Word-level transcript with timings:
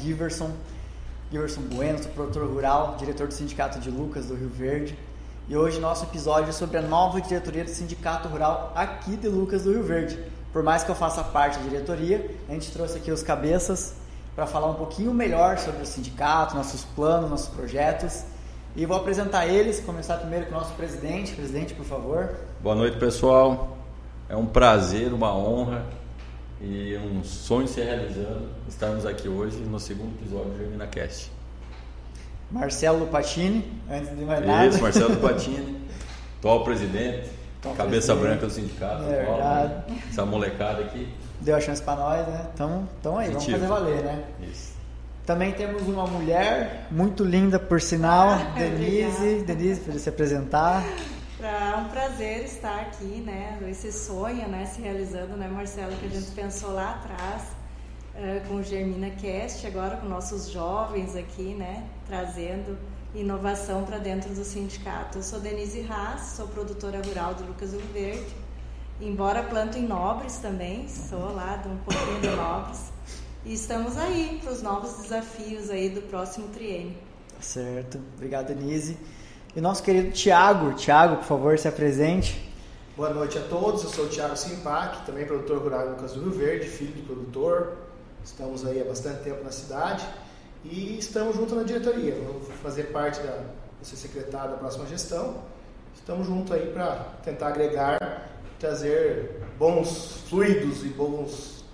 Giverson, 0.00 0.50
Giverson 1.30 1.62
Bueno, 1.62 2.02
sou 2.02 2.10
produtor 2.12 2.46
rural, 2.48 2.96
diretor 2.98 3.26
do 3.26 3.34
Sindicato 3.34 3.78
de 3.78 3.90
Lucas 3.90 4.26
do 4.26 4.34
Rio 4.34 4.48
Verde. 4.48 4.98
E 5.48 5.56
hoje 5.56 5.80
nosso 5.80 6.04
episódio 6.04 6.50
é 6.50 6.52
sobre 6.52 6.78
a 6.78 6.82
nova 6.82 7.20
diretoria 7.20 7.64
do 7.64 7.70
Sindicato 7.70 8.28
Rural 8.28 8.72
aqui 8.74 9.16
de 9.16 9.28
Lucas 9.28 9.64
do 9.64 9.72
Rio 9.72 9.82
Verde. 9.82 10.18
Por 10.52 10.62
mais 10.62 10.84
que 10.84 10.90
eu 10.90 10.94
faça 10.94 11.22
parte 11.24 11.58
da 11.58 11.64
diretoria, 11.64 12.30
a 12.48 12.52
gente 12.52 12.70
trouxe 12.70 12.98
aqui 12.98 13.10
os 13.10 13.22
cabeças 13.22 13.94
para 14.34 14.46
falar 14.46 14.68
um 14.68 14.74
pouquinho 14.74 15.12
melhor 15.12 15.58
sobre 15.58 15.82
o 15.82 15.86
sindicato, 15.86 16.54
nossos 16.54 16.84
planos, 16.84 17.28
nossos 17.28 17.48
projetos. 17.48 18.24
E 18.76 18.86
vou 18.86 18.96
apresentar 18.96 19.46
eles, 19.46 19.80
começar 19.80 20.18
primeiro 20.18 20.46
com 20.46 20.52
o 20.52 20.58
nosso 20.58 20.72
presidente. 20.74 21.34
Presidente, 21.34 21.74
por 21.74 21.84
favor. 21.84 22.34
Boa 22.60 22.74
noite, 22.74 22.98
pessoal. 22.98 23.76
É 24.28 24.36
um 24.36 24.46
prazer, 24.46 25.12
uma 25.12 25.34
honra 25.34 25.84
e 26.60 26.96
um 26.96 27.22
sonho 27.22 27.68
se 27.68 27.80
realizando 27.80 28.48
estarmos 28.68 29.06
aqui 29.06 29.28
hoje 29.28 29.56
no 29.58 29.78
segundo 29.78 30.12
episódio 30.20 30.50
do 30.52 30.58
Germina 30.58 30.86
Cast. 30.86 31.30
Marcelo 32.50 33.06
Patini, 33.06 33.64
antes 33.90 34.16
de 34.16 34.24
mais 34.24 34.44
nada. 34.44 34.66
Isso, 34.66 34.80
Marcelo 34.82 35.16
Patini, 35.20 35.80
atual 36.38 36.64
presidente, 36.64 37.30
Atual 37.60 37.74
cabeça 37.74 38.12
presidente. 38.14 38.20
branca 38.40 38.46
do 38.46 38.52
sindicato. 38.52 39.02
É 39.04 39.22
atual, 39.22 39.38
né? 39.38 39.84
Essa 40.08 40.24
molecada 40.26 40.82
aqui. 40.82 41.08
Deu 41.40 41.54
a 41.54 41.60
chance 41.60 41.82
para 41.82 41.96
nós, 41.96 42.26
né? 42.26 42.46
Então, 42.54 42.88
então 42.98 43.18
aí, 43.18 43.28
vamos 43.28 43.44
fazer 43.46 43.66
valer, 43.66 44.02
né? 44.02 44.24
Isso. 44.50 44.72
Também 45.26 45.52
temos 45.52 45.82
uma 45.82 46.06
mulher 46.06 46.86
muito 46.90 47.22
linda, 47.22 47.58
por 47.58 47.80
sinal, 47.82 48.30
Ah, 48.30 48.54
Denise. 48.58 49.06
obrigada. 49.42 49.44
Denise, 49.54 49.80
para 49.82 49.98
se 49.98 50.08
apresentar. 50.08 50.82
É 51.40 51.76
um 51.76 51.88
prazer 51.88 52.44
estar 52.44 52.80
aqui, 52.80 53.22
né? 53.24 53.58
Esse 53.70 53.92
sonho, 53.92 54.48
né, 54.48 54.66
se 54.66 54.80
realizando, 54.80 55.36
né, 55.36 55.46
Marcelo, 55.46 55.96
que 55.96 56.06
a 56.06 56.08
gente 56.08 56.32
pensou 56.32 56.72
lá 56.72 56.94
atrás 56.94 57.42
eh, 58.16 58.42
com 58.48 58.56
o 58.56 58.62
Germina 58.62 59.10
Cast, 59.10 59.64
agora 59.64 59.98
com 59.98 60.08
nossos 60.08 60.50
jovens 60.50 61.14
aqui, 61.14 61.54
né, 61.54 61.88
trazendo 62.08 62.76
inovação 63.14 63.84
para 63.84 63.98
dentro 63.98 64.34
do 64.34 64.44
sindicato. 64.44 65.18
Eu 65.18 65.22
sou 65.22 65.38
Denise 65.38 65.86
Haas, 65.88 66.22
sou 66.36 66.48
produtora 66.48 67.00
rural 67.00 67.34
do 67.34 67.44
Lucas 67.44 67.72
Rio 67.72 67.86
Verde. 67.92 68.34
Embora 69.00 69.44
planto 69.44 69.78
em 69.78 69.86
Nobres 69.86 70.38
também, 70.38 70.88
sou 70.88 71.32
lá 71.32 71.56
de 71.58 71.68
um 71.68 71.78
pouquinho 71.78 72.20
de 72.20 72.30
Nobres. 72.30 72.90
E 73.44 73.54
estamos 73.54 73.96
aí 73.96 74.40
para 74.42 74.52
os 74.52 74.60
novos 74.60 75.02
desafios 75.02 75.70
aí 75.70 75.88
do 75.88 76.02
próximo 76.02 76.48
triênio. 76.48 76.96
Certo. 77.40 78.00
Obrigado, 78.16 78.48
Denise. 78.48 78.98
E 79.56 79.60
nosso 79.60 79.82
querido 79.82 80.12
Tiago. 80.12 80.74
Tiago, 80.74 81.16
por 81.16 81.24
favor, 81.24 81.58
se 81.58 81.66
apresente. 81.66 82.52
Boa 82.96 83.10
noite 83.10 83.38
a 83.38 83.42
todos, 83.42 83.84
eu 83.84 83.90
sou 83.90 84.04
o 84.06 84.08
Thiago 84.08 84.36
Simpac, 84.36 85.06
também 85.06 85.24
produtor 85.24 85.58
rural 85.58 85.90
Lucas 85.90 86.12
do 86.12 86.20
Rio 86.20 86.32
Verde, 86.32 86.66
filho 86.66 86.92
de 86.92 87.02
produtor. 87.02 87.76
Estamos 88.24 88.66
aí 88.66 88.80
há 88.80 88.84
bastante 88.84 89.22
tempo 89.22 89.42
na 89.44 89.52
cidade 89.52 90.04
e 90.64 90.98
estamos 90.98 91.36
juntos 91.36 91.56
na 91.56 91.62
diretoria. 91.62 92.14
Vamos 92.26 92.48
fazer 92.60 92.84
parte 92.92 93.20
da, 93.20 93.32
vou 93.32 93.84
ser 93.84 93.96
secretário 93.96 94.50
da 94.50 94.56
próxima 94.56 94.84
gestão. 94.86 95.36
Estamos 95.94 96.26
juntos 96.26 96.52
aí 96.52 96.70
para 96.72 96.96
tentar 97.24 97.48
agregar, 97.48 98.28
trazer 98.58 99.40
bons 99.58 100.24
fluidos 100.28 100.84
e 100.84 100.88
bons 100.88 101.64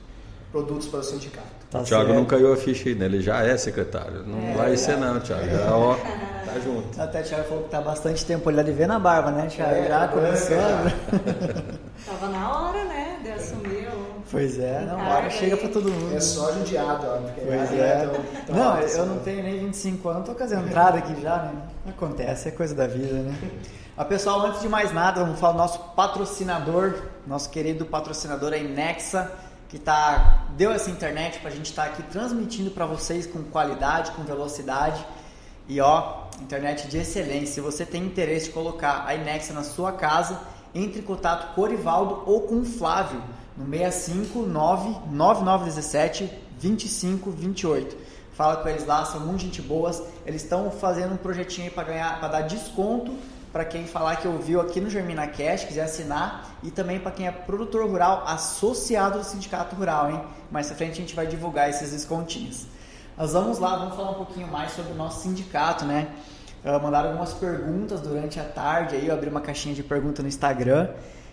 produtos 0.52 0.86
para 0.88 1.00
o 1.00 1.02
sindicato. 1.02 1.63
Tá 1.74 1.80
o 1.80 1.84
Thiago 1.84 2.04
certo. 2.06 2.16
não 2.18 2.24
caiu 2.24 2.52
a 2.52 2.56
ficha 2.56 2.88
ainda, 2.88 3.04
ele 3.04 3.20
já 3.20 3.42
é 3.42 3.56
secretário. 3.56 4.22
Não 4.24 4.38
É, 4.52 4.54
vai 4.54 4.76
ser 4.76 4.96
não, 4.96 5.18
Thiago. 5.18 5.44
Já, 5.44 5.76
ó, 5.76 5.94
tá 5.96 6.60
junto. 6.64 7.00
Até 7.02 7.20
o 7.20 7.24
Thiago 7.24 7.44
falou 7.48 7.64
que 7.64 7.70
tá 7.70 7.80
bastante 7.80 8.24
tempo 8.24 8.48
olhando 8.48 8.68
e 8.68 8.72
vendo 8.72 8.92
a 8.92 8.98
barba, 9.00 9.32
né, 9.32 9.48
Thiago? 9.48 9.74
É, 9.74 9.88
Já 9.88 9.98
tá 10.00 10.08
começando. 10.08 10.92
Tava 12.06 12.28
na 12.28 12.52
hora, 12.68 12.84
né, 12.84 13.18
de 13.24 13.30
assumir 13.32 13.88
o 13.88 14.14
Pois 14.30 14.58
é, 14.58 14.84
não, 14.86 14.98
hora 15.00 15.28
chega 15.30 15.56
pra 15.56 15.68
todo 15.68 15.90
mundo. 15.90 16.16
É 16.16 16.20
só 16.20 16.52
judiado, 16.52 17.06
ó, 17.06 17.18
Pois 17.44 17.72
é. 17.72 18.06
tão- 18.06 18.44
tão 18.46 18.56
Não, 18.56 18.72
alto, 18.72 18.86
eu 18.86 19.06
não 19.06 19.14
né? 19.16 19.20
tenho 19.24 19.42
nem 19.42 19.58
25 19.66 20.08
anos, 20.08 20.26
tô 20.28 20.34
com 20.34 20.44
as 20.44 20.52
entradas 20.52 20.98
aqui 21.02 21.20
já, 21.20 21.36
né? 21.38 21.52
Acontece, 21.88 22.48
é 22.48 22.50
coisa 22.52 22.74
da 22.74 22.86
vida, 22.86 23.14
né? 23.14 23.34
Mas, 23.96 24.06
pessoal, 24.08 24.46
antes 24.46 24.60
de 24.60 24.68
mais 24.68 24.92
nada, 24.92 25.20
vamos 25.22 25.38
falar 25.38 25.52
do 25.52 25.58
nosso 25.58 25.78
patrocinador, 25.94 26.94
nosso 27.26 27.48
querido 27.50 27.84
patrocinador 27.84 28.52
a 28.52 28.56
Inexa, 28.56 29.30
que 29.74 29.80
tá, 29.80 30.44
deu 30.56 30.70
essa 30.70 30.88
internet 30.88 31.40
pra 31.40 31.50
gente 31.50 31.66
estar 31.66 31.86
aqui 31.86 32.00
transmitindo 32.04 32.70
para 32.70 32.86
vocês 32.86 33.26
com 33.26 33.42
qualidade, 33.42 34.12
com 34.12 34.22
velocidade. 34.22 35.04
E 35.68 35.80
ó, 35.80 36.26
internet 36.40 36.86
de 36.86 36.98
excelência. 36.98 37.54
Se 37.54 37.60
você 37.60 37.84
tem 37.84 38.04
interesse 38.04 38.46
de 38.46 38.52
colocar 38.52 39.02
a 39.04 39.16
Inexa 39.16 39.52
na 39.52 39.64
sua 39.64 39.90
casa, 39.90 40.40
entre 40.72 41.00
em 41.00 41.02
contato 41.02 41.56
com 41.56 41.60
o 41.60 41.64
Orivaldo 41.64 42.22
ou 42.24 42.42
com 42.42 42.60
o 42.60 42.64
Flávio 42.64 43.20
no 43.56 43.68
659 43.68 45.10
9917 45.10 46.30
2528. 46.62 47.96
Fala 48.32 48.58
com 48.58 48.68
eles 48.68 48.86
lá, 48.86 49.04
são 49.04 49.18
muito 49.26 49.40
gente 49.40 49.60
boas. 49.60 50.00
Eles 50.24 50.44
estão 50.44 50.70
fazendo 50.70 51.14
um 51.14 51.16
projetinho 51.16 51.66
aí 51.66 51.74
para 51.74 51.82
ganhar, 51.82 52.20
para 52.20 52.28
dar 52.28 52.40
desconto 52.42 53.12
para 53.54 53.64
quem 53.64 53.86
falar 53.86 54.16
que 54.16 54.26
ouviu 54.26 54.60
aqui 54.60 54.80
no 54.80 54.90
Germina 54.90 55.28
Cash, 55.28 55.62
quiser 55.62 55.82
assinar, 55.82 56.56
e 56.60 56.72
também 56.72 56.98
para 56.98 57.12
quem 57.12 57.28
é 57.28 57.30
produtor 57.30 57.88
rural 57.88 58.24
associado 58.26 59.20
do 59.20 59.24
Sindicato 59.24 59.76
Rural, 59.76 60.10
hein? 60.10 60.20
Mais 60.50 60.66
pra 60.66 60.74
frente 60.74 60.94
a 60.94 60.96
gente 60.96 61.14
vai 61.14 61.24
divulgar 61.24 61.70
esses 61.70 61.92
descontinhos. 61.92 62.66
Nós 63.16 63.32
vamos 63.32 63.60
lá, 63.60 63.76
vamos 63.76 63.94
falar 63.94 64.10
um 64.10 64.14
pouquinho 64.14 64.48
mais 64.48 64.72
sobre 64.72 64.90
o 64.90 64.96
nosso 64.96 65.22
sindicato, 65.22 65.84
né? 65.84 66.08
Ah, 66.64 66.80
mandaram 66.80 67.10
algumas 67.10 67.32
perguntas 67.32 68.00
durante 68.00 68.40
a 68.40 68.44
tarde 68.44 68.96
aí, 68.96 69.06
eu 69.06 69.14
abri 69.14 69.30
uma 69.30 69.40
caixinha 69.40 69.72
de 69.72 69.84
pergunta 69.84 70.20
no 70.20 70.26
Instagram 70.26 70.88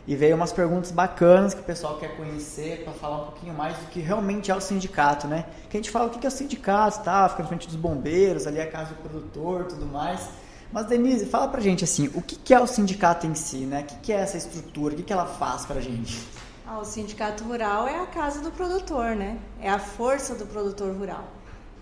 e 0.06 0.16
veio 0.16 0.36
umas 0.36 0.54
perguntas 0.54 0.92
bacanas 0.92 1.56
que 1.56 1.62
o 1.62 1.64
pessoal 1.64 1.98
quer 1.98 2.16
conhecer 2.18 2.84
para 2.84 2.94
falar 2.94 3.18
um 3.24 3.26
pouquinho 3.26 3.56
mais 3.56 3.76
do 3.78 3.88
que 3.88 4.00
realmente 4.00 4.52
é 4.52 4.56
o 4.56 4.62
sindicato, 4.62 5.26
né? 5.26 5.46
Que 5.72 5.76
a 5.76 5.80
gente 5.80 5.90
fala 5.90 6.06
o 6.06 6.12
que 6.12 6.24
é 6.24 6.30
o 6.30 6.32
sindicato, 6.32 7.04
tá? 7.04 7.28
Fica 7.30 7.42
na 7.42 7.50
frente 7.50 7.66
dos 7.66 7.76
bombeiros, 7.76 8.46
ali 8.46 8.60
é 8.60 8.64
a 8.64 8.70
casa 8.70 8.90
do 8.94 8.98
produtor, 8.98 9.66
tudo 9.66 9.88
mais. 9.88 10.30
Mas 10.72 10.86
Denise, 10.86 11.26
fala 11.26 11.50
pra 11.50 11.60
gente 11.60 11.84
assim, 11.84 12.10
o 12.14 12.22
que 12.22 12.54
é 12.54 12.60
o 12.60 12.66
sindicato 12.66 13.28
em 13.28 13.36
si, 13.36 13.66
né? 13.66 13.82
O 13.82 13.86
que 13.86 13.96
que 13.98 14.14
é 14.14 14.18
essa 14.18 14.38
estrutura? 14.38 14.94
O 14.94 14.98
que 14.98 15.04
que 15.04 15.12
ela 15.12 15.26
faz 15.26 15.66
pra 15.66 15.82
gente? 15.82 16.26
Ah, 16.66 16.80
o 16.80 16.86
sindicato 16.86 17.44
rural 17.44 17.88
é 17.88 18.00
a 18.00 18.06
casa 18.06 18.40
do 18.40 18.50
produtor, 18.52 19.16
né? 19.16 19.38
É 19.60 19.70
a 19.70 19.78
força 19.78 20.34
do 20.34 20.46
produtor 20.46 20.96
rural. 20.96 21.28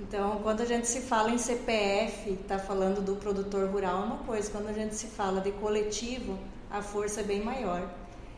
Então, 0.02 0.40
quando 0.42 0.62
a 0.62 0.66
gente 0.66 0.88
se 0.88 1.02
fala 1.02 1.30
em 1.30 1.38
CPF, 1.38 2.32
está 2.32 2.58
falando 2.58 3.00
do 3.00 3.16
produtor 3.16 3.70
rural 3.70 4.02
é 4.02 4.06
uma 4.06 4.18
coisa. 4.18 4.50
Quando 4.50 4.70
a 4.70 4.74
gente 4.74 4.96
se 4.96 5.06
fala 5.08 5.42
de 5.42 5.52
coletivo, 5.52 6.40
a 6.72 6.82
força 6.82 7.20
é 7.20 7.24
bem 7.24 7.44
maior. 7.44 7.88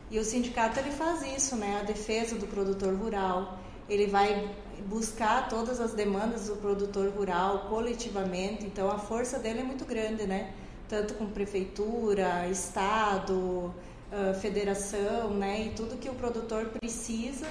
E 0.09 0.19
o 0.19 0.25
sindicato 0.25 0.79
ele 0.79 0.91
faz 0.91 1.21
isso, 1.21 1.55
né? 1.55 1.79
A 1.79 1.83
defesa 1.85 2.35
do 2.35 2.47
produtor 2.47 2.93
rural. 2.95 3.59
Ele 3.89 4.07
vai 4.07 4.49
buscar 4.87 5.49
todas 5.49 5.79
as 5.79 5.93
demandas 5.93 6.47
do 6.47 6.55
produtor 6.55 7.09
rural 7.09 7.67
coletivamente. 7.69 8.65
Então, 8.65 8.89
a 8.89 8.97
força 8.97 9.37
dele 9.37 9.59
é 9.59 9.63
muito 9.63 9.85
grande, 9.85 10.25
né? 10.25 10.53
Tanto 10.89 11.13
com 11.13 11.27
prefeitura, 11.27 12.47
estado, 12.47 13.73
federação, 14.41 15.29
né? 15.31 15.67
E 15.67 15.69
tudo 15.69 15.97
que 15.97 16.09
o 16.09 16.13
produtor 16.13 16.65
precisa, 16.65 17.47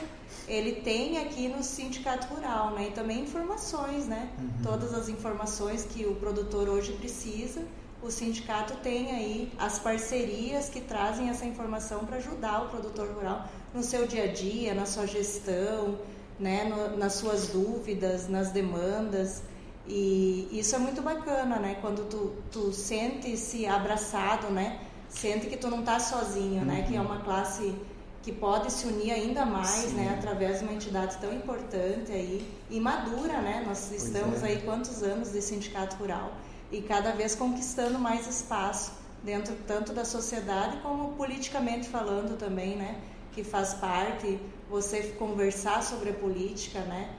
ele 0.47 0.81
tem 0.83 1.19
aqui 1.19 1.49
no 1.49 1.63
sindicato 1.63 2.27
rural, 2.35 2.73
né? 2.73 2.89
E 2.89 2.91
também 2.91 3.21
informações, 3.21 4.07
né? 4.07 4.29
Todas 4.63 4.93
as 4.93 5.09
informações 5.09 5.85
que 5.85 6.04
o 6.04 6.16
produtor 6.16 6.69
hoje 6.69 6.93
precisa, 6.93 7.63
o 8.03 8.10
sindicato 8.10 8.77
tem 8.78 9.10
aí 9.10 9.53
as 9.59 9.78
parcerias 9.78 10.69
que 10.69 10.81
trazem 10.81 11.28
essa 11.28 11.45
informação 11.45 12.04
para 12.07 12.16
ajudar 12.16 12.65
o 12.65 12.69
produtor 12.69 13.09
rural 13.09 13.47
no 13.75 13.83
seu 13.83 14.07
dia 14.07 14.25
a 14.25 14.27
dia, 14.27 14.75
na 14.75 14.87
sua 14.87 15.07
gestão, 15.07 15.99
né? 16.41 16.65
No- 16.65 16.97
nas 16.97 17.15
suas 17.15 17.48
dúvidas, 17.48 18.28
nas 18.28 18.51
demandas. 18.51 19.42
E 19.87 20.48
isso 20.53 20.75
é 20.75 20.78
muito 20.78 21.03
bacana, 21.03 21.59
né? 21.59 21.77
Quando 21.81 22.09
tu, 22.09 22.33
tu 22.51 22.72
sente-se 22.72 23.66
abraçado, 23.66 24.48
né? 24.48 24.81
Sente 25.09 25.47
que 25.47 25.57
tu 25.57 25.69
não 25.69 25.83
tá 25.83 25.98
sozinho, 25.98 26.65
né? 26.65 26.84
Que 26.89 26.97
é 26.97 27.01
uma 27.01 27.21
classe 27.21 27.75
que 28.22 28.33
pode 28.33 28.71
se 28.71 28.87
unir 28.87 29.13
ainda 29.13 29.45
mais, 29.47 29.92
né? 29.92 30.15
Através 30.19 30.59
de 30.59 30.65
uma 30.65 30.75
entidade 30.75 31.16
tão 31.19 31.33
importante 31.33 32.13
aí 32.13 32.47
e 32.69 32.78
madura, 32.78 33.41
né? 33.41 33.65
Nós 33.66 33.91
estamos 33.92 34.42
é. 34.42 34.47
aí 34.48 34.63
quantos 34.63 35.03
anos 35.03 35.33
de 35.33 35.41
sindicato 35.41 35.97
rural 35.97 36.33
e 36.71 36.83
cada 36.83 37.13
vez 37.13 37.34
conquistando 37.34 37.98
mais 37.98 38.28
espaço 38.28 38.92
dentro 39.25 39.54
tanto 39.66 39.92
da 39.92 40.04
sociedade 40.04 40.78
como 40.78 41.13
politicamente 41.13 41.89
falando 41.89 42.39
também, 42.39 42.77
né? 42.77 43.01
Que 43.32 43.44
faz 43.44 43.74
parte 43.74 44.38
você 44.68 45.03
conversar 45.18 45.82
sobre 45.82 46.10
a 46.10 46.12
política, 46.12 46.80
né? 46.80 47.10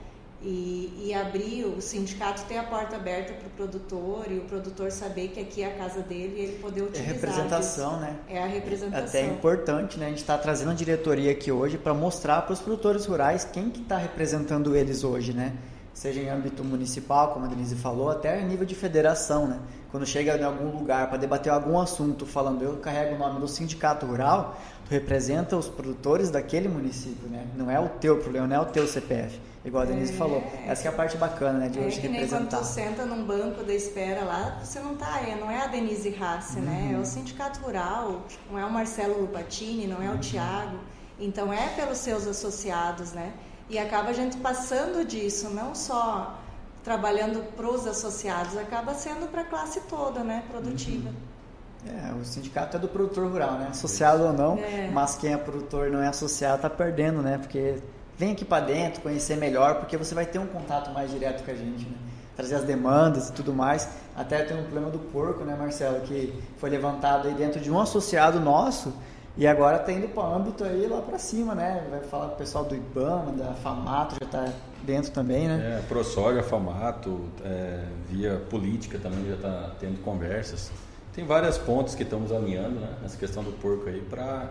E, 0.44 1.04
e 1.06 1.14
abrir 1.14 1.64
o 1.66 1.80
sindicato 1.80 2.42
ter 2.48 2.56
a 2.58 2.64
porta 2.64 2.96
aberta 2.96 3.32
para 3.32 3.46
o 3.46 3.50
produtor 3.50 4.24
e 4.28 4.38
o 4.38 4.40
produtor 4.40 4.90
saber 4.90 5.28
que 5.28 5.38
aqui 5.38 5.62
é 5.62 5.66
a 5.72 5.76
casa 5.76 6.00
dele 6.00 6.34
e 6.36 6.40
ele 6.42 6.58
poder 6.58 6.80
É 6.80 6.84
utilizar. 6.84 7.12
representação, 7.14 7.90
disso. 7.90 8.00
né? 8.00 8.16
É 8.28 8.42
a 8.42 8.46
representação. 8.46 9.06
Até 9.20 9.24
importante, 9.24 9.98
né? 10.00 10.06
A 10.06 10.08
gente 10.08 10.18
está 10.18 10.36
trazendo 10.36 10.72
a 10.72 10.74
diretoria 10.74 11.30
aqui 11.30 11.52
hoje 11.52 11.78
para 11.78 11.94
mostrar 11.94 12.42
para 12.42 12.54
os 12.54 12.58
produtores 12.60 13.06
rurais 13.06 13.44
quem 13.44 13.70
que 13.70 13.82
está 13.82 13.96
representando 13.96 14.74
eles 14.74 15.04
hoje, 15.04 15.32
né? 15.32 15.54
Seja 15.92 16.20
em 16.20 16.28
âmbito 16.28 16.64
municipal, 16.64 17.32
como 17.32 17.44
a 17.44 17.48
Denise 17.48 17.76
falou, 17.76 18.10
até 18.10 18.40
em 18.40 18.46
nível 18.46 18.66
de 18.66 18.74
federação, 18.74 19.46
né? 19.46 19.58
Quando 19.90 20.06
chega 20.06 20.36
em 20.36 20.42
algum 20.42 20.70
lugar 20.70 21.08
para 21.08 21.18
debater 21.18 21.52
algum 21.52 21.78
assunto, 21.78 22.24
falando 22.24 22.62
eu 22.62 22.76
carrego 22.78 23.14
o 23.14 23.18
nome 23.18 23.40
do 23.40 23.46
sindicato 23.46 24.06
rural, 24.06 24.58
tu 24.86 24.90
representa 24.90 25.56
os 25.56 25.68
produtores 25.68 26.30
daquele 26.30 26.66
município, 26.66 27.28
né? 27.28 27.46
Não 27.56 27.70
é 27.70 27.78
o 27.78 27.88
teu 27.88 28.18
problema, 28.18 28.46
não 28.46 28.56
é 28.56 28.60
o 28.60 28.66
teu 28.66 28.86
CPF. 28.86 29.38
Igual 29.64 29.84
a 29.84 29.86
Denise 29.86 30.12
é, 30.12 30.16
falou. 30.16 30.42
Essa 30.66 30.88
é 30.88 30.90
a 30.90 30.92
parte 30.92 31.16
bacana, 31.16 31.58
né? 31.58 31.68
De 31.68 31.78
é 31.78 31.86
hoje 31.86 32.00
que 32.00 32.08
representar. 32.08 32.40
Nem 32.40 32.48
quando 32.48 32.60
tu 32.60 32.66
senta 32.66 33.06
num 33.06 33.24
banco 33.24 33.62
da 33.62 33.74
espera 33.74 34.24
lá, 34.24 34.58
você 34.62 34.80
não 34.80 34.96
tá, 34.96 35.20
é, 35.20 35.36
não 35.36 35.50
é 35.50 35.62
a 35.62 35.66
Denise 35.68 36.10
Rassi, 36.10 36.58
uhum. 36.58 36.64
né? 36.64 36.90
É 36.92 36.94
o 36.94 36.98
uhum. 36.98 37.04
sindicato 37.04 37.60
rural, 37.60 38.22
não 38.50 38.58
é 38.58 38.64
o 38.64 38.72
Marcelo 38.72 39.20
Lupatini, 39.20 39.86
não 39.86 40.02
é 40.02 40.08
o 40.08 40.12
uhum. 40.12 40.18
Tiago. 40.18 40.78
Então 41.20 41.52
é 41.52 41.68
pelos 41.76 41.98
seus 41.98 42.26
associados, 42.26 43.12
né? 43.12 43.32
E 43.72 43.78
acaba 43.78 44.10
a 44.10 44.12
gente 44.12 44.36
passando 44.36 45.02
disso, 45.02 45.48
não 45.48 45.74
só 45.74 46.38
trabalhando 46.84 47.42
para 47.56 47.66
os 47.66 47.86
associados, 47.86 48.54
acaba 48.54 48.92
sendo 48.92 49.30
para 49.30 49.40
a 49.40 49.44
classe 49.46 49.80
toda, 49.88 50.22
né, 50.22 50.44
produtiva. 50.50 51.08
Uhum. 51.08 51.90
É, 51.90 52.12
o 52.12 52.22
sindicato 52.22 52.76
é 52.76 52.80
do 52.80 52.86
produtor 52.86 53.32
rural, 53.32 53.52
né? 53.52 53.68
Associado 53.70 54.24
ou 54.24 54.32
não, 54.34 54.58
é. 54.58 54.90
mas 54.92 55.16
quem 55.16 55.32
é 55.32 55.38
produtor 55.38 55.90
não 55.90 56.02
é 56.02 56.08
associado 56.08 56.56
está 56.56 56.68
perdendo, 56.68 57.22
né? 57.22 57.38
Porque 57.38 57.76
vem 58.14 58.32
aqui 58.32 58.44
para 58.44 58.66
dentro, 58.66 59.00
conhecer 59.00 59.38
melhor, 59.38 59.76
porque 59.76 59.96
você 59.96 60.14
vai 60.14 60.26
ter 60.26 60.38
um 60.38 60.46
contato 60.46 60.92
mais 60.92 61.10
direto 61.10 61.42
com 61.42 61.50
a 61.50 61.54
gente, 61.54 61.86
né? 61.86 61.96
Trazer 62.36 62.56
as 62.56 62.64
demandas 62.64 63.30
e 63.30 63.32
tudo 63.32 63.54
mais. 63.54 63.88
Até 64.14 64.44
tem 64.44 64.54
um 64.54 64.64
problema 64.64 64.90
do 64.90 64.98
porco, 64.98 65.44
né, 65.44 65.56
Marcelo, 65.58 66.02
que 66.02 66.38
foi 66.58 66.68
levantado 66.68 67.26
aí 67.26 67.32
dentro 67.32 67.58
de 67.58 67.70
um 67.70 67.80
associado 67.80 68.38
nosso 68.38 68.92
e 69.36 69.46
agora 69.46 69.78
está 69.78 69.90
indo 69.90 70.08
para 70.08 70.22
o 70.22 70.34
âmbito 70.34 70.62
aí 70.62 70.86
lá 70.86 71.00
para 71.00 71.18
cima, 71.18 71.54
né? 71.54 71.86
Vai 71.90 72.00
falar 72.00 72.28
com 72.28 72.34
o 72.34 72.36
pessoal 72.36 72.64
do 72.64 72.74
IBAMA, 72.74 73.32
da 73.32 73.54
FAMATO, 73.54 74.16
já 74.20 74.26
está 74.26 74.52
dentro 74.82 75.10
também, 75.10 75.48
né? 75.48 75.78
É, 75.78 75.82
ProSoja, 75.88 76.42
FAMATO, 76.42 77.18
é, 77.42 77.84
via 78.10 78.42
política 78.50 78.98
também 78.98 79.26
já 79.26 79.34
está 79.34 79.70
tendo 79.80 80.02
conversas. 80.02 80.70
Tem 81.14 81.24
vários 81.24 81.56
pontos 81.56 81.94
que 81.94 82.02
estamos 82.02 82.30
alinhando, 82.30 82.80
né? 82.80 82.94
Nessa 83.00 83.16
questão 83.16 83.42
do 83.42 83.52
porco 83.52 83.88
aí 83.88 84.02
para... 84.02 84.50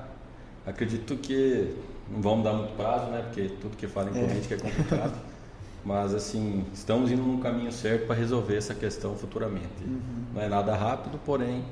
Acredito 0.65 1.15
que 1.15 1.75
não 2.09 2.21
vamos 2.21 2.43
dar 2.43 2.53
muito 2.53 2.75
prazo, 2.75 3.05
né? 3.11 3.21
Porque 3.23 3.49
tudo 3.61 3.77
que 3.77 3.87
fala 3.87 4.09
em 4.09 4.19
é. 4.19 4.27
política 4.27 4.55
é, 4.55 4.57
é 4.57 4.61
complicado. 4.61 5.13
Mas, 5.85 6.13
assim, 6.13 6.63
estamos 6.73 7.11
indo 7.11 7.23
no 7.23 7.39
caminho 7.39 7.71
certo 7.71 8.05
para 8.05 8.15
resolver 8.15 8.55
essa 8.55 8.73
questão 8.73 9.15
futuramente. 9.15 9.83
Uhum. 9.83 9.99
Não 10.35 10.41
é 10.41 10.47
nada 10.47 10.75
rápido, 10.75 11.19
porém 11.25 11.63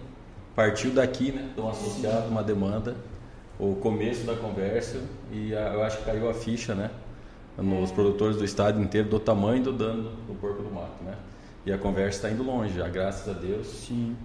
partiu 0.60 0.92
daqui, 0.92 1.32
né, 1.32 1.52
de 1.56 1.62
um 1.62 1.70
associado, 1.70 2.28
uma 2.28 2.44
demanda, 2.44 2.94
o 3.58 3.76
começo 3.76 4.26
da 4.26 4.36
conversa 4.36 5.00
e 5.32 5.56
a, 5.56 5.74
eu 5.74 5.82
acho 5.82 6.00
que 6.00 6.04
caiu 6.04 6.30
a 6.30 6.34
ficha, 6.34 6.76
né, 6.76 6.92
nos 7.58 7.94
produtores 7.94 8.36
do 8.36 8.44
estado 8.44 8.82
inteiro 8.82 9.08
do 9.08 9.22
tamanho 9.22 9.64
do 9.64 9.72
dano 9.72 10.12
do 10.28 10.36
porco 10.36 10.62
do 10.62 10.70
mato, 10.70 11.02
né? 11.02 11.16
E 11.66 11.72
a 11.72 11.78
conversa 11.78 12.18
está 12.18 12.30
indo 12.30 12.44
longe, 12.44 12.74
já, 12.74 12.90
graças 12.90 13.28
a 13.30 13.38
Deus. 13.38 13.68
Sim. 13.68 14.18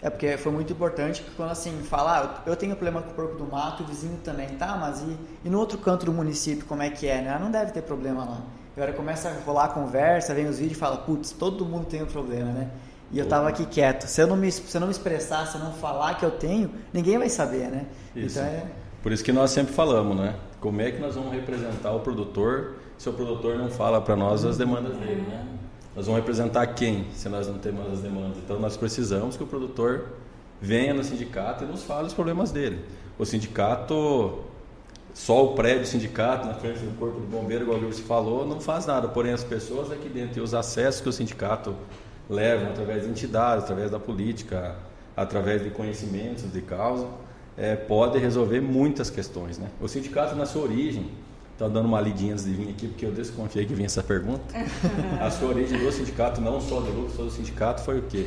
É 0.00 0.08
porque 0.08 0.36
foi 0.38 0.50
muito 0.50 0.72
importante 0.72 1.22
que 1.22 1.30
quando 1.32 1.50
assim 1.50 1.78
falar, 1.82 2.42
ah, 2.46 2.48
eu 2.48 2.56
tenho 2.56 2.74
problema 2.74 3.02
com 3.02 3.10
o 3.10 3.14
porco 3.14 3.36
do 3.36 3.44
mato, 3.44 3.82
o 3.82 3.86
vizinho 3.86 4.18
também, 4.24 4.48
tá? 4.48 4.78
Mas 4.78 5.02
e, 5.02 5.16
e 5.44 5.50
no 5.50 5.58
outro 5.58 5.76
canto 5.76 6.06
do 6.06 6.12
município 6.12 6.64
como 6.64 6.82
é 6.82 6.88
que 6.88 7.06
é, 7.06 7.20
né? 7.20 7.38
Não 7.38 7.50
deve 7.50 7.70
ter 7.70 7.82
problema 7.82 8.24
lá. 8.24 8.40
Agora 8.74 8.94
começa 8.94 9.28
a 9.28 9.32
rolar 9.44 9.64
a 9.66 9.68
conversa, 9.68 10.34
vem 10.34 10.46
os 10.46 10.58
vídeos 10.58 10.78
e 10.78 10.80
fala, 10.80 10.96
putz, 10.96 11.32
todo 11.32 11.66
mundo 11.66 11.84
tem 11.84 12.02
um 12.02 12.06
problema, 12.06 12.50
né? 12.50 12.70
E 13.12 13.18
eu 13.18 13.24
estava 13.24 13.48
aqui 13.48 13.66
quieto. 13.66 14.06
Se 14.06 14.22
eu, 14.22 14.26
não 14.26 14.36
me, 14.36 14.50
se 14.50 14.74
eu 14.74 14.80
não 14.80 14.88
me 14.88 14.92
expressar, 14.92 15.46
se 15.46 15.56
eu 15.56 15.60
não 15.60 15.72
falar 15.74 16.14
que 16.14 16.24
eu 16.24 16.30
tenho, 16.30 16.70
ninguém 16.92 17.18
vai 17.18 17.28
saber, 17.28 17.68
né? 17.70 17.86
Isso. 18.16 18.38
Então 18.38 18.50
é... 18.50 18.64
Por 19.02 19.12
isso 19.12 19.22
que 19.22 19.32
nós 19.32 19.50
sempre 19.50 19.74
falamos, 19.74 20.16
né? 20.16 20.34
Como 20.60 20.80
é 20.80 20.90
que 20.90 21.00
nós 21.00 21.14
vamos 21.14 21.32
representar 21.32 21.92
o 21.92 22.00
produtor 22.00 22.76
se 22.96 23.08
o 23.08 23.12
produtor 23.12 23.58
não 23.58 23.68
fala 23.68 24.00
para 24.00 24.16
nós 24.16 24.44
as 24.44 24.56
demandas 24.56 24.96
dele, 24.96 25.22
né? 25.22 25.44
Nós 25.94 26.06
vamos 26.06 26.20
representar 26.20 26.66
quem 26.68 27.06
se 27.12 27.28
nós 27.28 27.46
não 27.46 27.58
temos 27.58 27.92
as 27.92 28.00
demandas? 28.00 28.38
Então 28.38 28.58
nós 28.58 28.76
precisamos 28.76 29.36
que 29.36 29.42
o 29.42 29.46
produtor 29.46 30.06
venha 30.60 30.94
no 30.94 31.04
sindicato 31.04 31.64
e 31.64 31.66
nos 31.66 31.82
fale 31.82 32.06
os 32.06 32.14
problemas 32.14 32.50
dele. 32.50 32.82
O 33.18 33.26
sindicato, 33.26 34.44
só 35.12 35.44
o 35.44 35.54
prédio 35.54 35.80
do 35.80 35.86
sindicato 35.86 36.46
na 36.46 36.54
frente 36.54 36.78
do 36.78 36.96
corpo 36.96 37.20
do 37.20 37.26
bombeiro, 37.26 37.64
igual 37.64 37.78
você 37.80 38.02
falou, 38.02 38.46
não 38.46 38.60
faz 38.60 38.86
nada. 38.86 39.08
Porém 39.08 39.32
as 39.32 39.44
pessoas 39.44 39.90
aqui 39.90 40.08
dentro 40.08 40.38
e 40.38 40.40
os 40.40 40.54
acessos 40.54 41.00
que 41.00 41.08
o 41.08 41.12
sindicato 41.12 41.74
levam 42.32 42.70
através 42.70 43.04
de 43.04 43.10
entidades, 43.10 43.64
através 43.64 43.90
da 43.90 43.98
política, 43.98 44.74
através 45.16 45.62
de 45.62 45.70
conhecimentos 45.70 46.50
de 46.50 46.62
causa, 46.62 47.06
é, 47.56 47.76
pode 47.76 48.18
resolver 48.18 48.60
muitas 48.60 49.10
questões. 49.10 49.58
Né? 49.58 49.68
O 49.80 49.86
sindicato, 49.86 50.34
na 50.34 50.46
sua 50.46 50.62
origem, 50.62 51.10
está 51.52 51.68
dando 51.68 51.86
uma 51.86 52.00
lidinha 52.00 52.32
antes 52.32 52.44
de 52.44 52.52
vir 52.52 52.70
aqui, 52.70 52.88
porque 52.88 53.04
eu 53.04 53.12
desconfiei 53.12 53.66
que 53.66 53.74
vinha 53.74 53.86
essa 53.86 54.02
pergunta. 54.02 54.42
A 55.20 55.30
sua 55.30 55.50
origem 55.50 55.78
do 55.78 55.92
sindicato, 55.92 56.40
não 56.40 56.60
só 56.60 56.80
do 56.80 56.90
lucro, 56.90 57.14
só 57.14 57.22
do 57.22 57.30
sindicato, 57.30 57.82
foi 57.82 57.98
o 57.98 58.02
quê? 58.02 58.26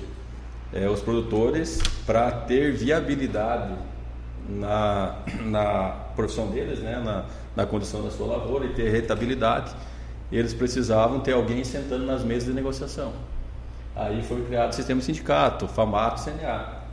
É, 0.71 0.87
os 0.87 1.01
produtores, 1.01 1.81
para 2.05 2.31
ter 2.31 2.73
viabilidade 2.73 3.73
na, 4.47 5.17
na 5.43 5.89
profissão 6.15 6.47
deles, 6.47 6.79
né? 6.79 7.01
na, 7.03 7.25
na 7.55 7.65
condição 7.65 8.03
da 8.03 8.11
sua 8.11 8.27
lavoura 8.27 8.65
e 8.65 8.73
ter 8.73 8.89
rentabilidade, 8.89 9.75
eles 10.31 10.53
precisavam 10.53 11.19
ter 11.19 11.33
alguém 11.33 11.63
sentando 11.63 12.05
nas 12.05 12.23
mesas 12.23 12.45
de 12.45 12.53
negociação. 12.53 13.13
Aí 13.95 14.21
foi 14.23 14.43
criado 14.43 14.71
o 14.71 14.75
sistema 14.75 15.01
sindicato, 15.01 15.67
FAMATO, 15.67 16.23
CNA. 16.25 16.83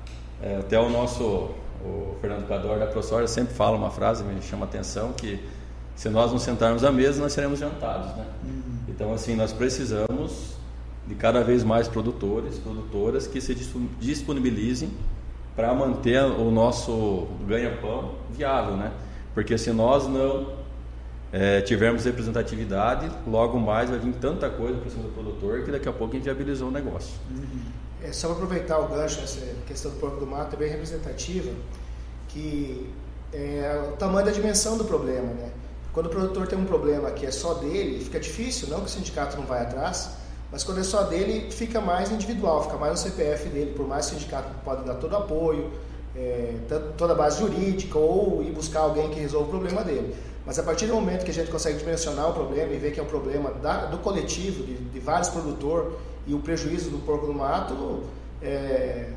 É, 0.41 0.57
até 0.59 0.79
o 0.79 0.89
nosso, 0.89 1.51
o 1.85 2.17
Fernando 2.21 2.47
Cador 2.47 2.79
da 2.79 2.87
ProSoja 2.87 3.27
sempre 3.27 3.55
fala 3.55 3.77
uma 3.77 3.91
frase, 3.91 4.23
me 4.23 4.41
chama 4.41 4.67
a 4.67 4.69
atenção, 4.69 5.13
que 5.13 5.41
se 5.97 6.09
nós 6.09 6.31
não 6.31 6.39
sentarmos 6.39 6.85
à 6.85 6.93
mesa, 6.93 7.21
nós 7.21 7.33
seremos 7.33 7.59
jantados, 7.59 8.15
né? 8.17 8.25
Uhum. 8.45 8.63
Então, 8.89 9.13
assim, 9.13 9.35
nós 9.35 9.53
precisamos 9.53 10.57
de 11.07 11.15
cada 11.15 11.43
vez 11.43 11.65
mais 11.65 11.89
produtores, 11.89 12.59
produtoras 12.59 13.27
que 13.27 13.41
se 13.41 13.55
disponibilizem 14.01 14.91
para 15.57 15.75
manter 15.75 16.23
o 16.23 16.51
nosso 16.51 17.27
ganha-pão 17.47 18.13
viável, 18.31 18.77
né? 18.77 18.93
Porque 19.35 19.59
se 19.59 19.73
nós 19.73 20.07
não 20.07 20.62
é, 21.33 21.63
tivermos 21.63 22.05
representatividade, 22.05 23.11
logo 23.27 23.59
mais 23.59 23.89
vai 23.89 23.99
vir 23.99 24.13
tanta 24.15 24.51
coisa 24.51 24.79
para 24.79 24.91
cima 24.91 25.05
do 25.05 25.09
produtor 25.09 25.65
que 25.65 25.71
daqui 25.71 25.89
a 25.89 25.93
pouco 25.93 26.15
inviabilizou 26.15 26.69
o 26.69 26.71
negócio. 26.71 27.15
Uhum. 27.31 27.63
É, 28.03 28.13
só 28.13 28.31
aproveitar 28.33 28.79
o 28.79 28.89
gancho, 28.89 29.21
essa 29.21 29.41
questão 29.67 29.91
do 29.91 29.97
porco 29.99 30.21
do 30.21 30.27
mato 30.27 30.55
é 30.55 30.59
bem 30.59 30.69
representativa, 30.69 31.51
que 32.29 32.91
é 33.33 33.81
o 33.89 33.97
tamanho 33.97 34.27
da 34.27 34.33
dimensão 34.33 34.77
do 34.77 34.85
problema. 34.85 35.33
Né? 35.33 35.51
Quando 35.93 36.07
o 36.07 36.11
produtor 36.11 36.47
tem 36.47 36.59
um 36.59 36.67
problema 36.67 37.11
que 37.13 37.25
é 37.25 37.31
só 37.31 37.55
dele, 37.55 38.05
fica 38.05 38.21
difícil, 38.21 38.69
não 38.69 38.81
que 38.81 38.87
o 38.87 38.89
sindicato 38.89 39.37
não 39.39 39.47
vai 39.47 39.63
atrás, 39.63 40.11
mas 40.51 40.63
quando 40.65 40.81
é 40.81 40.85
só 40.85 41.05
dele, 41.05 41.51
fica 41.51 41.81
mais 41.81 42.11
individual, 42.11 42.65
fica 42.65 42.77
mais 42.77 42.93
no 42.93 42.99
CPF 42.99 43.49
dele, 43.49 43.73
por 43.75 43.89
mais 43.89 44.07
que 44.07 44.17
o 44.17 44.19
sindicato 44.19 44.49
pode 44.65 44.85
dar 44.85 44.97
todo 44.97 45.17
apoio, 45.17 45.71
é, 46.15 46.57
toda 46.99 47.15
a 47.15 47.17
base 47.17 47.41
jurídica, 47.41 47.99
ou 47.99 48.43
ir 48.43 48.51
buscar 48.51 48.81
alguém 48.81 49.09
que 49.09 49.19
resolva 49.19 49.47
o 49.47 49.51
problema 49.51 49.83
dele. 49.83 50.15
Mas 50.45 50.59
a 50.59 50.63
partir 50.63 50.87
do 50.87 50.95
momento 50.95 51.25
que 51.25 51.31
a 51.31 51.35
gente 51.35 51.51
consegue 51.51 51.79
dimensionar 51.79 52.31
o 52.31 52.33
problema 52.33 52.73
e 52.73 52.79
ver 52.79 52.93
que 52.93 52.99
é 52.99 53.03
um 53.03 53.07
problema 53.07 53.53
da, 53.53 53.87
do 53.87 53.99
coletivo, 53.99 54.65
de, 54.65 54.75
de 54.75 55.01
vários 55.01 55.29
produtores, 55.29 55.93
e 56.27 56.35
o 56.35 56.39
prejuízo 56.39 56.91
do 56.91 56.99
porco 56.99 57.27
do 57.27 57.35
mato, 57.35 58.05
é, 58.41 59.09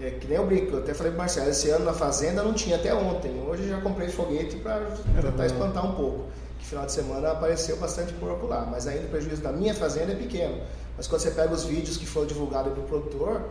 é, 0.00 0.10
que 0.10 0.26
nem 0.26 0.36
eu 0.36 0.46
brinco, 0.46 0.72
eu 0.72 0.78
até 0.78 0.92
falei 0.94 1.12
para 1.12 1.18
o 1.18 1.22
Marcelo, 1.22 1.50
esse 1.50 1.70
ano 1.70 1.84
na 1.84 1.92
fazenda 1.92 2.42
não 2.42 2.52
tinha 2.52 2.76
até 2.76 2.92
ontem, 2.94 3.40
hoje 3.46 3.68
já 3.68 3.80
comprei 3.80 4.08
foguete 4.08 4.56
para 4.56 4.80
tentar 5.20 5.46
espantar 5.46 5.86
um 5.86 5.94
pouco. 5.94 6.24
Que 6.58 6.66
final 6.66 6.86
de 6.86 6.92
semana 6.92 7.30
apareceu 7.30 7.76
bastante 7.76 8.12
porco 8.14 8.46
lá, 8.46 8.66
mas 8.70 8.86
ainda 8.86 9.06
o 9.06 9.10
prejuízo 9.10 9.42
da 9.42 9.52
minha 9.52 9.74
fazenda 9.74 10.12
é 10.12 10.16
pequeno. 10.16 10.62
Mas 10.96 11.06
quando 11.06 11.20
você 11.20 11.30
pega 11.30 11.52
os 11.52 11.64
vídeos 11.64 11.96
que 11.96 12.06
foram 12.06 12.26
divulgados 12.26 12.72
para 12.72 12.82
o 12.82 12.86
produtor, 12.86 13.42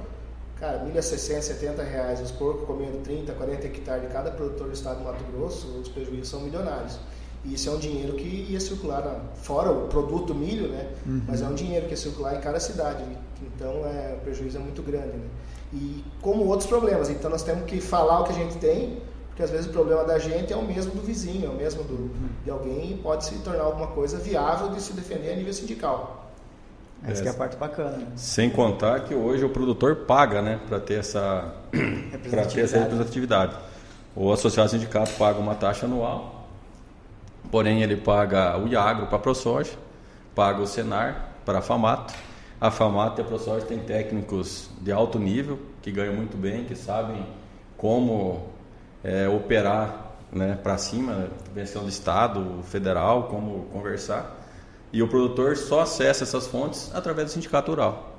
cara, 0.63 0.79
milha 0.79 1.01
60, 1.01 1.41
70 1.41 1.83
reais, 1.83 2.21
os 2.21 2.31
porcos 2.31 2.65
comendo 2.65 2.99
30, 2.99 3.33
40 3.33 3.67
hectares 3.67 4.07
de 4.07 4.13
cada 4.13 4.31
produtor 4.31 4.67
do 4.67 4.73
estado 4.73 4.99
do 4.99 5.03
Mato 5.03 5.21
Grosso, 5.29 5.67
os 5.67 5.89
prejuízos 5.89 6.29
são 6.29 6.39
milionários. 6.39 6.97
E 7.43 7.55
isso 7.55 7.67
é 7.67 7.73
um 7.73 7.77
dinheiro 7.77 8.13
que 8.13 8.47
ia 8.49 8.59
circular, 8.61 9.21
fora 9.35 9.69
o 9.69 9.89
produto 9.89 10.33
milho, 10.33 10.69
né? 10.69 10.89
Uhum. 11.05 11.21
Mas 11.27 11.41
é 11.41 11.45
um 11.45 11.53
dinheiro 11.53 11.85
que 11.87 11.91
ia 11.91 11.97
circular 11.97 12.35
em 12.35 12.39
cada 12.39 12.61
cidade. 12.61 13.03
Então 13.41 13.85
é, 13.85 14.15
o 14.17 14.21
prejuízo 14.21 14.57
é 14.57 14.61
muito 14.61 14.81
grande, 14.81 15.17
né? 15.17 15.27
E 15.73 16.01
como 16.21 16.45
outros 16.45 16.69
problemas. 16.69 17.09
Então 17.09 17.29
nós 17.29 17.43
temos 17.43 17.65
que 17.65 17.81
falar 17.81 18.21
o 18.21 18.23
que 18.23 18.31
a 18.31 18.35
gente 18.35 18.55
tem, 18.59 19.01
porque 19.27 19.43
às 19.43 19.49
vezes 19.49 19.65
o 19.65 19.71
problema 19.71 20.05
da 20.05 20.17
gente 20.17 20.53
é 20.53 20.55
o 20.55 20.63
mesmo 20.63 20.93
do 20.93 21.01
vizinho, 21.01 21.47
é 21.47 21.49
o 21.49 21.55
mesmo 21.55 21.83
do, 21.83 22.09
de 22.45 22.49
alguém 22.49 22.93
e 22.93 22.97
pode 23.03 23.25
se 23.25 23.35
tornar 23.39 23.63
alguma 23.63 23.87
coisa 23.87 24.17
viável 24.17 24.69
de 24.69 24.81
se 24.81 24.93
defender 24.93 25.33
a 25.33 25.35
nível 25.35 25.51
sindical. 25.51 26.22
Essa 27.07 27.23
é, 27.23 27.27
é 27.27 27.29
a 27.29 27.33
parte 27.33 27.57
bacana. 27.57 27.97
Né? 27.97 28.07
Sem 28.15 28.49
contar 28.49 29.01
que 29.01 29.13
hoje 29.13 29.43
o 29.43 29.49
produtor 29.49 29.95
paga, 30.07 30.41
né, 30.41 30.59
para 30.67 30.79
ter 30.79 30.99
essa 30.99 31.53
para 32.29 32.45
ter 32.45 32.61
essa 32.61 32.79
representatividade. 32.79 33.55
O 34.15 34.31
associado 34.31 34.69
sindicato 34.69 35.11
paga 35.13 35.39
uma 35.39 35.55
taxa 35.55 35.85
anual 35.85 36.43
Porém, 37.53 37.83
ele 37.83 37.95
paga 37.95 38.57
o 38.57 38.67
Iagro 38.67 39.05
para 39.05 39.17
a 39.17 39.19
ProSoja, 39.19 39.73
paga 40.33 40.59
o 40.59 40.65
Senar 40.65 41.33
para 41.45 41.59
a 41.59 41.61
Famato. 41.61 42.11
A 42.59 42.71
Famato 42.71 43.21
e 43.21 43.23
a 43.23 43.27
ProSoja 43.27 43.63
têm 43.63 43.77
técnicos 43.77 44.71
de 44.81 44.91
alto 44.91 45.19
nível, 45.19 45.59
que 45.79 45.91
ganham 45.91 46.15
muito 46.15 46.35
bem, 46.35 46.63
que 46.63 46.75
sabem 46.75 47.23
como 47.77 48.47
é, 49.03 49.27
operar 49.27 50.13
né, 50.31 50.57
para 50.63 50.79
cima, 50.79 51.27
pensão 51.53 51.83
do 51.83 51.89
Estado, 51.89 52.63
federal, 52.63 53.27
como 53.27 53.65
conversar. 53.65 54.35
E 54.93 55.01
o 55.01 55.07
produtor 55.07 55.57
só 55.57 55.81
acessa 55.81 56.23
essas 56.23 56.45
fontes 56.45 56.91
através 56.93 57.29
do 57.29 57.33
sindicato 57.33 57.71
rural. 57.71 58.11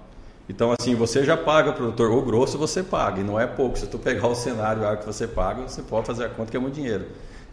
Então, 0.48 0.74
assim, 0.78 0.94
você 0.94 1.24
já 1.24 1.36
paga, 1.36 1.72
produtor, 1.72 2.10
o 2.10 2.20
grosso 2.20 2.58
você 2.58 2.82
paga, 2.82 3.20
e 3.20 3.24
não 3.24 3.38
é 3.40 3.46
pouco. 3.46 3.78
Se 3.78 3.86
tu 3.86 3.98
pegar 3.98 4.26
o 4.26 4.34
cenário 4.34 4.98
que 4.98 5.06
você 5.06 5.26
paga, 5.26 5.62
você 5.62 5.80
pode 5.80 6.06
fazer 6.06 6.24
a 6.24 6.28
conta 6.28 6.50
que 6.50 6.56
é 6.56 6.60
muito 6.60 6.74
dinheiro. 6.74 7.06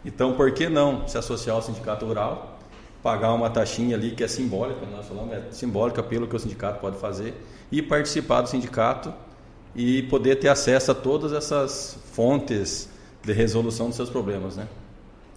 Então, 0.04 0.34
por 0.34 0.50
que 0.50 0.68
não 0.68 1.06
se 1.06 1.16
associar 1.16 1.54
ao 1.54 1.62
sindicato 1.62 2.04
rural, 2.04 2.58
pagar 3.00 3.32
uma 3.32 3.48
taxinha 3.48 3.96
ali 3.96 4.10
que 4.10 4.24
é 4.24 4.28
simbólica, 4.28 4.84
nós 4.90 5.06
falamos, 5.06 5.32
é 5.32 5.42
simbólica 5.52 6.02
pelo 6.02 6.26
que 6.26 6.34
o 6.34 6.38
sindicato 6.38 6.80
pode 6.80 6.98
fazer, 6.98 7.32
e 7.70 7.80
participar 7.80 8.42
do 8.42 8.48
sindicato 8.48 9.14
e 9.74 10.02
poder 10.02 10.36
ter 10.36 10.48
acesso 10.48 10.90
a 10.90 10.94
todas 10.94 11.32
essas 11.32 11.96
fontes 12.12 12.88
de 13.22 13.32
resolução 13.32 13.86
dos 13.86 13.96
seus 13.96 14.10
problemas, 14.10 14.56
né? 14.56 14.66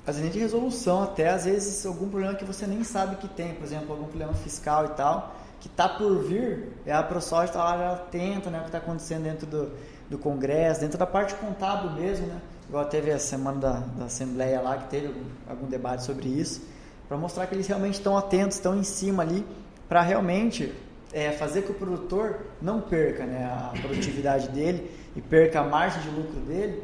Às 0.07 0.17
vezes 0.17 0.33
de 0.33 0.39
resolução 0.39 1.01
até, 1.01 1.29
às 1.29 1.45
vezes 1.45 1.85
algum 1.85 2.07
problema 2.07 2.35
que 2.35 2.45
você 2.45 2.67
nem 2.67 2.83
sabe 2.83 3.15
que 3.15 3.27
tem, 3.27 3.55
por 3.55 3.63
exemplo, 3.63 3.91
algum 3.91 4.05
problema 4.05 4.33
fiscal 4.33 4.85
e 4.85 4.89
tal, 4.89 5.35
que 5.59 5.67
está 5.67 5.89
por 5.89 6.19
vir, 6.19 6.73
é 6.85 6.93
a 6.93 7.01
ProSoja 7.01 7.45
está 7.45 7.63
lá 7.63 7.77
já 7.77 7.93
atenta 7.93 8.51
né, 8.51 8.59
o 8.59 8.61
que 8.61 8.67
está 8.67 8.77
acontecendo 8.77 9.23
dentro 9.23 9.47
do, 9.47 9.71
do 10.07 10.17
Congresso, 10.17 10.81
dentro 10.81 10.97
da 10.97 11.07
parte 11.07 11.33
contábil 11.35 11.91
mesmo, 11.91 12.27
né? 12.27 12.39
Igual 12.69 12.85
teve 12.85 13.11
a 13.11 13.19
semana 13.19 13.59
da, 13.59 13.71
da 13.71 14.05
Assembleia 14.05 14.61
lá, 14.61 14.77
que 14.77 14.89
teve 14.89 15.07
algum, 15.07 15.23
algum 15.47 15.67
debate 15.67 16.03
sobre 16.03 16.27
isso, 16.27 16.61
para 17.07 17.17
mostrar 17.17 17.47
que 17.47 17.55
eles 17.55 17.67
realmente 17.67 17.95
estão 17.95 18.17
atentos, 18.17 18.57
estão 18.57 18.77
em 18.77 18.83
cima 18.83 19.23
ali, 19.23 19.45
para 19.87 20.01
realmente 20.01 20.73
é, 21.13 21.31
fazer 21.31 21.63
que 21.63 21.71
o 21.71 21.75
produtor 21.75 22.41
não 22.61 22.81
perca 22.81 23.25
né, 23.25 23.45
a 23.45 23.79
produtividade 23.79 24.49
dele 24.49 24.91
e 25.15 25.21
perca 25.21 25.61
a 25.61 25.63
margem 25.63 26.01
de 26.01 26.09
lucro 26.09 26.39
dele 26.41 26.83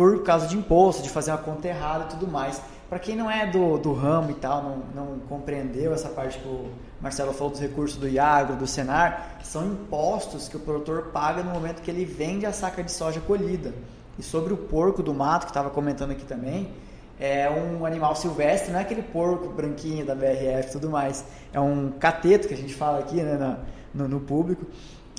por 0.00 0.22
causa 0.22 0.46
de 0.46 0.56
imposto, 0.56 1.02
de 1.02 1.10
fazer 1.10 1.30
uma 1.30 1.36
conta 1.36 1.68
errada 1.68 2.04
e 2.04 2.08
tudo 2.08 2.26
mais. 2.26 2.58
Para 2.88 2.98
quem 2.98 3.14
não 3.14 3.30
é 3.30 3.46
do, 3.46 3.76
do 3.76 3.92
ramo 3.92 4.30
e 4.30 4.34
tal, 4.34 4.62
não, 4.62 4.78
não 4.94 5.18
compreendeu 5.28 5.92
essa 5.92 6.08
parte 6.08 6.38
que 6.38 6.48
o 6.48 6.70
Marcelo 7.02 7.34
falou 7.34 7.50
dos 7.50 7.60
recursos 7.60 7.98
do 7.98 8.08
Iagro, 8.08 8.56
do 8.56 8.66
Senar, 8.66 9.36
são 9.42 9.66
impostos 9.66 10.48
que 10.48 10.56
o 10.56 10.60
produtor 10.60 11.10
paga 11.12 11.42
no 11.42 11.50
momento 11.50 11.82
que 11.82 11.90
ele 11.90 12.06
vende 12.06 12.46
a 12.46 12.52
saca 12.52 12.82
de 12.82 12.90
soja 12.90 13.20
colhida. 13.20 13.74
E 14.18 14.22
sobre 14.22 14.54
o 14.54 14.56
porco 14.56 15.02
do 15.02 15.12
mato, 15.12 15.44
que 15.44 15.50
estava 15.50 15.68
comentando 15.68 16.12
aqui 16.12 16.24
também, 16.24 16.72
é 17.20 17.50
um 17.50 17.84
animal 17.84 18.16
silvestre, 18.16 18.72
não 18.72 18.78
é 18.78 18.82
aquele 18.82 19.02
porco 19.02 19.50
branquinho 19.50 20.06
da 20.06 20.14
BRF 20.14 20.68
e 20.68 20.72
tudo 20.72 20.88
mais. 20.88 21.26
É 21.52 21.60
um 21.60 21.90
cateto 21.90 22.48
que 22.48 22.54
a 22.54 22.56
gente 22.56 22.72
fala 22.72 23.00
aqui 23.00 23.16
né, 23.16 23.58
no, 23.92 24.08
no 24.08 24.20
público. 24.20 24.64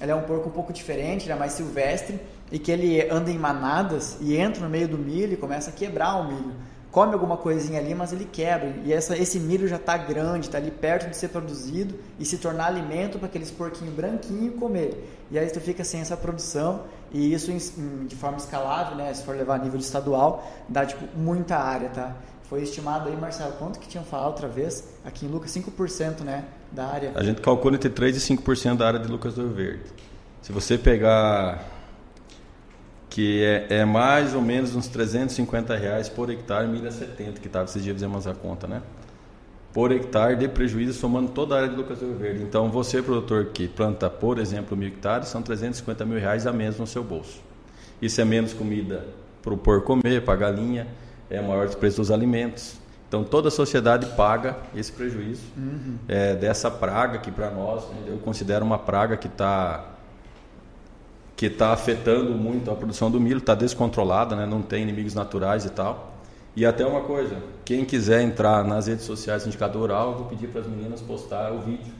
Ele 0.02 0.12
é 0.12 0.16
um 0.16 0.24
porco 0.24 0.50
um 0.50 0.52
pouco 0.52 0.74
diferente, 0.74 1.26
ele 1.26 1.34
é 1.34 1.36
mais 1.36 1.54
silvestre 1.54 2.20
e 2.52 2.58
que 2.58 2.72
ele 2.72 3.08
anda 3.10 3.30
em 3.30 3.38
manadas 3.38 4.18
e 4.20 4.36
entra 4.36 4.64
no 4.64 4.70
meio 4.70 4.88
do 4.88 4.98
milho 4.98 5.34
e 5.34 5.38
começa 5.38 5.70
a 5.70 5.74
quebrar 5.74 6.16
o 6.16 6.28
milho 6.28 6.54
come 6.92 7.14
alguma 7.14 7.38
coisinha 7.38 7.80
ali, 7.80 7.96
mas 7.96 8.12
ele 8.12 8.26
quebra. 8.26 8.76
E 8.84 8.92
essa, 8.92 9.18
esse 9.18 9.40
milho 9.40 9.68
já 9.68 9.78
está 9.78 9.98
grande, 9.98 10.48
está 10.48 10.58
ali 10.58 10.70
perto 10.70 11.10
de 11.10 11.16
ser 11.16 11.30
produzido 11.30 11.96
e 12.20 12.26
se 12.26 12.38
tornar 12.38 12.66
alimento 12.66 13.18
para 13.18 13.28
aqueles 13.28 13.50
porquinhos 13.50 13.94
branquinhos 13.94 14.60
comer. 14.60 15.10
E 15.32 15.40
aí 15.40 15.50
tu 15.50 15.62
fica 15.62 15.84
sem 15.84 16.02
essa 16.02 16.18
produção 16.18 16.82
e 17.12 17.34
isso 17.34 17.52
de 18.06 18.16
forma 18.16 18.38
escalável, 18.38 18.96
né? 18.98 19.14
Se 19.14 19.24
for 19.24 19.36
levar 19.36 19.56
a 19.56 19.60
nível 19.60 19.80
estadual, 19.80 20.46
dá 20.68 20.86
tipo 20.86 21.06
muita 21.18 21.58
área, 21.58 21.90
tá? 21.90 22.16
Foi 22.44 22.62
estimado 22.62 23.08
aí, 23.08 23.16
Marcelo, 23.16 23.54
quanto 23.54 23.80
que 23.80 23.88
tinham 23.88 24.04
falado 24.04 24.28
outra 24.28 24.50
vez? 24.50 24.84
Aqui 25.06 25.26
em 25.26 25.30
Lucas, 25.30 25.52
5% 25.52 26.22
né, 26.22 26.44
da 26.72 26.86
área. 26.86 27.12
A 27.16 27.24
gente 27.24 27.42
calcula 27.42 27.76
entre 27.76 27.90
3 27.90 28.18
e 28.18 28.36
5% 28.36 28.78
da 28.78 28.88
área 28.88 29.00
de 29.00 29.08
Lucas 29.08 29.36
do 29.36 29.42
Rio 29.42 29.54
Verde. 29.54 29.84
Se 30.42 30.52
você 30.52 30.78
pegar 30.78 31.68
que 33.10 33.44
é, 33.44 33.68
é, 33.70 33.86
mais 33.86 34.34
ou 34.34 34.42
menos 34.42 34.74
uns 34.74 34.88
350 34.88 35.76
reais 35.76 36.08
por 36.08 36.30
hectare, 36.30 36.68
milha 36.68 36.90
70, 36.90 37.42
que 37.42 37.48
estava 37.48 37.66
esses 37.66 37.84
dias 37.84 37.94
fizemos 37.94 38.26
a 38.26 38.34
conta, 38.34 38.68
né? 38.68 38.82
Por 39.74 39.92
hectare 39.92 40.38
de 40.38 40.48
prejuízo, 40.48 40.94
somando 40.94 41.30
toda 41.32 41.56
a 41.56 41.58
área 41.60 41.70
de 41.70 41.76
Lucas 41.76 42.00
do 42.00 42.06
Rio 42.06 42.16
Verde. 42.16 42.44
Então, 42.44 42.70
você, 42.72 43.02
produtor 43.02 43.48
que 43.48 43.68
planta, 43.68 44.10
por 44.10 44.40
exemplo, 44.40 44.78
mil 44.78 44.88
hectares, 44.88 45.28
são 45.28 45.42
350 45.42 46.06
mil 46.06 46.20
reais 46.20 46.48
a 46.48 46.54
menos 46.54 46.78
no 46.78 46.88
seu 46.88 47.04
bolso. 47.04 47.42
Isso 48.02 48.20
é 48.20 48.26
menos 48.26 48.54
comida 48.54 49.06
para 49.44 49.54
o 49.54 49.58
porco 49.58 49.88
comer, 49.88 50.24
para 50.24 50.34
a 50.34 50.38
galinha, 50.38 50.88
é 51.30 51.42
maior 51.42 51.68
o 51.68 51.78
preço 51.78 51.98
dos 51.98 52.12
alimentos. 52.12 52.81
Então, 53.12 53.26
toda 53.26 53.50
a 53.50 53.52
sociedade 53.52 54.06
paga 54.16 54.56
esse 54.74 54.90
prejuízo 54.90 55.44
uhum. 55.58 55.98
é, 56.08 56.34
dessa 56.34 56.72
praga 56.72 57.18
que, 57.18 57.30
para 57.30 57.52
nós, 57.52 57.84
né, 57.90 58.04
eu 58.08 58.18
considero 58.20 58.64
uma 58.64 58.80
praga 58.80 59.18
que 59.18 59.28
está 59.28 59.84
que 61.36 61.48
está 61.48 61.74
afetando 61.74 62.34
muito 62.36 62.72
a 62.72 62.76
produção 62.76 63.12
do 63.12 63.20
milho, 63.20 63.40
está 63.40 63.54
descontrolada, 63.54 64.34
né? 64.34 64.46
não 64.46 64.62
tem 64.62 64.84
inimigos 64.84 65.14
naturais 65.14 65.66
e 65.66 65.72
tal. 65.72 66.14
E 66.56 66.66
até 66.66 66.86
uma 66.86 67.02
coisa, 67.02 67.36
quem 67.66 67.84
quiser 67.84 68.22
entrar 68.22 68.64
nas 68.64 68.88
redes 68.88 69.04
sociais 69.04 69.42
do 69.42 69.46
Sindicato 69.46 69.78
Rural, 69.78 70.12
eu 70.12 70.18
vou 70.20 70.28
pedir 70.28 70.48
para 70.48 70.62
as 70.62 70.68
meninas 70.68 71.02
postar 71.02 71.52
o 71.52 71.60
vídeo 71.60 71.92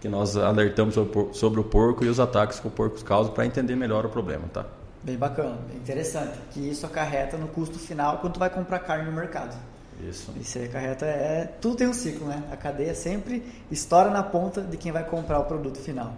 que 0.00 0.08
nós 0.08 0.38
alertamos 0.38 0.94
sobre 1.32 1.60
o 1.60 1.64
porco 1.64 2.02
e 2.02 2.08
os 2.08 2.18
ataques 2.18 2.60
que 2.60 2.66
o 2.66 2.70
porco 2.70 3.04
causa 3.04 3.30
para 3.30 3.44
entender 3.44 3.76
melhor 3.76 4.06
o 4.06 4.08
problema, 4.08 4.44
tá? 4.50 4.64
Bem 5.02 5.18
bacana, 5.18 5.58
bem 5.68 5.76
interessante, 5.76 6.38
que 6.50 6.60
isso 6.60 6.86
acarreta 6.86 7.36
no 7.36 7.48
custo 7.48 7.78
final 7.78 8.18
quando 8.18 8.34
tu 8.34 8.38
vai 8.38 8.48
comprar 8.48 8.78
carne 8.78 9.04
no 9.04 9.12
mercado. 9.12 9.54
Isso. 10.00 10.32
Isso 10.40 10.58
aí 10.58 10.66
acarreta 10.66 11.06
é, 11.06 11.44
tudo 11.60 11.76
tem 11.76 11.88
um 11.88 11.94
ciclo, 11.94 12.26
né? 12.26 12.42
A 12.50 12.56
cadeia 12.56 12.94
sempre 12.94 13.42
estoura 13.70 14.10
na 14.10 14.22
ponta 14.22 14.60
de 14.60 14.76
quem 14.76 14.92
vai 14.92 15.04
comprar 15.04 15.38
o 15.38 15.44
produto 15.44 15.78
final. 15.78 16.12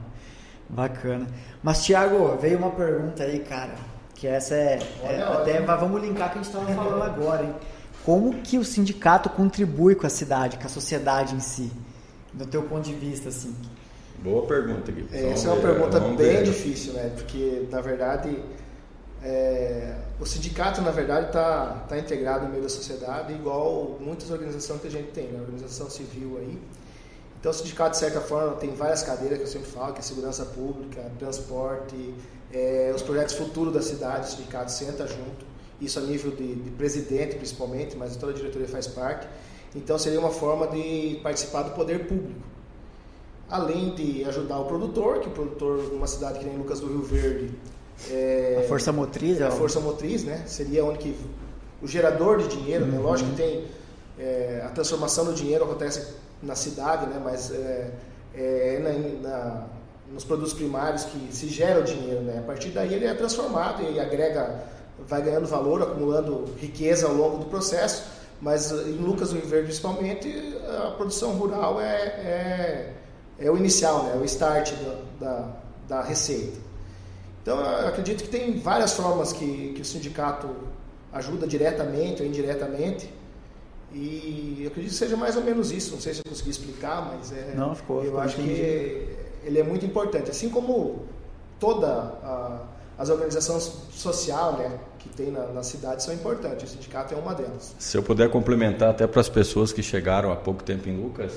Bacana. 0.68 1.26
Mas, 1.62 1.84
Thiago, 1.84 2.36
veio 2.36 2.58
uma 2.58 2.70
pergunta 2.70 3.22
aí, 3.22 3.40
cara, 3.40 3.74
que 4.14 4.26
essa 4.26 4.54
é. 4.54 4.78
é 5.02 5.22
até 5.22 5.60
vamos 5.60 6.02
linkar 6.02 6.30
que 6.30 6.38
a 6.38 6.42
gente 6.42 6.52
estava 6.52 6.72
falando 6.74 7.02
agora, 7.02 7.44
hein? 7.44 7.54
Como 8.04 8.34
que 8.34 8.58
o 8.58 8.64
sindicato 8.64 9.30
contribui 9.30 9.94
com 9.94 10.06
a 10.06 10.10
cidade, 10.10 10.58
com 10.58 10.66
a 10.66 10.68
sociedade 10.68 11.34
em 11.34 11.40
si? 11.40 11.70
Do 12.32 12.46
teu 12.46 12.62
ponto 12.62 12.84
de 12.84 12.94
vista, 12.94 13.28
assim. 13.28 13.54
Boa 14.22 14.46
pergunta, 14.46 14.90
Gui. 14.90 15.08
Essa 15.12 15.48
é 15.48 15.52
uma 15.52 15.62
pergunta 15.62 16.00
bem 16.00 16.16
ver. 16.16 16.42
difícil, 16.42 16.92
né? 16.94 17.12
Porque, 17.14 17.66
na 17.70 17.80
verdade, 17.80 18.38
é, 19.22 19.96
o 20.20 20.26
sindicato, 20.26 20.80
na 20.80 20.90
verdade, 20.90 21.26
está 21.26 21.84
tá 21.88 21.98
integrado 21.98 22.44
no 22.44 22.50
meio 22.50 22.62
da 22.62 22.68
sociedade, 22.68 23.32
igual 23.32 23.96
muitas 24.00 24.30
organizações 24.30 24.80
que 24.80 24.86
a 24.86 24.90
gente 24.90 25.10
tem, 25.10 25.28
né? 25.28 25.40
Organização 25.40 25.90
civil 25.90 26.38
aí. 26.38 26.58
Então, 27.40 27.50
o 27.50 27.54
sindicato, 27.54 27.92
de 27.92 27.98
certa 27.98 28.20
forma, 28.20 28.54
tem 28.56 28.74
várias 28.74 29.02
cadeiras 29.02 29.38
que 29.38 29.44
eu 29.44 29.48
sempre 29.48 29.68
falo, 29.70 29.92
que 29.92 30.00
é 30.00 30.02
segurança 30.02 30.44
pública, 30.44 31.10
transporte, 31.18 32.14
é, 32.52 32.92
os 32.94 33.02
projetos 33.02 33.34
futuros 33.34 33.72
da 33.72 33.82
cidade, 33.82 34.28
o 34.28 34.30
sindicato 34.30 34.72
senta 34.72 35.06
junto, 35.06 35.46
isso 35.80 35.98
a 35.98 36.02
nível 36.02 36.32
de, 36.32 36.54
de, 36.56 36.70
presidente 36.70 37.36
principalmente, 37.36 37.96
mas 37.96 38.16
toda 38.16 38.32
a 38.32 38.34
diretoria 38.34 38.66
faz 38.66 38.86
parte. 38.86 39.28
Então, 39.74 39.98
seria 39.98 40.18
uma 40.18 40.30
forma 40.30 40.66
de 40.68 41.20
participar 41.22 41.62
do 41.62 41.70
poder 41.72 42.06
público. 42.06 42.40
Além 43.48 43.94
de 43.94 44.24
ajudar 44.24 44.58
o 44.58 44.64
produtor, 44.64 45.20
que 45.20 45.28
o 45.28 45.30
produtor 45.30 45.78
numa 45.92 46.06
cidade 46.06 46.38
que 46.38 46.44
nem 46.44 46.56
Lucas 46.56 46.78
do 46.78 46.86
Rio 46.86 47.02
Verde... 47.02 47.50
É, 48.10 48.62
a 48.64 48.68
força 48.68 48.92
motriz? 48.92 49.40
É 49.40 49.46
a 49.46 49.50
força 49.50 49.80
motriz, 49.80 50.24
né? 50.24 50.44
Seria 50.46 50.84
onde 50.84 50.98
que 50.98 51.16
o 51.82 51.86
gerador 51.86 52.38
de 52.38 52.48
dinheiro, 52.48 52.86
né? 52.86 52.96
uhum. 52.96 53.02
né? 53.02 53.08
Lógico 53.08 53.30
que 53.30 53.36
tem... 53.36 53.66
É, 54.18 54.62
a 54.66 54.70
transformação 54.70 55.24
do 55.24 55.32
dinheiro 55.32 55.64
acontece 55.64 56.14
na 56.42 56.54
cidade, 56.54 57.06
né? 57.06 57.20
mas 57.22 57.52
é, 57.52 57.90
é 58.34 58.78
na, 59.22 59.28
na, 59.28 59.66
nos 60.12 60.24
produtos 60.24 60.52
primários 60.52 61.04
que 61.04 61.28
se 61.32 61.48
gera 61.48 61.80
o 61.80 61.84
dinheiro. 61.84 62.22
Né? 62.22 62.38
A 62.38 62.42
partir 62.42 62.70
daí 62.70 62.94
ele 62.94 63.06
é 63.06 63.14
transformado 63.14 63.82
e 63.82 64.00
agrega, 64.00 64.64
vai 65.06 65.22
ganhando 65.22 65.46
valor, 65.46 65.82
acumulando 65.82 66.46
riqueza 66.58 67.06
ao 67.06 67.14
longo 67.14 67.38
do 67.38 67.46
processo. 67.46 68.04
Mas 68.40 68.70
em 68.70 68.96
Lucas 68.96 69.30
do 69.30 69.40
Verde, 69.40 69.66
principalmente, 69.66 70.56
a 70.84 70.92
produção 70.92 71.32
rural 71.32 71.80
é, 71.80 72.02
é, 72.02 72.92
é 73.38 73.50
o 73.50 73.56
inicial, 73.56 74.04
né? 74.04 74.12
é 74.14 74.18
o 74.18 74.24
start 74.24 74.72
da, 74.72 74.98
da, 75.20 75.56
da 75.88 76.02
receita. 76.02 76.67
Então, 77.42 77.58
eu 77.58 77.88
acredito 77.88 78.24
que 78.24 78.28
tem 78.28 78.58
várias 78.58 78.92
formas 78.92 79.32
que, 79.32 79.72
que 79.74 79.82
o 79.82 79.84
sindicato 79.84 80.48
ajuda 81.12 81.46
diretamente 81.46 82.22
ou 82.22 82.28
indiretamente 82.28 83.08
e 83.92 84.58
eu 84.60 84.68
acredito 84.68 84.92
que 84.92 84.98
seja 84.98 85.16
mais 85.16 85.36
ou 85.36 85.42
menos 85.42 85.72
isso. 85.72 85.92
Não 85.92 86.00
sei 86.00 86.14
se 86.14 86.20
eu 86.20 86.24
consegui 86.28 86.50
explicar, 86.50 87.14
mas 87.14 87.32
é. 87.32 87.54
Não, 87.54 87.74
ficou. 87.74 88.04
Eu 88.04 88.18
acho 88.20 88.40
entendi. 88.40 88.54
que 88.54 89.08
ele 89.44 89.58
é 89.58 89.62
muito 89.62 89.86
importante. 89.86 90.30
Assim 90.30 90.50
como 90.50 91.06
toda 91.58 91.88
a, 91.88 92.60
as 92.98 93.08
organizações 93.08 93.72
sociais 93.90 94.58
né, 94.58 94.78
que 94.98 95.08
tem 95.08 95.30
na, 95.30 95.46
na, 95.46 95.62
cidade 95.62 96.02
são 96.02 96.12
importantes. 96.12 96.70
O 96.70 96.74
sindicato 96.74 97.14
é 97.14 97.16
uma 97.16 97.34
delas. 97.34 97.74
Se 97.78 97.96
eu 97.96 98.02
puder 98.02 98.28
complementar 98.30 98.90
até 98.90 99.06
para 99.06 99.20
as 99.20 99.28
pessoas 99.28 99.72
que 99.72 99.82
chegaram 99.82 100.30
há 100.30 100.36
pouco 100.36 100.62
tempo 100.62 100.88
em 100.88 100.96
Lucas, 101.00 101.32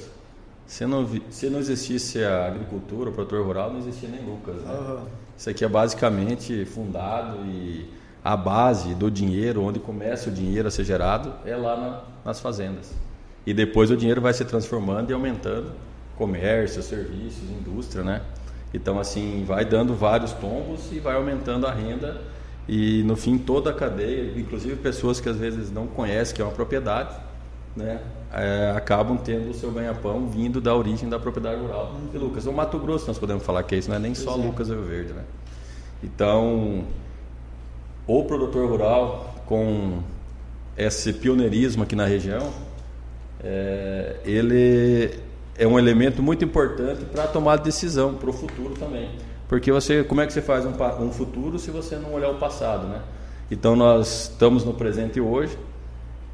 se 0.68 0.86
não, 0.86 1.08
se 1.30 1.50
não 1.50 1.60
existisse 1.60 2.22
a 2.24 2.48
agricultura, 2.48 3.10
o 3.10 3.14
produtor 3.14 3.46
rural, 3.46 3.72
não 3.72 3.80
existia 3.80 4.10
nem 4.10 4.26
Lucas. 4.26 4.56
Né? 4.56 4.74
Uhum. 4.74 5.06
Isso 5.42 5.50
aqui 5.50 5.66
é 5.66 5.68
basicamente 5.68 6.66
fundado 6.66 7.44
e 7.48 7.90
a 8.24 8.38
base 8.38 8.94
do 8.94 9.10
dinheiro, 9.10 9.64
onde 9.64 9.80
começa 9.80 10.30
o 10.30 10.32
dinheiro 10.32 10.68
a 10.68 10.72
ser 10.72 10.84
gerado, 10.84 11.34
é 11.44 11.56
lá 11.56 11.76
na, 11.76 12.02
nas 12.24 12.40
fazendas. 12.40 12.94
E 13.44 13.52
depois 13.52 13.90
o 13.90 13.98
dinheiro 13.98 14.22
vai 14.22 14.36
se 14.36 14.46
transformando 14.46 15.10
e 15.10 15.14
aumentando 15.16 15.72
comércio, 16.16 16.84
serviços, 16.84 17.50
indústria, 17.50 18.04
né? 18.04 18.22
Então 18.72 19.00
assim, 19.00 19.44
vai 19.44 19.66
dando 19.66 19.96
vários 19.96 20.32
tombos 20.32 20.92
e 20.92 21.00
vai 21.00 21.16
aumentando 21.16 21.66
a 21.66 21.74
renda 21.74 22.22
e 22.70 23.02
no 23.02 23.16
fim 23.16 23.40
toda 23.40 23.72
a 23.72 23.74
cadeia, 23.74 24.40
inclusive 24.40 24.76
pessoas 24.76 25.20
que 25.20 25.28
às 25.28 25.38
vezes 25.38 25.72
não 25.72 25.88
conhecem 25.88 26.36
que 26.36 26.42
é 26.44 26.46
uma 26.46 26.54
propriedade, 26.54 27.16
né? 27.76 28.00
É, 28.34 28.74
acabam 28.76 29.18
tendo 29.18 29.50
o 29.50 29.54
seu 29.54 29.72
ganha-pão 29.72 30.28
vindo 30.28 30.62
da 30.62 30.74
origem 30.76 31.10
da 31.10 31.20
propriedade 31.20 31.60
rural. 31.60 31.96
E 32.14 32.18
Lucas, 32.18 32.46
o 32.46 32.54
Mato 32.54 32.80
Grosso 32.80 33.08
nós 33.08 33.20
podemos 33.20 33.44
falar 33.44 33.64
que 33.64 33.76
é 33.76 33.78
isso, 33.78 33.90
não 33.90 33.98
é 33.98 34.00
nem 34.00 34.16
só 34.16 34.34
é. 34.34 34.38
Lucas 34.38 34.70
Rio 34.70 34.84
Verde, 34.84 35.14
né? 35.14 35.24
Então, 36.04 36.84
o 38.08 38.24
produtor 38.24 38.70
rural 38.70 39.36
com 39.46 40.00
esse 40.78 41.14
pioneirismo 41.14 41.84
aqui 41.84 41.96
na 41.96 42.06
região, 42.06 42.52
é, 43.44 44.18
ele 44.24 45.20
é 45.58 45.68
um 45.68 45.78
elemento 45.78 46.24
muito 46.24 46.46
importante 46.46 47.04
para 47.06 47.28
tomar 47.28 47.58
decisão 47.58 48.14
para 48.14 48.30
o 48.30 48.34
futuro 48.34 48.74
também. 48.76 49.10
Porque 49.50 49.72
você, 49.72 50.04
como 50.04 50.22
é 50.22 50.26
que 50.26 50.32
você 50.32 50.42
faz 50.42 50.66
um, 50.66 50.72
um 51.04 51.12
futuro 51.12 51.60
se 51.60 51.70
você 51.70 51.98
não 51.98 52.14
olhar 52.14 52.30
o 52.30 52.36
passado, 52.36 52.88
né? 52.88 53.02
Então 53.52 53.76
nós 53.76 54.30
estamos 54.32 54.64
no 54.64 54.74
presente 54.74 55.20
hoje 55.20 55.58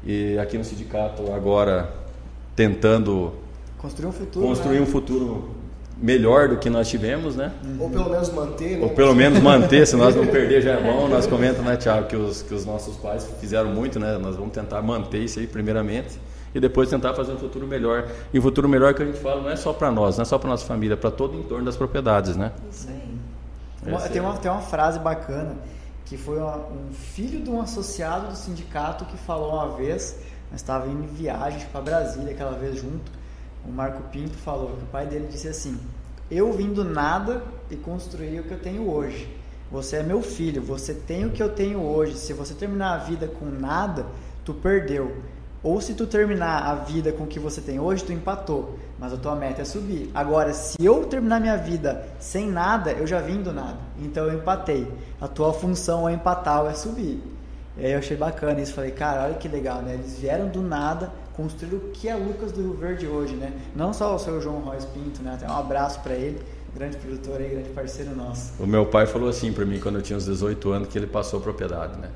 e 0.04 0.38
aqui 0.38 0.56
no 0.56 0.64
sindicato 0.64 1.32
agora 1.32 1.92
tentando 2.54 3.32
construir 3.78 4.08
um 4.08 4.12
futuro, 4.12 4.46
construir 4.46 4.76
né? 4.76 4.82
um 4.82 4.86
futuro 4.86 5.50
melhor 6.00 6.48
do 6.48 6.56
que 6.58 6.70
nós 6.70 6.88
tivemos, 6.88 7.36
né? 7.36 7.52
Ou 7.78 7.90
pelo 7.90 8.10
menos 8.10 8.32
manter, 8.32 8.78
né? 8.78 8.84
Ou 8.84 8.90
pelo 8.90 9.14
menos 9.14 9.40
manter, 9.40 9.86
se 9.86 9.96
nós 9.96 10.14
não 10.14 10.26
perder 10.26 10.62
já 10.62 10.72
é 10.72 10.82
bom. 10.82 11.08
Nós 11.08 11.26
comentamos, 11.26 11.66
né, 11.66 11.76
Tiago, 11.76 12.06
que 12.06 12.16
os, 12.16 12.42
que 12.42 12.54
os 12.54 12.64
nossos 12.64 12.96
pais 12.96 13.28
fizeram 13.40 13.70
muito, 13.70 13.98
né? 13.98 14.16
Nós 14.18 14.36
vamos 14.36 14.52
tentar 14.52 14.80
manter 14.82 15.18
isso 15.18 15.38
aí 15.38 15.46
primeiramente 15.46 16.18
e 16.54 16.60
depois 16.60 16.88
tentar 16.88 17.14
fazer 17.14 17.32
um 17.32 17.38
futuro 17.38 17.66
melhor. 17.66 18.08
E 18.32 18.38
o 18.38 18.42
futuro 18.42 18.68
melhor 18.68 18.94
que 18.94 19.02
a 19.02 19.06
gente 19.06 19.18
fala 19.18 19.42
não 19.42 19.50
é 19.50 19.56
só 19.56 19.72
para 19.72 19.90
nós, 19.90 20.16
não 20.16 20.22
é 20.22 20.24
só 20.24 20.38
para 20.38 20.50
nossa 20.50 20.64
família, 20.64 20.94
é 20.94 20.96
para 20.96 21.10
todo 21.10 21.36
o 21.36 21.40
entorno 21.40 21.64
das 21.64 21.76
propriedades, 21.76 22.36
né? 22.36 22.52
Isso 22.70 22.88
aí. 22.88 23.18
Tem, 23.84 24.18
é- 24.18 24.20
uma, 24.22 24.36
tem 24.36 24.50
uma 24.50 24.60
frase 24.60 24.98
bacana 24.98 25.56
que 26.08 26.16
foi 26.16 26.40
um 26.40 26.90
filho 26.92 27.42
de 27.42 27.50
um 27.50 27.60
associado 27.60 28.28
do 28.28 28.36
sindicato 28.36 29.04
que 29.04 29.16
falou 29.18 29.52
uma 29.52 29.76
vez, 29.76 30.16
nós 30.50 30.62
indo 30.86 31.04
em 31.04 31.06
viagem 31.06 31.66
para 31.70 31.82
Brasília 31.82 32.32
aquela 32.32 32.52
vez 32.52 32.76
junto, 32.76 33.12
o 33.66 33.70
Marco 33.70 34.02
Pinto 34.10 34.36
falou 34.38 34.76
que 34.76 34.84
o 34.84 34.86
pai 34.86 35.06
dele 35.06 35.28
disse 35.30 35.48
assim: 35.48 35.78
Eu 36.30 36.52
vim 36.52 36.72
do 36.72 36.82
nada 36.82 37.42
e 37.70 37.76
construí 37.76 38.40
o 38.40 38.44
que 38.44 38.52
eu 38.52 38.58
tenho 38.58 38.90
hoje. 38.90 39.28
Você 39.70 39.96
é 39.96 40.02
meu 40.02 40.22
filho, 40.22 40.62
você 40.62 40.94
tem 40.94 41.26
o 41.26 41.30
que 41.30 41.42
eu 41.42 41.54
tenho 41.54 41.82
hoje. 41.82 42.14
Se 42.14 42.32
você 42.32 42.54
terminar 42.54 42.94
a 42.94 42.98
vida 42.98 43.28
com 43.28 43.44
nada, 43.44 44.06
tu 44.44 44.54
perdeu. 44.54 45.14
Ou 45.62 45.80
se 45.80 45.94
tu 45.94 46.06
terminar 46.06 46.62
a 46.62 46.74
vida 46.74 47.10
com 47.12 47.24
o 47.24 47.26
que 47.26 47.40
você 47.40 47.60
tem 47.60 47.80
hoje, 47.80 48.04
tu 48.04 48.12
empatou. 48.12 48.78
Mas 48.98 49.12
a 49.12 49.16
tua 49.16 49.34
meta 49.34 49.62
é 49.62 49.64
subir. 49.64 50.10
Agora, 50.14 50.52
se 50.52 50.76
eu 50.80 51.04
terminar 51.06 51.40
minha 51.40 51.56
vida 51.56 52.04
sem 52.20 52.48
nada, 52.48 52.92
eu 52.92 53.06
já 53.06 53.20
vim 53.20 53.42
do 53.42 53.52
nada. 53.52 53.78
Então 53.98 54.26
eu 54.26 54.34
empatei. 54.34 54.86
A 55.20 55.26
tua 55.26 55.52
função 55.52 56.08
é 56.08 56.12
empatar 56.12 56.62
ou 56.62 56.70
é 56.70 56.74
subir. 56.74 57.22
E 57.76 57.86
aí 57.86 57.92
eu 57.92 57.98
achei 57.98 58.16
bacana 58.16 58.60
isso. 58.60 58.72
Falei, 58.72 58.92
cara, 58.92 59.24
olha 59.24 59.34
que 59.34 59.48
legal, 59.48 59.82
né? 59.82 59.94
Eles 59.94 60.18
vieram 60.18 60.48
do 60.48 60.62
nada, 60.62 61.12
construíram 61.36 61.78
o 61.78 61.90
que 61.90 62.08
é 62.08 62.14
Lucas 62.14 62.52
do 62.52 62.60
Rio 62.60 62.74
Verde 62.74 63.06
hoje, 63.06 63.34
né? 63.34 63.52
Não 63.74 63.92
só 63.92 64.14
o 64.14 64.18
seu 64.18 64.40
João 64.40 64.60
Royce 64.60 64.86
Pinto, 64.88 65.22
né? 65.22 65.34
Até 65.34 65.48
um 65.48 65.56
abraço 65.56 66.00
para 66.00 66.14
ele, 66.14 66.40
grande 66.74 66.96
produtor 66.96 67.40
aí, 67.40 67.48
grande 67.48 67.68
parceiro 67.70 68.14
nosso. 68.14 68.52
O 68.60 68.66
meu 68.66 68.86
pai 68.86 69.06
falou 69.06 69.28
assim 69.28 69.52
para 69.52 69.64
mim 69.64 69.78
quando 69.80 69.96
eu 69.96 70.02
tinha 70.02 70.16
uns 70.16 70.24
18 70.24 70.70
anos 70.70 70.88
que 70.88 70.98
ele 70.98 71.06
passou 71.06 71.40
propriedade, 71.40 71.98
né? 71.98 72.10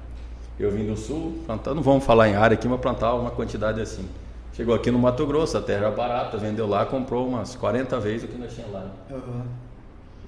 Eu 0.58 0.70
vim 0.70 0.86
do 0.86 0.96
sul, 0.96 1.40
plantando, 1.46 1.76
não 1.76 1.82
vamos 1.82 2.04
falar 2.04 2.28
em 2.28 2.34
área 2.34 2.54
aqui, 2.54 2.68
mas 2.68 2.80
plantar 2.80 3.14
uma 3.14 3.30
quantidade 3.30 3.80
assim. 3.80 4.06
Chegou 4.54 4.74
aqui 4.74 4.90
no 4.90 4.98
Mato 4.98 5.26
Grosso, 5.26 5.56
a 5.56 5.62
terra 5.62 5.86
era 5.86 5.90
barata, 5.90 6.36
vendeu 6.36 6.66
lá, 6.66 6.84
comprou 6.84 7.26
umas 7.26 7.56
40 7.56 7.98
vezes 8.00 8.24
o 8.24 8.28
que 8.28 8.38
nós 8.38 8.52
tínhamos 8.52 8.74
lá. 8.74 8.90
Uhum. 9.10 9.42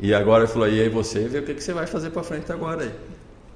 E 0.00 0.14
agora 0.14 0.45
ele 0.45 0.52
falou, 0.52 0.69
e 0.69 0.81
aí 0.81 0.88
você, 0.88 1.28
vê 1.28 1.38
o 1.38 1.43
que, 1.45 1.54
que 1.54 1.62
você 1.62 1.73
vai 1.73 1.87
fazer 1.87 2.11
para 2.11 2.23
frente 2.23 2.50
agora 2.50 2.85
aí. 2.85 2.93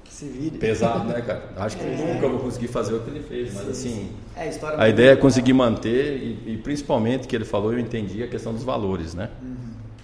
Se 0.09 0.25
vire. 0.25 0.57
Pesado, 0.57 1.05
né, 1.05 1.21
cara? 1.21 1.49
Acho 1.57 1.77
que 1.77 1.83
nunca 1.83 2.27
vou 2.27 2.39
conseguir 2.39 2.67
fazer 2.67 2.93
o 2.93 2.99
que 3.01 3.09
ele 3.09 3.21
fez, 3.21 3.53
mas 3.53 3.69
assim, 3.69 4.11
É, 4.35 4.43
a 4.43 4.47
história 4.47 4.81
a 4.81 4.89
ideia 4.89 5.11
é 5.11 5.15
conseguir 5.15 5.53
manter 5.53 6.17
e, 6.17 6.53
e 6.53 6.57
principalmente 6.57 7.27
que 7.27 7.35
ele 7.35 7.45
falou, 7.45 7.73
eu 7.73 7.79
entendi 7.79 8.23
a 8.23 8.27
questão 8.27 8.53
dos 8.53 8.63
valores, 8.63 9.13
né? 9.13 9.29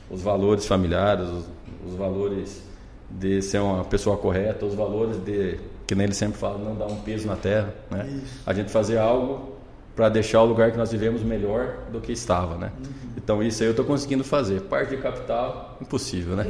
Os 0.10 0.21
valores 0.21 0.65
familiares, 0.65 1.28
os, 1.28 1.45
os 1.88 1.95
valores 1.95 2.63
de 3.10 3.41
ser 3.41 3.60
uma 3.60 3.84
pessoa 3.84 4.17
correta, 4.17 4.65
os 4.65 4.75
valores 4.75 5.17
de, 5.17 5.60
que 5.86 5.95
nem 5.95 6.06
ele 6.06 6.13
sempre 6.13 6.38
fala, 6.38 6.58
não 6.58 6.76
dar 6.76 6.88
um 6.88 6.98
peso 6.98 7.28
na 7.28 7.36
terra, 7.36 7.74
né? 7.91 8.08
Isso. 8.24 8.41
A 8.45 8.54
gente 8.54 8.71
fazer 8.71 8.98
algo 8.98 9.56
para 9.95 10.10
deixar 10.10 10.41
o 10.41 10.45
lugar 10.45 10.71
que 10.71 10.78
nós 10.78 10.91
vivemos 10.91 11.21
melhor 11.21 11.78
do 11.91 12.02
que 12.02 12.12
estava, 12.12 12.58
né? 12.58 12.71
Então 13.15 13.41
isso 13.41 13.63
aí 13.63 13.67
eu 13.67 13.71
estou 13.71 13.86
conseguindo 13.86 14.24
fazer. 14.24 14.62
Parte 14.62 14.95
de 14.95 15.02
capital, 15.02 15.78
impossível, 15.82 16.36
né? 16.36 16.45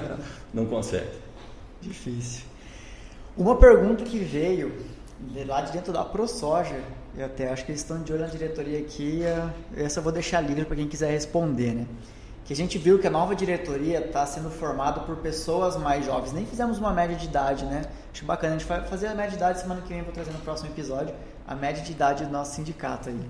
não 0.52 0.66
consegue. 0.66 1.10
Difícil. 1.80 2.44
Uma 3.36 3.56
pergunta 3.56 4.02
que 4.02 4.18
veio 4.18 4.72
de 5.20 5.44
lá 5.44 5.60
de 5.60 5.72
dentro 5.72 5.92
da 5.92 6.04
ProSoja, 6.04 6.80
eu 7.16 7.26
até 7.26 7.50
acho 7.50 7.64
que 7.64 7.72
eles 7.72 7.80
estão 7.80 8.02
de 8.02 8.12
olho 8.12 8.22
na 8.22 8.28
diretoria 8.28 8.78
aqui, 8.78 9.20
essa 9.76 10.00
eu 10.00 10.02
vou 10.02 10.12
deixar 10.12 10.40
livre 10.40 10.64
para 10.64 10.76
quem 10.76 10.88
quiser 10.88 11.10
responder, 11.10 11.74
né? 11.74 11.86
Que 12.48 12.54
a 12.54 12.56
gente 12.56 12.78
viu 12.78 12.98
que 12.98 13.06
a 13.06 13.10
nova 13.10 13.36
diretoria 13.36 14.00
está 14.00 14.24
sendo 14.24 14.48
formada 14.48 15.00
por 15.00 15.16
pessoas 15.16 15.76
mais 15.76 16.06
jovens. 16.06 16.32
Nem 16.32 16.46
fizemos 16.46 16.78
uma 16.78 16.94
média 16.94 17.14
de 17.14 17.26
idade, 17.26 17.66
né? 17.66 17.82
Acho 18.10 18.24
bacana, 18.24 18.54
a 18.54 18.58
gente 18.58 18.66
vai 18.66 18.80
fazer 18.86 19.08
a 19.08 19.14
média 19.14 19.32
de 19.32 19.36
idade 19.36 19.60
semana 19.60 19.82
que 19.82 19.90
vem, 19.90 20.00
vou 20.02 20.14
trazer 20.14 20.30
no 20.30 20.38
próximo 20.38 20.70
episódio, 20.70 21.14
a 21.46 21.54
média 21.54 21.82
de 21.82 21.92
idade 21.92 22.24
do 22.24 22.32
nosso 22.32 22.54
sindicato 22.54 23.10
aí, 23.10 23.20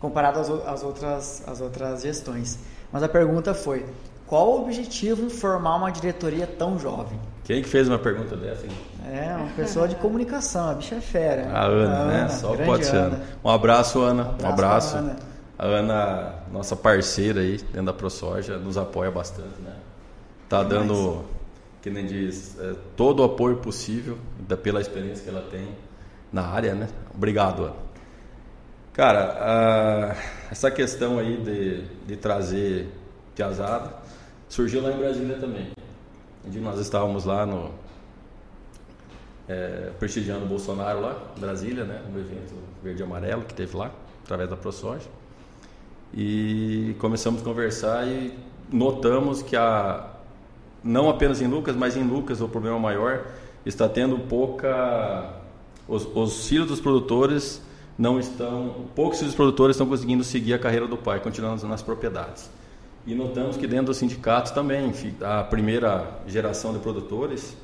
comparado 0.00 0.40
às, 0.40 0.50
às 0.50 0.82
outras, 0.82 1.44
às 1.46 1.60
outras 1.60 2.02
gestões. 2.02 2.58
Mas 2.90 3.04
a 3.04 3.08
pergunta 3.08 3.54
foi, 3.54 3.86
qual 4.26 4.48
o 4.48 4.62
objetivo 4.62 5.24
em 5.24 5.30
formar 5.30 5.76
uma 5.76 5.92
diretoria 5.92 6.44
tão 6.44 6.76
jovem? 6.76 7.20
Quem 7.44 7.62
que 7.62 7.68
fez 7.68 7.86
uma 7.86 8.00
pergunta 8.00 8.36
dessa? 8.36 8.66
Hein? 8.66 8.72
É, 9.12 9.36
uma 9.36 9.52
pessoa 9.54 9.86
de 9.86 9.94
comunicação, 9.94 10.70
a 10.70 10.74
bicha 10.74 10.96
é 10.96 11.00
fera. 11.00 11.52
A 11.52 11.66
Ana, 11.66 12.04
né? 12.04 12.28
Só 12.28 12.48
grande 12.48 12.64
pode 12.64 12.84
ser 12.84 12.96
Ana. 12.96 13.20
Um 13.44 13.48
abraço, 13.48 14.00
Ana. 14.00 14.24
Um 14.24 14.34
pra 14.34 14.48
abraço. 14.48 14.96
Ana. 15.60 15.68
A 15.72 15.78
Ana, 15.78 16.34
nossa 16.52 16.74
parceira 16.76 17.40
aí 17.40 17.56
dentro 17.58 17.84
da 17.84 17.92
ProSoja, 17.92 18.56
nos 18.58 18.76
apoia 18.78 19.10
bastante, 19.10 19.60
né? 19.60 19.76
Tá 20.48 20.62
dando, 20.62 21.24
que 21.82 21.90
nem 21.90 22.06
diz, 22.06 22.58
é, 22.58 22.74
todo 22.96 23.20
o 23.20 23.24
apoio 23.24 23.56
possível 23.58 24.18
da, 24.40 24.56
pela 24.56 24.80
experiência 24.80 25.22
que 25.22 25.30
ela 25.30 25.46
tem 25.50 25.68
na 26.32 26.42
área, 26.46 26.74
né? 26.74 26.88
Obrigado, 27.14 27.64
Ana. 27.64 27.76
Cara, 28.92 29.36
a- 29.40 30.16
essa 30.50 30.70
questão 30.70 31.18
aí 31.18 31.36
de, 31.36 31.82
de 32.06 32.16
trazer 32.16 32.88
piazada 33.34 33.92
surgiu 34.48 34.82
lá 34.82 34.90
em 34.92 34.98
Brasília 34.98 35.36
também. 35.38 35.70
Onde 36.46 36.58
nós 36.58 36.80
estávamos 36.80 37.24
lá 37.24 37.46
no, 37.46 37.70
é, 39.48 39.90
prestigiando 39.98 40.44
o 40.44 40.48
Bolsonaro 40.48 41.00
lá, 41.00 41.16
em 41.36 41.40
Brasília, 41.40 41.84
né, 41.84 42.02
no 42.10 42.18
evento 42.18 42.54
verde 42.82 43.00
e 43.02 43.04
amarelo 43.04 43.42
que 43.44 43.54
teve 43.54 43.76
lá, 43.76 43.90
através 44.24 44.48
da 44.50 44.56
ProSoja. 44.56 45.06
E 46.12 46.94
começamos 46.98 47.40
a 47.40 47.44
conversar 47.44 48.06
e 48.06 48.32
notamos 48.72 49.42
que 49.42 49.56
a 49.56 50.06
não 50.82 51.08
apenas 51.08 51.40
em 51.42 51.46
Lucas, 51.46 51.76
mas 51.76 51.96
em 51.96 52.02
Lucas 52.02 52.40
o 52.40 52.48
problema 52.48 52.78
maior 52.78 53.26
está 53.64 53.88
tendo 53.88 54.18
pouca 54.18 55.40
os, 55.86 56.08
os 56.14 56.46
filhos 56.46 56.68
dos 56.68 56.80
produtores 56.80 57.62
não 57.98 58.18
estão, 58.18 58.86
poucos 58.94 59.18
filhos 59.18 59.32
dos 59.32 59.36
produtores 59.36 59.76
estão 59.76 59.86
conseguindo 59.86 60.24
seguir 60.24 60.54
a 60.54 60.58
carreira 60.58 60.86
do 60.86 60.96
pai, 60.96 61.20
continuando 61.20 61.66
nas 61.66 61.82
propriedades. 61.82 62.48
E 63.06 63.14
notamos 63.14 63.56
que 63.56 63.66
dentro 63.66 63.86
dos 63.86 63.98
sindicatos 63.98 64.52
também, 64.52 64.92
a 65.20 65.42
primeira 65.42 66.06
geração 66.26 66.72
de 66.72 66.78
produtores 66.78 67.56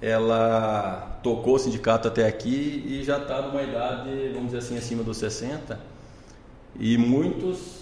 ela 0.00 1.20
tocou 1.22 1.56
o 1.56 1.58
sindicato 1.58 2.08
até 2.08 2.26
aqui 2.26 2.82
e 2.86 3.04
já 3.04 3.18
está 3.18 3.42
numa 3.42 3.62
idade, 3.62 4.30
vamos 4.32 4.46
dizer 4.46 4.58
assim, 4.58 4.78
acima 4.78 5.02
dos 5.02 5.18
60. 5.18 5.78
E 6.78 6.96
muitos 6.96 7.80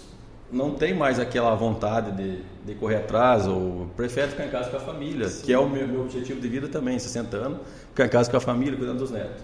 não 0.51 0.71
têm 0.71 0.93
mais 0.93 1.19
aquela 1.19 1.53
vontade 1.55 2.11
de, 2.11 2.41
de 2.65 2.75
correr 2.75 2.97
atrás 2.97 3.47
ou 3.47 3.87
preferem 3.95 4.31
ficar 4.31 4.45
em 4.45 4.49
casa 4.49 4.69
com 4.69 4.77
a 4.77 4.79
família, 4.79 5.29
que 5.29 5.53
é 5.53 5.59
o 5.59 5.69
meu, 5.69 5.87
meu 5.87 6.01
objetivo 6.01 6.41
de 6.41 6.47
vida 6.47 6.67
também, 6.67 6.97
60 6.97 7.37
anos, 7.37 7.59
ficar 7.89 8.05
em 8.05 8.09
casa 8.09 8.29
com 8.29 8.37
a 8.37 8.41
família, 8.41 8.77
cuidando 8.77 8.99
dos 8.99 9.11
netos. 9.11 9.43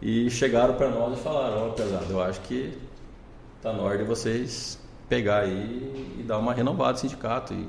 E 0.00 0.30
chegaram 0.30 0.74
para 0.74 0.88
nós 0.88 1.18
e 1.18 1.22
falaram, 1.22 1.68
ó, 1.68 1.70
pesado, 1.70 2.06
eu 2.10 2.22
acho 2.22 2.40
que 2.42 2.72
está 3.56 3.72
na 3.72 3.82
hora 3.82 3.98
de 3.98 4.04
vocês 4.04 4.78
pegar 5.08 5.40
aí 5.40 6.16
e 6.18 6.22
dar 6.22 6.38
uma 6.38 6.54
renovada 6.54 6.92
no 6.92 6.98
sindicato. 6.98 7.52
E, 7.52 7.68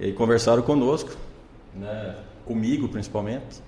e 0.00 0.04
aí 0.06 0.12
conversaram 0.12 0.62
conosco, 0.62 1.12
né, 1.74 2.16
comigo 2.44 2.88
principalmente. 2.88 3.62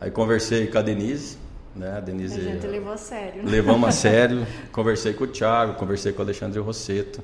Aí 0.00 0.10
conversei 0.10 0.66
com 0.66 0.78
a 0.78 0.82
Denise, 0.82 1.38
né, 1.76 1.92
a 1.92 1.96
A 1.96 2.00
Denise 2.00 2.40
gente 2.40 2.66
levou 2.66 2.92
a 2.92 2.96
sério. 2.96 3.42
né? 3.42 3.50
levamos 3.50 3.88
a 3.88 3.92
sério. 3.92 4.46
Conversei 4.72 5.12
com 5.12 5.24
o 5.24 5.26
Thiago, 5.26 5.74
conversei 5.74 6.12
com 6.12 6.20
o 6.20 6.22
Alexandre 6.24 6.58
Rosseto, 6.60 7.20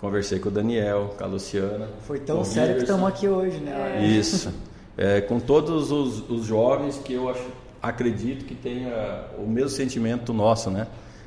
conversei 0.00 0.38
com 0.38 0.48
o 0.48 0.52
Daniel, 0.52 1.14
com 1.18 1.24
a 1.24 1.26
Luciana. 1.26 1.88
Foi 2.06 2.18
tão 2.20 2.40
o 2.40 2.44
sério 2.44 2.76
que 2.76 2.82
estamos 2.82 3.08
aqui 3.08 3.28
hoje, 3.28 3.58
né? 3.58 4.04
Isso. 4.06 4.52
É, 4.96 5.20
com 5.20 5.38
todos 5.40 5.90
os, 5.90 6.28
os 6.30 6.44
jovens 6.46 6.98
que 6.98 7.12
eu 7.14 7.28
acho, 7.28 7.42
acredito 7.82 8.44
que 8.44 8.54
tenha 8.54 9.24
o 9.38 9.46
mesmo 9.46 9.70
sentimento 9.70 10.32
nosso, 10.32 10.70
né? 10.70 10.86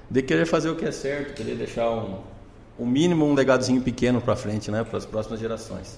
De 0.09 0.21
querer 0.21 0.45
fazer 0.45 0.69
o 0.69 0.75
que 0.75 0.85
é 0.85 0.91
certo, 0.91 1.33
querer 1.33 1.55
deixar 1.55 1.89
um, 1.89 2.17
um 2.79 2.85
mínimo, 2.85 3.25
um 3.25 3.33
legadozinho 3.33 3.81
pequeno 3.81 4.21
para 4.21 4.35
frente, 4.35 4.69
né? 4.69 4.83
Para 4.83 4.97
as 4.99 5.05
próximas 5.05 5.39
gerações. 5.39 5.97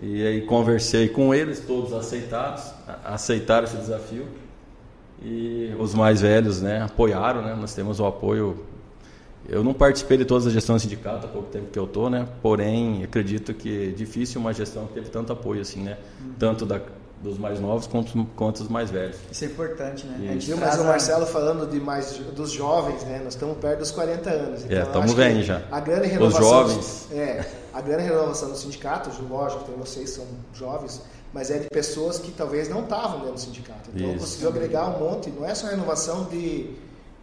E 0.00 0.26
aí 0.26 0.40
conversei 0.42 1.08
com 1.08 1.34
eles, 1.34 1.60
todos 1.60 1.92
aceitados, 1.92 2.64
a- 2.88 3.14
aceitaram 3.14 3.64
esse 3.66 3.76
desafio. 3.76 4.26
E 5.24 5.74
os 5.78 5.94
mais 5.94 6.20
velhos, 6.20 6.60
né, 6.60 6.82
apoiaram, 6.82 7.42
né? 7.42 7.54
Nós 7.54 7.74
temos 7.74 8.00
o 8.00 8.06
apoio 8.06 8.64
Eu 9.48 9.62
não 9.62 9.72
participei 9.72 10.16
de 10.16 10.24
todas 10.24 10.46
as 10.46 10.52
gestões 10.52 10.82
do 10.82 10.88
sindicato 10.88 11.26
há 11.26 11.28
pouco 11.28 11.48
tempo 11.48 11.66
que 11.70 11.78
eu 11.78 11.86
tô, 11.86 12.08
né? 12.08 12.26
Porém, 12.40 13.02
acredito 13.04 13.52
que 13.54 13.88
é 13.88 13.90
difícil 13.90 14.40
uma 14.40 14.52
gestão 14.52 14.86
que 14.86 14.94
teve 14.94 15.10
tanto 15.10 15.32
apoio 15.32 15.60
assim, 15.60 15.82
né? 15.82 15.98
Uhum. 16.20 16.32
Tanto 16.38 16.66
da, 16.66 16.80
dos 17.22 17.38
mais 17.38 17.60
novos 17.60 17.86
quanto, 17.86 18.24
quanto 18.36 18.58
dos 18.58 18.68
mais 18.68 18.90
velhos. 18.90 19.16
Isso 19.30 19.44
é 19.44 19.48
importante, 19.48 20.06
né? 20.06 20.28
A 20.30 20.32
gente 20.32 20.46
viu 20.46 20.56
mais 20.56 20.78
o 20.78 20.84
Marcelo 20.84 21.26
falando 21.26 21.70
de 21.70 21.80
mais 21.80 22.18
dos 22.34 22.50
jovens, 22.50 23.02
né? 23.04 23.20
Nós 23.22 23.34
estamos 23.34 23.56
perto 23.58 23.78
dos 23.78 23.90
40 23.90 24.30
anos. 24.30 24.64
Então, 24.64 24.78
é, 24.78 24.82
estamos 24.82 25.14
bem 25.14 25.42
já. 25.42 25.62
A 25.70 25.80
grande 25.80 26.08
renovação. 26.08 26.40
Os 26.40 26.48
jovens. 26.48 27.08
É, 27.12 27.44
a 27.72 27.80
grande 27.80 28.02
renovação 28.04 28.50
do 28.50 28.56
sindicato, 28.56 29.10
lógico, 29.28 29.64
tem 29.64 29.76
vocês 29.76 30.10
são 30.10 30.26
jovens, 30.52 31.02
mas 31.32 31.50
é 31.50 31.58
de 31.58 31.68
pessoas 31.68 32.18
que 32.18 32.30
talvez 32.30 32.68
não 32.68 32.82
estavam 32.82 33.20
dentro 33.20 33.34
do 33.34 33.40
sindicato. 33.40 33.90
Então 33.94 34.10
Isso. 34.10 34.18
conseguiu 34.20 34.48
agregar 34.48 34.88
um 34.88 34.98
monte, 34.98 35.30
não 35.30 35.46
é 35.46 35.54
só 35.54 35.66
renovação 35.66 36.24
de 36.24 36.76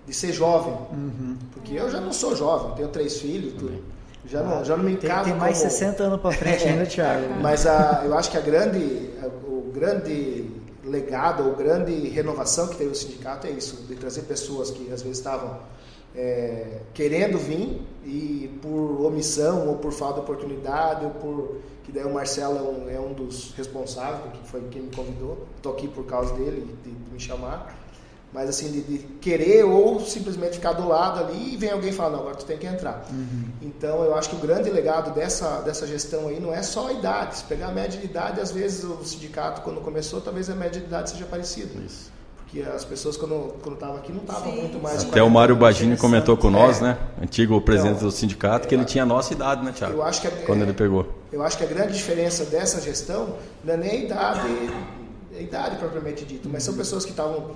de 0.10 0.16
ser 0.16 0.34
jovem. 0.34 0.74
Uhum. 0.92 1.38
Porque 1.54 1.76
eu 1.76 1.90
já 1.90 2.02
não 2.02 2.12
sou 2.12 2.36
jovem, 2.36 2.76
tenho 2.76 2.90
três 2.90 3.20
filhos, 3.20 3.54
tudo. 3.54 3.82
Já 4.26 4.44
não, 4.44 4.66
já 4.66 4.76
não 4.76 4.84
me 4.84 4.94
encaro 4.94 5.24
Tem, 5.24 5.32
tem 5.32 5.40
mais 5.40 5.58
como... 5.60 5.70
60 5.70 6.04
anos 6.04 6.22
para 6.22 6.32
frente 6.32 6.68
ainda, 6.68 6.86
Thiago. 6.88 7.36
Mas 7.42 7.66
a, 7.66 8.02
eu 8.04 8.18
acho 8.18 8.30
que 8.30 8.38
a 8.38 8.42
grande, 8.42 9.10
o 9.48 9.72
grande 9.74 10.50
legado, 10.84 11.46
ou 11.46 11.56
grande 11.56 11.94
renovação 12.10 12.68
que 12.68 12.76
teve 12.76 12.92
o 12.92 12.96
sindicato 12.96 13.48
é 13.48 13.52
isso, 13.52 13.84
de 13.88 13.96
trazer 13.96 14.24
pessoas 14.24 14.72
que 14.72 14.92
às 14.92 15.02
vezes 15.02 15.20
estavam 15.20 15.60
é, 16.16 16.80
querendo 16.94 17.38
vir 17.38 17.82
e 18.06 18.50
por 18.62 19.06
omissão 19.06 19.68
ou 19.68 19.78
por 19.78 19.92
falta 19.92 20.16
de 20.16 20.20
oportunidade 20.22 21.06
ou 21.06 21.12
por 21.12 21.58
que 21.84 21.92
daí 21.92 22.04
o 22.04 22.14
Marcelo 22.14 22.58
é 22.58 22.62
um, 22.62 22.90
é 22.90 23.00
um 23.00 23.14
dos 23.14 23.52
responsáveis, 23.54 24.34
que 24.34 24.48
foi 24.48 24.62
quem 24.70 24.84
me 24.84 24.96
convidou. 24.96 25.46
Estou 25.56 25.74
aqui 25.74 25.88
por 25.88 26.06
causa 26.06 26.34
dele 26.36 26.62
de, 26.84 26.92
de 26.92 27.12
me 27.12 27.20
chamar 27.20 27.76
mas 28.32 28.48
assim, 28.48 28.72
de, 28.72 28.82
de, 28.82 28.98
querer 29.20 29.64
ou 29.64 30.00
simplesmente 30.02 30.54
ficar 30.54 30.74
do 30.74 30.88
lado 30.88 31.20
ali 31.20 31.54
e 31.54 31.58
vem 31.58 31.72
alguém 31.72 31.92
falar, 31.92 32.12
não, 32.12 32.20
agora 32.20 32.36
tu 32.36 32.46
tem 32.46 32.58
que 32.58 32.68
entrar. 32.68 33.08
Uhum. 33.10 33.46
Então 33.62 34.04
eu 34.04 34.16
acho 34.16 34.30
que 34.30 34.36
o 34.36 34.40
grande 34.40 34.70
legado 34.70 35.14
dessa, 35.14 35.62
dessa 35.62 35.88
gestão 35.88 36.28
aí 36.28 36.40
não 36.40 36.54
é 36.54 36.62
só 36.62 36.88
a 36.90 36.94
idade. 36.94 37.38
Se 37.38 37.44
pegar 37.46 37.70
a 37.70 37.72
média 37.72 38.00
de 38.00 38.06
idade, 38.06 38.40
às 38.40 38.52
vezes 38.52 38.84
o 38.84 39.04
sindicato, 39.04 39.62
quando 39.62 39.82
começou, 39.82 40.22
talvez 40.22 40.50
a 40.50 40.56
média 40.56 40.80
de 40.80 40.86
idade 40.86 41.10
seja 41.10 41.26
parecida. 41.26 41.72
Isso. 41.84 42.12
Porque 42.52 42.68
as 42.68 42.84
pessoas, 42.84 43.16
quando 43.16 43.54
estavam 43.74 43.98
aqui, 43.98 44.12
não 44.12 44.22
estavam 44.22 44.52
muito 44.52 44.82
mais. 44.82 45.04
Até 45.04 45.22
o 45.22 45.30
Mário 45.30 45.56
Bagini 45.56 45.96
comentou 45.96 46.36
com 46.36 46.50
nós, 46.50 46.80
é. 46.80 46.84
né? 46.84 46.98
Antigo 47.22 47.62
presidente 47.62 47.98
então, 47.98 48.08
do 48.08 48.12
sindicato, 48.12 48.68
que 48.68 48.74
ele 48.74 48.86
tinha 48.86 49.04
a 49.04 49.06
nossa 49.06 49.34
idade, 49.34 49.64
né, 49.64 49.72
Tiago? 49.72 49.94
Eu 49.94 50.04
acho 50.04 50.20
que 50.20 50.28
a, 50.28 50.32
quando 50.48 50.62
é, 50.62 50.64
ele 50.64 50.74
pegou. 50.74 51.08
Eu 51.32 51.44
acho 51.44 51.58
que 51.60 51.64
a 51.64 51.68
grande 51.68 51.94
diferença 51.94 52.46
dessa 52.46 52.82
gestão 52.82 53.36
não 53.64 53.76
é 53.76 53.78
nem 53.78 53.92
a 53.92 53.96
idade, 53.96 54.48
a 55.38 55.42
idade 55.42 55.76
propriamente 55.76 56.26
dita, 56.26 56.50
mas 56.52 56.64
são 56.64 56.74
pessoas 56.74 57.06
que 57.06 57.12
estavam 57.12 57.52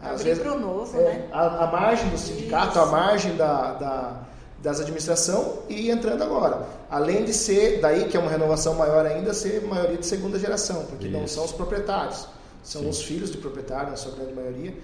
para 0.00 0.54
o 0.54 0.58
novo, 0.58 0.98
é, 0.98 1.04
né? 1.04 1.24
A, 1.30 1.64
a, 1.64 1.66
margem 1.66 2.08
do 2.08 2.16
sindicato, 2.16 2.70
Isso. 2.70 2.80
a 2.80 2.86
margem 2.86 3.36
da, 3.36 3.72
da, 3.74 4.20
das 4.62 4.80
administração 4.80 5.58
e 5.68 5.90
entrando 5.90 6.22
agora. 6.22 6.66
Além 6.90 7.22
de 7.22 7.34
ser, 7.34 7.80
daí 7.80 8.06
que 8.06 8.16
é 8.16 8.20
uma 8.20 8.30
renovação 8.30 8.74
maior 8.74 9.04
ainda, 9.04 9.34
ser 9.34 9.62
maioria 9.66 9.98
de 9.98 10.06
segunda 10.06 10.38
geração, 10.38 10.84
porque 10.88 11.08
Isso. 11.08 11.18
não 11.18 11.26
são 11.26 11.44
os 11.44 11.52
proprietários, 11.52 12.26
são 12.68 12.82
Sim. 12.82 12.88
os 12.90 13.02
filhos 13.02 13.30
de 13.30 13.38
proprietário, 13.38 13.90
na 13.90 13.96
sua 13.96 14.12
grande 14.12 14.34
maioria. 14.34 14.74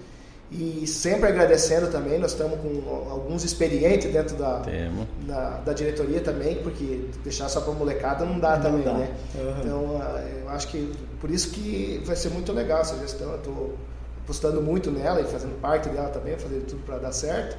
E 0.51 0.85
sempre 0.87 1.29
agradecendo 1.29 1.87
também, 1.91 2.19
nós 2.19 2.31
estamos 2.31 2.59
com 2.59 3.09
alguns 3.09 3.43
experientes 3.43 4.11
dentro 4.11 4.35
da, 4.35 4.63
da, 5.27 5.49
da, 5.57 5.73
diretoria 5.73 6.19
também, 6.19 6.55
porque 6.57 7.09
deixar 7.23 7.49
só 7.49 7.61
para 7.61 7.73
molecada 7.73 8.25
não 8.25 8.39
dá 8.39 8.57
não 8.57 8.63
também, 8.63 8.83
dá. 8.83 8.93
né? 8.93 9.09
Uhum. 9.35 9.59
Então, 9.59 10.01
ah, 10.01 10.23
eu 10.43 10.49
acho 10.49 10.67
que 10.67 10.91
por 11.19 11.29
isso 11.29 11.49
que 11.51 12.01
vai 12.05 12.15
ser 12.15 12.29
muito 12.29 12.51
legal 12.51 12.81
essa 12.81 12.97
gestão. 12.97 13.31
Eu 13.31 13.37
estou 13.37 13.77
apostando 14.23 14.61
muito 14.61 14.91
nela 14.91 15.21
e 15.21 15.25
fazendo 15.25 15.59
parte 15.59 15.89
dela 15.89 16.09
também, 16.09 16.37
fazendo 16.37 16.65
tudo 16.65 16.83
para 16.85 16.97
dar 16.97 17.11
certo. 17.11 17.57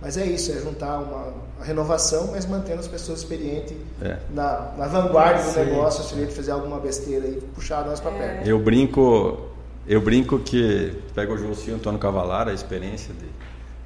Mas 0.00 0.16
é 0.16 0.24
isso, 0.24 0.52
é 0.52 0.60
juntar 0.60 0.98
uma, 1.00 1.32
renovação, 1.60 2.28
mas 2.30 2.46
mantendo 2.46 2.78
as 2.78 2.86
pessoas 2.86 3.18
experientes 3.18 3.76
é. 4.00 4.16
na, 4.30 4.72
na, 4.76 4.86
vanguarda 4.86 5.42
do 5.50 5.58
negócio, 5.58 6.04
se 6.04 6.14
a 6.14 6.18
gente 6.18 6.32
fizer 6.32 6.52
alguma 6.52 6.78
besteira 6.78 7.26
e 7.26 7.40
puxar 7.54 7.84
nós 7.84 7.98
para 7.98 8.12
perto. 8.12 8.48
Eu 8.48 8.60
brinco, 8.60 9.47
eu 9.88 10.00
brinco 10.00 10.38
que 10.38 10.92
pega 11.14 11.32
o 11.32 11.38
Joãozinho 11.38 11.76
Antônio 11.76 11.98
Cavalar, 11.98 12.46
a 12.46 12.52
experiência 12.52 13.14
de, 13.14 13.26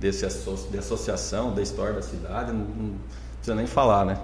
desse, 0.01 0.27
de 0.71 0.79
associação, 0.79 1.55
da 1.55 1.63
história 1.63 1.95
da 1.95 2.03
cidade, 2.03 2.53
não, 2.53 2.65
não 2.65 2.95
precisa 3.37 3.55
nem 3.55 3.67
falar, 3.67 4.05
né? 4.05 4.19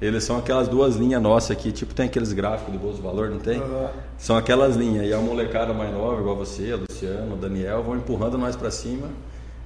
Eles 0.00 0.22
são 0.22 0.38
aquelas 0.38 0.68
duas 0.68 0.96
linhas 0.96 1.20
nossas 1.20 1.50
aqui, 1.50 1.72
tipo 1.72 1.92
tem 1.92 2.06
aqueles 2.06 2.32
gráficos 2.32 2.72
de 2.72 2.78
bolsa 2.78 3.02
valor, 3.02 3.30
não 3.30 3.38
tem? 3.38 3.60
Uhum. 3.60 3.88
São 4.16 4.36
aquelas 4.36 4.76
linhas. 4.76 5.06
E 5.06 5.12
a 5.12 5.18
molecada 5.18 5.72
mais 5.72 5.92
nova, 5.92 6.20
igual 6.20 6.36
você, 6.36 6.72
a 6.72 6.76
Luciano, 6.76 7.34
o 7.34 7.36
Daniel, 7.36 7.82
vão 7.82 7.96
empurrando 7.96 8.38
nós 8.38 8.54
para 8.54 8.70
cima 8.70 9.08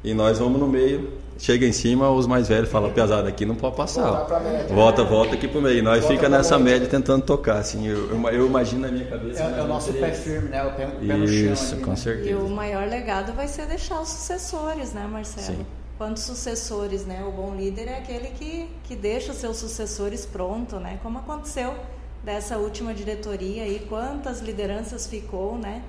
e 0.02 0.14
nós 0.14 0.38
vamos 0.38 0.60
no 0.60 0.66
meio. 0.66 1.10
Chega 1.38 1.64
em 1.64 1.72
cima, 1.72 2.10
os 2.10 2.26
mais 2.26 2.48
velhos 2.48 2.68
falam, 2.68 2.90
pesado 2.90 3.28
aqui 3.28 3.46
não 3.46 3.54
pode 3.54 3.76
passar. 3.76 4.26
Volta, 4.68 5.04
volta 5.04 5.34
aqui 5.34 5.46
pro 5.46 5.62
meio. 5.62 5.84
Nós 5.84 6.04
fica 6.04 6.28
nessa 6.28 6.58
média 6.58 6.88
tentando 6.88 7.22
tocar. 7.22 7.58
Assim, 7.58 7.86
eu, 7.86 8.10
eu, 8.10 8.28
eu 8.30 8.46
imagino 8.46 8.82
na 8.82 8.88
minha 8.88 9.06
cabeça. 9.06 9.44
É, 9.44 9.60
é 9.60 9.62
o 9.62 9.68
nosso 9.68 9.92
pé 9.92 10.10
firme, 10.10 10.48
né? 10.48 10.64
O 10.64 10.72
pé, 10.72 10.86
pé 10.86 11.14
no 11.14 11.28
chão. 11.28 11.52
Isso, 11.52 11.76
com 11.76 11.90
né? 11.90 11.96
certeza. 11.96 12.30
E 12.30 12.34
o 12.34 12.48
maior 12.48 12.88
legado 12.88 13.32
vai 13.34 13.46
ser 13.46 13.66
deixar 13.66 14.00
os 14.00 14.08
sucessores, 14.08 14.92
né, 14.92 15.06
Marcelo? 15.06 15.58
Sim 15.58 15.66
quantos 15.98 16.22
sucessores, 16.22 17.04
né? 17.04 17.24
O 17.24 17.32
bom 17.32 17.56
líder 17.56 17.88
é 17.88 17.98
aquele 17.98 18.28
que, 18.28 18.70
que 18.84 18.94
deixa 18.94 19.32
os 19.32 19.38
seus 19.38 19.56
sucessores 19.56 20.24
pronto, 20.24 20.78
né? 20.78 21.00
Como 21.02 21.18
aconteceu 21.18 21.74
dessa 22.22 22.56
última 22.56 22.94
diretoria 22.94 23.64
aí, 23.64 23.84
quantas 23.88 24.40
lideranças 24.40 25.08
ficou, 25.08 25.58
né? 25.58 25.82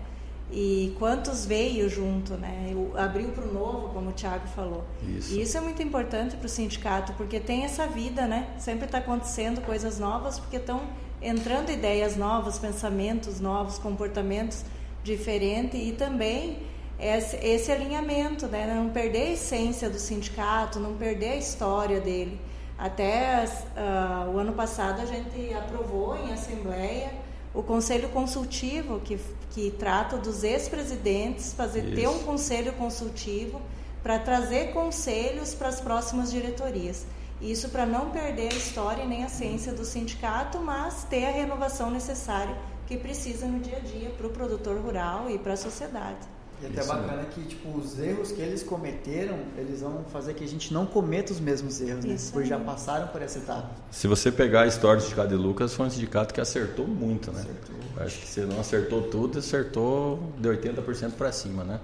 E 0.51 0.95
quantos 0.97 1.45
veio 1.45 1.87
junto, 1.87 2.33
né? 2.33 2.73
Abriu 2.95 3.29
para 3.29 3.45
o 3.45 3.53
novo, 3.53 3.89
como 3.93 4.09
o 4.09 4.13
Thiago 4.13 4.47
falou. 4.47 4.83
Isso. 5.07 5.33
E 5.33 5.41
isso 5.43 5.57
é 5.57 5.61
muito 5.61 5.81
importante 5.83 6.35
para 6.35 6.47
o 6.47 6.49
sindicato, 6.49 7.13
porque 7.13 7.39
tem 7.39 7.65
essa 7.65 7.85
vida, 7.85 8.25
né? 8.25 8.47
Sempre 8.57 8.85
está 8.85 8.97
acontecendo 8.97 9.61
coisas 9.61 9.99
novas, 9.99 10.39
porque 10.39 10.57
estão 10.57 10.81
entrando 11.21 11.69
ideias 11.69 12.15
novas, 12.15 12.57
pensamentos 12.57 13.39
novos, 13.39 13.77
comportamentos 13.77 14.63
diferentes 15.03 15.79
e 15.79 15.91
também 15.91 16.59
esse, 16.99 17.35
esse 17.37 17.71
alinhamento, 17.71 18.47
né? 18.47 18.73
não 18.73 18.89
perder 18.89 19.21
a 19.21 19.31
essência 19.31 19.89
do 19.89 19.97
sindicato, 19.97 20.79
não 20.79 20.95
perder 20.95 21.31
a 21.31 21.35
história 21.37 21.99
dele. 21.99 22.39
Até 22.77 23.45
uh, 23.45 24.31
o 24.33 24.37
ano 24.37 24.53
passado 24.53 25.01
a 25.01 25.05
gente 25.05 25.53
aprovou 25.53 26.17
em 26.17 26.31
assembleia 26.31 27.11
o 27.53 27.63
conselho 27.63 28.09
consultivo 28.09 28.99
que, 28.99 29.19
que 29.51 29.71
trata 29.71 30.17
dos 30.17 30.43
ex-presidentes, 30.43 31.53
fazer 31.53 31.85
Isso. 31.85 31.95
ter 31.95 32.07
um 32.07 32.19
conselho 32.19 32.73
consultivo 32.73 33.61
para 34.03 34.19
trazer 34.19 34.71
conselhos 34.71 35.53
para 35.53 35.69
as 35.69 35.81
próximas 35.81 36.31
diretorias. 36.31 37.05
Isso 37.41 37.69
para 37.69 37.85
não 37.85 38.11
perder 38.11 38.53
a 38.53 38.57
história 38.57 39.05
nem 39.05 39.23
a 39.23 39.29
ciência 39.29 39.71
do 39.71 39.85
sindicato, 39.85 40.59
mas 40.59 41.05
ter 41.05 41.25
a 41.25 41.31
renovação 41.31 41.89
necessária 41.89 42.55
que 42.85 42.97
precisa 42.97 43.45
no 43.45 43.59
dia 43.59 43.77
a 43.77 43.79
dia 43.79 44.09
para 44.09 44.27
o 44.27 44.31
produtor 44.31 44.77
rural 44.77 45.29
e 45.29 45.37
para 45.37 45.53
a 45.53 45.57
sociedade. 45.57 46.38
E 46.61 46.65
até 46.65 46.81
Isso 46.81 46.89
bacana 46.89 47.23
que 47.25 47.41
tipo, 47.43 47.77
os 47.77 47.97
erros 47.97 48.31
que 48.33 48.41
eles 48.41 48.61
cometeram, 48.61 49.37
eles 49.57 49.79
vão 49.79 50.03
fazer 50.11 50.33
que 50.33 50.43
a 50.43 50.47
gente 50.47 50.73
não 50.73 50.85
cometa 50.85 51.31
os 51.31 51.39
mesmos 51.39 51.79
erros, 51.79 52.03
né? 52.03 52.17
Porque 52.33 52.49
já 52.49 52.59
passaram 52.59 53.07
por 53.07 53.21
essa 53.21 53.39
etapa. 53.39 53.69
Se 53.91 54.07
você 54.07 54.29
pegar 54.29 54.63
a 54.63 54.67
história 54.67 54.97
do 54.97 55.03
sindicato 55.03 55.29
de 55.29 55.35
Lucas, 55.35 55.73
foi 55.73 55.85
um 55.85 55.89
sindicato 55.89 56.33
que 56.33 56.41
acertou 56.41 56.85
muito, 56.85 57.31
né? 57.31 57.39
Acertou. 57.39 58.03
Acho 58.03 58.19
que 58.19 58.27
você 58.27 58.41
não 58.41 58.59
acertou 58.59 59.03
tudo, 59.03 59.39
acertou 59.39 60.19
de 60.37 60.49
80% 60.49 61.11
para 61.11 61.31
cima, 61.31 61.63
né? 61.63 61.79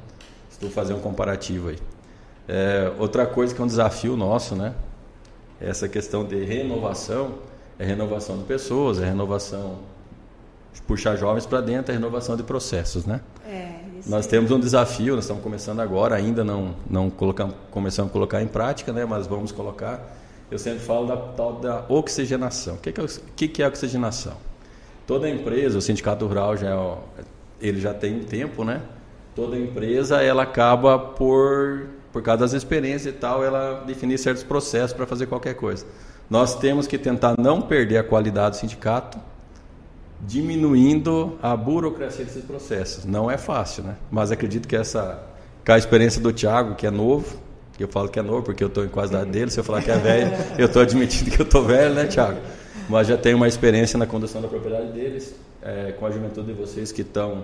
Se 0.49 0.59
tu 0.59 0.69
fazer 0.69 0.93
um 0.93 0.99
comparativo 0.99 1.69
aí. 1.69 1.77
É, 2.47 2.91
outra 2.99 3.25
coisa 3.25 3.55
que 3.55 3.61
é 3.61 3.63
um 3.63 3.67
desafio 3.67 4.17
nosso, 4.17 4.55
né? 4.55 4.75
Essa 5.59 5.87
questão 5.87 6.25
de 6.25 6.43
renovação, 6.43 7.39
é 7.79 7.85
renovação 7.85 8.37
de 8.37 8.43
pessoas, 8.43 8.99
é 8.99 9.05
renovação 9.05 9.79
de 10.73 10.81
puxar 10.81 11.15
jovens 11.15 11.45
para 11.45 11.61
dentro, 11.61 11.91
é 11.91 11.95
renovação 11.95 12.35
de 12.35 12.43
processos, 12.43 13.05
né? 13.05 13.21
É. 13.95 14.09
Nós 14.09 14.27
temos 14.27 14.51
um 14.51 14.59
desafio, 14.59 15.15
nós 15.15 15.23
estamos 15.23 15.43
começando 15.43 15.79
agora, 15.79 16.15
ainda 16.15 16.43
não, 16.43 16.75
não 16.89 17.09
colocamos, 17.09 17.55
começamos 17.71 18.09
a 18.09 18.13
colocar 18.13 18.41
em 18.41 18.47
prática, 18.47 18.91
né, 18.91 19.05
mas 19.05 19.27
vamos 19.27 19.51
colocar. 19.51 20.15
Eu 20.49 20.59
sempre 20.59 20.79
falo 20.79 21.07
da 21.07 21.17
tal 21.17 21.53
da 21.53 21.85
oxigenação. 21.89 22.75
O 22.75 22.77
que, 22.77 22.91
que, 22.91 23.01
é, 23.01 23.05
que, 23.35 23.47
que 23.47 23.63
é 23.63 23.67
oxigenação? 23.67 24.33
Toda 25.07 25.29
empresa, 25.29 25.77
o 25.77 25.81
sindicato 25.81 26.25
rural 26.25 26.55
já 26.57 26.69
é, 26.69 26.97
ele 27.59 27.79
já 27.79 27.93
tem 27.93 28.19
tempo, 28.19 28.63
né? 28.63 28.81
Toda 29.35 29.57
empresa 29.57 30.21
ela 30.21 30.43
acaba 30.43 30.97
por 30.97 31.87
por 32.15 32.21
causa 32.21 32.39
das 32.39 32.53
experiências 32.53 33.13
e 33.13 33.17
tal, 33.17 33.43
ela 33.43 33.83
definir 33.85 34.17
certos 34.17 34.41
processos 34.41 34.93
para 34.93 35.05
fazer 35.05 35.25
qualquer 35.25 35.53
coisa. 35.53 35.85
Nós 36.29 36.55
temos 36.55 36.87
que 36.87 36.97
tentar 36.97 37.35
não 37.37 37.61
perder 37.61 37.97
a 37.97 38.03
qualidade 38.05 38.51
do 38.55 38.59
sindicato 38.61 39.19
diminuindo 40.21 41.37
a 41.41 41.55
burocracia 41.55 42.25
desses 42.25 42.43
processos. 42.43 43.05
Não 43.05 43.29
é 43.29 43.37
fácil, 43.37 43.83
né? 43.83 43.95
Mas 44.09 44.31
acredito 44.31 44.67
que 44.67 44.75
essa, 44.75 45.21
com 45.65 45.71
a 45.71 45.77
experiência 45.77 46.21
do 46.21 46.31
Thiago, 46.31 46.75
que 46.75 46.87
é 46.87 46.91
novo, 46.91 47.37
eu 47.79 47.87
falo 47.87 48.07
que 48.07 48.19
é 48.19 48.21
novo 48.21 48.43
porque 48.43 48.63
eu 48.63 48.67
estou 48.67 48.85
em 48.85 48.89
quase 48.89 49.13
idade 49.13 49.31
dele, 49.31 49.51
se 49.51 49.59
eu 49.59 49.63
falar 49.63 49.81
que 49.81 49.91
é 49.91 49.97
velho, 49.97 50.31
eu 50.57 50.67
estou 50.67 50.81
admitindo 50.81 51.29
que 51.29 51.39
eu 51.39 51.45
estou 51.45 51.63
velho, 51.63 51.93
né, 51.93 52.05
Thiago? 52.05 52.39
Mas 52.87 53.07
já 53.07 53.17
tenho 53.17 53.37
uma 53.37 53.47
experiência 53.47 53.97
na 53.97 54.05
condução 54.05 54.41
da 54.41 54.47
propriedade 54.47 54.91
deles, 54.91 55.35
é, 55.61 55.91
com 55.93 56.05
a 56.05 56.11
juventude 56.11 56.47
de 56.47 56.53
vocês 56.53 56.91
que 56.91 57.01
estão 57.01 57.43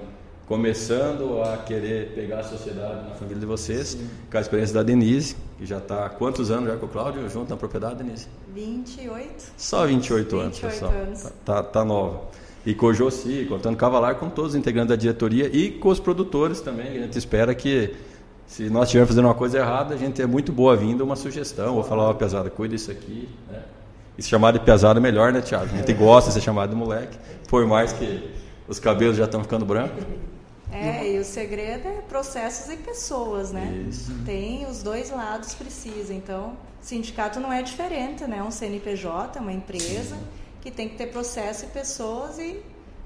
começando 0.52 1.42
a 1.42 1.58
querer 1.58 2.14
pegar 2.14 2.40
a 2.40 2.44
sociedade 2.44 3.08
na 3.08 3.16
família 3.16 3.40
de 3.40 3.46
vocês, 3.46 3.90
Sim. 3.90 4.10
com 4.30 4.38
a 4.38 4.42
experiência 4.42 4.76
da 4.76 4.84
Denise, 4.84 5.36
que 5.58 5.66
já 5.66 5.78
está 5.78 6.06
há 6.06 6.10
quantos 6.10 6.52
anos 6.52 6.70
já 6.70 6.76
com 6.76 6.86
o 6.86 6.90
Cláudio 6.90 7.28
junto 7.30 7.50
na 7.50 7.56
propriedade, 7.56 8.04
Denise? 8.04 8.28
28. 8.54 9.54
Só 9.56 9.86
28, 9.88 10.24
28 10.24 10.40
anos, 10.40 10.60
pessoal. 10.60 10.92
Anos. 10.92 11.22
Tá, 11.24 11.32
tá, 11.46 11.64
tá 11.64 11.86
nova. 11.86 12.24
E 12.66 12.76
com 12.76 12.88
o 12.88 12.94
Josi, 12.94 13.46
cortando 13.50 13.76
cavalar 13.76 14.16
com 14.16 14.30
todos 14.30 14.52
os 14.52 14.56
integrantes 14.56 14.90
da 14.90 14.96
diretoria 14.96 15.50
e 15.52 15.72
com 15.72 15.90
os 15.90 16.00
produtores 16.00 16.62
também. 16.62 16.90
A 16.90 17.02
gente 17.02 17.18
espera 17.18 17.56
que, 17.56 17.96
se 18.46 18.70
nós 18.70 18.84
estivermos 18.84 19.10
fazendo 19.10 19.26
uma 19.26 19.34
coisa 19.34 19.58
errada, 19.58 19.96
a 19.96 19.98
gente 19.98 20.22
é 20.22 20.28
muito 20.28 20.52
boa-vinda, 20.52 21.04
uma 21.04 21.16
sugestão, 21.16 21.76
ou 21.76 21.84
falar, 21.84 22.04
ó, 22.04 22.14
pesada, 22.14 22.50
cuida 22.50 22.76
isso 22.76 22.92
aqui. 22.92 23.28
Né? 23.50 23.60
E 24.18 24.22
se 24.22 24.30
chamar 24.30 24.52
de 24.52 24.60
pesado 24.60 25.00
é 25.00 25.02
melhor, 25.02 25.34
né, 25.34 25.42
Thiago? 25.42 25.74
A 25.74 25.78
gente 25.78 25.94
gosta 25.94 26.30
de 26.30 26.36
ser 26.36 26.42
chamado 26.42 26.70
de 26.70 26.76
moleque, 26.76 27.18
por 27.50 27.66
mais 27.66 27.94
que 27.94 28.30
os 28.68 28.80
cabelos 28.80 29.18
já 29.18 29.26
estão 29.26 29.42
ficando 29.42 29.66
brancos. 29.66 30.04
É, 30.72 31.16
e 31.16 31.20
o 31.20 31.24
segredo 31.26 31.88
é 31.88 32.02
processos 32.08 32.72
e 32.72 32.78
pessoas, 32.78 33.52
né? 33.52 33.86
Isso. 33.90 34.14
Tem 34.26 34.66
os 34.68 34.84
dois 34.84 35.10
lados 35.10 35.54
precisa. 35.54 36.14
Então, 36.14 36.54
sindicato 36.80 37.40
não 37.40 37.52
é 37.52 37.62
diferente, 37.62 38.24
né? 38.26 38.42
Um 38.42 38.52
CNPJ, 38.52 39.40
uma 39.40 39.52
empresa. 39.52 40.16
Sim 40.16 40.41
que 40.62 40.72
tem 40.72 40.88
que 40.88 40.96
ter 40.96 41.08
processo 41.08 41.66
e 41.66 41.68
pessoas 41.70 42.38
e 42.38 42.62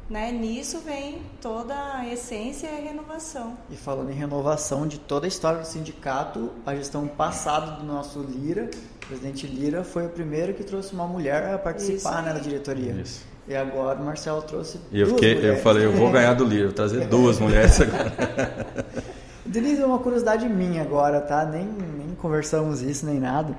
né, 0.09 0.31
nisso 0.31 0.81
vem 0.85 1.21
toda 1.41 1.73
a 1.73 2.07
essência 2.07 2.67
e 2.67 2.77
a 2.77 2.89
renovação. 2.89 3.57
E 3.71 3.75
falando 3.75 4.11
em 4.11 4.13
renovação 4.13 4.85
de 4.85 4.99
toda 4.99 5.25
a 5.25 5.27
história 5.27 5.59
do 5.59 5.65
sindicato, 5.65 6.51
a 6.65 6.75
gestão 6.75 7.07
passada 7.07 7.71
do 7.71 7.83
nosso 7.83 8.19
Lira, 8.19 8.69
o 9.03 9.07
presidente 9.07 9.47
Lira 9.47 9.83
foi 9.83 10.05
o 10.05 10.09
primeiro 10.09 10.53
que 10.53 10.63
trouxe 10.63 10.93
uma 10.93 11.07
mulher 11.07 11.53
a 11.53 11.57
participar 11.57 12.21
né, 12.21 12.33
da 12.33 12.39
diretoria. 12.39 12.91
Isso. 12.91 13.25
E 13.47 13.55
agora 13.55 13.99
o 13.99 14.05
Marcelo 14.05 14.41
trouxe 14.41 14.79
e 14.91 14.99
eu 14.99 15.07
fiquei, 15.07 15.35
mulheres. 15.35 15.57
eu 15.57 15.63
falei, 15.63 15.85
eu 15.85 15.91
vou 15.91 16.11
ganhar 16.11 16.33
do 16.33 16.43
Lira, 16.43 16.65
vou 16.65 16.73
trazer 16.73 17.07
duas 17.07 17.39
mulheres 17.39 17.79
agora. 17.79 18.67
Denise, 19.45 19.83
uma 19.83 19.99
curiosidade 19.99 20.49
minha 20.49 20.81
agora, 20.81 21.21
tá? 21.21 21.45
Nem, 21.45 21.63
nem 21.63 22.15
conversamos 22.15 22.81
isso, 22.81 23.05
nem 23.05 23.19
nada. 23.19 23.55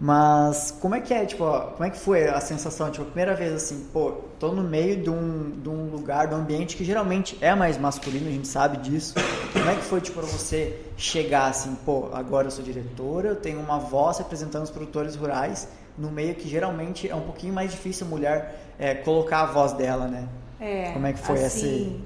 Mas 0.00 0.74
como 0.80 0.94
é 0.94 1.00
que 1.00 1.12
é, 1.12 1.26
tipo, 1.26 1.44
como 1.44 1.84
é 1.84 1.90
que 1.90 1.98
foi 1.98 2.26
a 2.26 2.40
sensação, 2.40 2.90
tipo, 2.90 3.02
a 3.02 3.06
primeira 3.06 3.34
vez 3.34 3.52
assim, 3.52 3.86
pô, 3.92 4.12
tô 4.38 4.50
no 4.50 4.62
meio 4.62 4.96
de 4.96 5.10
um, 5.10 5.50
de 5.50 5.68
um 5.68 5.90
lugar, 5.90 6.26
de 6.26 6.34
um 6.34 6.38
ambiente 6.38 6.74
que 6.74 6.82
geralmente 6.82 7.36
é 7.42 7.54
mais 7.54 7.76
masculino, 7.76 8.26
a 8.26 8.32
gente 8.32 8.48
sabe 8.48 8.78
disso. 8.78 9.14
Como 9.52 9.68
é 9.68 9.74
que 9.74 9.82
foi, 9.82 10.00
tipo, 10.00 10.18
pra 10.18 10.26
você 10.26 10.80
chegar 10.96 11.48
assim, 11.48 11.76
pô, 11.84 12.08
agora 12.14 12.46
eu 12.46 12.50
sou 12.50 12.64
diretora, 12.64 13.28
eu 13.28 13.36
tenho 13.36 13.60
uma 13.60 13.78
voz 13.78 14.16
representando 14.16 14.62
os 14.62 14.70
produtores 14.70 15.16
rurais, 15.16 15.68
no 15.98 16.10
meio 16.10 16.34
que 16.34 16.48
geralmente 16.48 17.06
é 17.06 17.14
um 17.14 17.20
pouquinho 17.20 17.52
mais 17.52 17.70
difícil 17.70 18.06
a 18.06 18.08
mulher 18.08 18.72
é, 18.78 18.94
colocar 18.94 19.42
a 19.42 19.46
voz 19.46 19.74
dela, 19.74 20.08
né? 20.08 20.26
É, 20.58 20.92
como 20.92 21.06
é 21.06 21.12
que 21.12 21.18
foi 21.18 21.44
assim, 21.44 21.46
esse... 21.58 22.00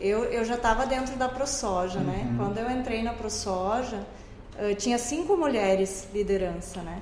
Eu, 0.00 0.24
eu 0.24 0.44
já 0.44 0.56
estava 0.56 0.84
dentro 0.84 1.14
da 1.14 1.28
ProSoja, 1.28 2.00
né? 2.00 2.24
uhum. 2.24 2.32
né? 2.32 2.34
Quando 2.36 2.58
eu 2.58 2.68
entrei 2.76 3.04
na 3.04 3.12
ProSoja, 3.12 4.00
tinha 4.78 4.98
cinco 4.98 5.36
mulheres 5.36 6.08
liderança, 6.12 6.80
né? 6.82 7.00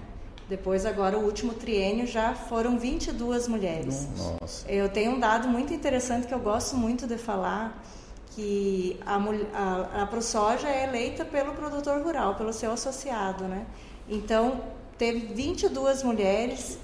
Depois, 0.48 0.85
agora, 0.85 1.18
o 1.18 1.24
último 1.24 1.54
triênio 1.54 2.07
já 2.07 2.35
foram 2.35 2.78
22 2.78 3.48
mulheres. 3.48 4.09
Nossa. 4.16 4.70
Eu 4.70 4.88
tenho 4.88 5.12
um 5.12 5.20
dado 5.20 5.48
muito 5.48 5.72
interessante 5.72 6.26
que 6.26 6.35
eu 6.35 6.38
gosto 6.38 6.76
muito 6.76 7.07
de 7.07 7.16
falar, 7.16 7.83
que 8.33 9.00
a, 9.07 9.16
a, 9.16 10.02
a 10.02 10.07
ProSoja 10.07 10.68
é 10.68 10.85
eleita 10.85 11.24
pelo 11.24 11.52
produtor 11.54 12.02
rural, 12.02 12.35
pelo 12.35 12.52
seu 12.52 12.72
associado, 12.72 13.44
né? 13.44 13.64
Então, 14.09 14.61
teve 14.98 15.33
22 15.33 16.02
mulheres 16.02 16.78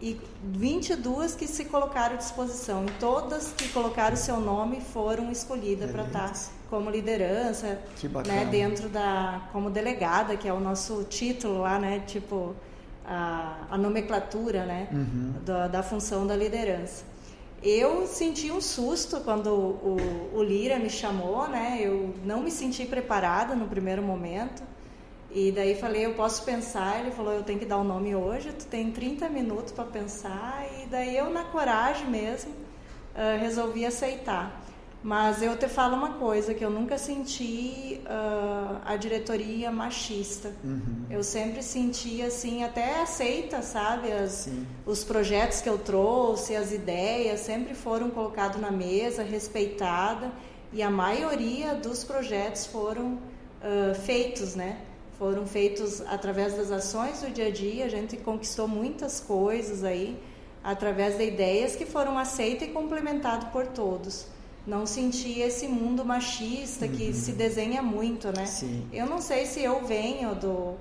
e 0.00 0.20
22 0.42 1.34
que 1.34 1.46
se 1.46 1.66
colocaram 1.66 2.14
à 2.14 2.18
disposição. 2.18 2.84
E 2.84 2.90
todas 2.98 3.52
que 3.52 3.68
colocaram 3.68 4.16
seu 4.16 4.40
nome 4.40 4.80
foram 4.80 5.30
escolhidas 5.30 5.90
para 5.90 6.04
estar 6.04 6.30
tá 6.30 6.40
como 6.68 6.90
liderança, 6.90 7.78
né, 8.26 8.44
dentro 8.50 8.88
da 8.88 9.48
como 9.52 9.70
delegada, 9.70 10.36
que 10.36 10.48
é 10.48 10.52
o 10.52 10.58
nosso 10.58 11.04
título 11.04 11.60
lá, 11.60 11.78
né, 11.78 12.02
tipo 12.06 12.56
a, 13.04 13.66
a 13.70 13.78
nomenclatura 13.78 14.64
né, 14.64 14.88
uhum. 14.92 15.34
da, 15.44 15.68
da, 15.68 15.82
função 15.82 16.26
da 16.26 16.36
liderança. 16.36 17.04
Eu 17.62 18.06
senti 18.06 18.50
um 18.50 18.60
susto 18.60 19.20
quando 19.20 19.48
o, 19.48 20.30
o, 20.34 20.42
Lira 20.42 20.78
me 20.78 20.90
chamou, 20.90 21.48
né? 21.48 21.78
Eu 21.80 22.14
não 22.22 22.42
me 22.42 22.50
senti 22.50 22.84
preparada 22.84 23.54
no 23.54 23.66
primeiro 23.66 24.02
momento. 24.02 24.62
E 25.30 25.50
daí 25.50 25.74
falei, 25.74 26.04
eu 26.04 26.12
posso 26.14 26.44
pensar. 26.44 27.00
Ele 27.00 27.10
falou, 27.10 27.32
eu 27.32 27.42
tenho 27.42 27.58
que 27.58 27.64
dar 27.64 27.78
o 27.78 27.80
um 27.80 27.84
nome 27.84 28.14
hoje, 28.14 28.52
tu 28.52 28.66
tem 28.66 28.90
30 28.90 29.30
minutos 29.30 29.72
para 29.72 29.84
pensar. 29.84 30.66
E 30.82 30.86
daí 30.86 31.16
eu, 31.16 31.30
na 31.30 31.44
coragem 31.44 32.06
mesmo, 32.06 32.50
uh, 32.50 33.40
resolvi 33.40 33.86
aceitar. 33.86 34.62
Mas 35.04 35.42
eu 35.42 35.54
te 35.54 35.68
falo 35.68 35.94
uma 35.94 36.14
coisa, 36.14 36.54
que 36.54 36.64
eu 36.64 36.70
nunca 36.70 36.96
senti 36.96 38.00
uh, 38.06 38.80
a 38.86 38.96
diretoria 38.96 39.70
machista. 39.70 40.50
Uhum. 40.64 41.04
Eu 41.10 41.22
sempre 41.22 41.62
senti, 41.62 42.22
assim, 42.22 42.64
até 42.64 43.02
aceita, 43.02 43.60
sabe? 43.60 44.10
As, 44.10 44.48
os 44.86 45.04
projetos 45.04 45.60
que 45.60 45.68
eu 45.68 45.76
trouxe, 45.76 46.56
as 46.56 46.72
ideias, 46.72 47.40
sempre 47.40 47.74
foram 47.74 48.08
colocados 48.08 48.58
na 48.58 48.70
mesa, 48.70 49.22
respeitada. 49.22 50.32
E 50.72 50.82
a 50.82 50.88
maioria 50.88 51.74
dos 51.74 52.02
projetos 52.02 52.64
foram 52.64 53.18
uh, 53.60 53.94
feitos, 54.06 54.54
né? 54.54 54.78
Foram 55.18 55.46
feitos 55.46 56.00
através 56.06 56.54
das 56.54 56.70
ações 56.70 57.20
do 57.20 57.28
dia 57.28 57.48
a 57.48 57.50
dia. 57.50 57.84
A 57.84 57.90
gente 57.90 58.16
conquistou 58.16 58.66
muitas 58.66 59.20
coisas 59.20 59.84
aí, 59.84 60.18
através 60.62 61.18
de 61.18 61.26
ideias 61.26 61.76
que 61.76 61.84
foram 61.84 62.16
aceitas 62.16 62.68
e 62.68 62.70
complementadas 62.70 63.50
por 63.50 63.66
todos 63.66 64.32
não 64.66 64.86
senti 64.86 65.40
esse 65.40 65.68
mundo 65.68 66.04
machista 66.04 66.88
que 66.88 67.08
uhum. 67.08 67.14
se 67.14 67.32
desenha 67.32 67.82
muito, 67.82 68.28
né? 68.28 68.46
Sim. 68.46 68.86
Eu 68.92 69.06
não 69.06 69.20
sei 69.20 69.46
se 69.46 69.62
eu 69.62 69.84
venho 69.84 70.34
do 70.34 70.74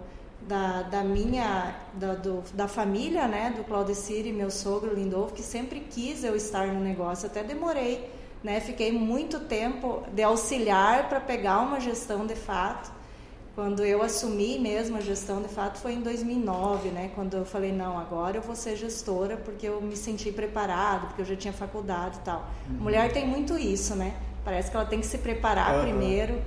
da, 0.47 0.81
da 0.83 1.03
minha 1.03 1.75
da, 1.93 2.15
do, 2.15 2.43
da 2.53 2.67
família, 2.67 3.27
né, 3.27 3.53
do 3.55 3.63
Claudecir 3.63 4.25
e 4.25 4.33
meu 4.33 4.51
sogro 4.51 4.93
Lindolfo, 4.93 5.33
que 5.33 5.41
sempre 5.41 5.79
quis 5.79 6.23
eu 6.23 6.35
estar 6.35 6.67
no 6.67 6.81
negócio, 6.81 7.27
até 7.27 7.43
demorei, 7.43 8.09
né? 8.43 8.59
Fiquei 8.59 8.91
muito 8.91 9.39
tempo 9.41 10.03
de 10.11 10.21
auxiliar 10.21 11.07
para 11.07 11.19
pegar 11.19 11.59
uma 11.61 11.79
gestão 11.79 12.25
de 12.25 12.35
fato. 12.35 12.91
Quando 13.55 13.85
eu 13.85 14.01
assumi 14.01 14.57
mesmo 14.57 14.97
a 14.97 14.99
gestão, 14.99 15.39
de 15.39 15.47
fato, 15.47 15.77
foi 15.77 15.93
em 15.93 16.01
2009, 16.01 16.89
né? 16.89 17.11
Quando 17.13 17.37
eu 17.37 17.45
falei, 17.45 17.71
não, 17.71 17.99
agora 17.99 18.37
eu 18.37 18.41
vou 18.41 18.55
ser 18.55 18.75
gestora, 18.75 19.37
porque 19.37 19.67
eu 19.67 19.79
me 19.79 19.95
senti 19.95 20.31
preparado, 20.31 21.07
porque 21.07 21.21
eu 21.21 21.25
já 21.25 21.35
tinha 21.35 21.53
faculdade 21.53 22.17
e 22.17 22.21
tal. 22.21 22.49
Uhum. 22.67 22.77
Mulher 22.77 23.13
tem 23.13 23.27
muito 23.27 23.55
isso, 23.55 23.93
né? 23.93 24.15
Parece 24.43 24.71
que 24.71 24.75
ela 24.75 24.87
tem 24.87 24.99
que 24.99 25.05
se 25.05 25.19
preparar 25.19 25.75
uhum. 25.75 25.81
primeiro 25.83 26.41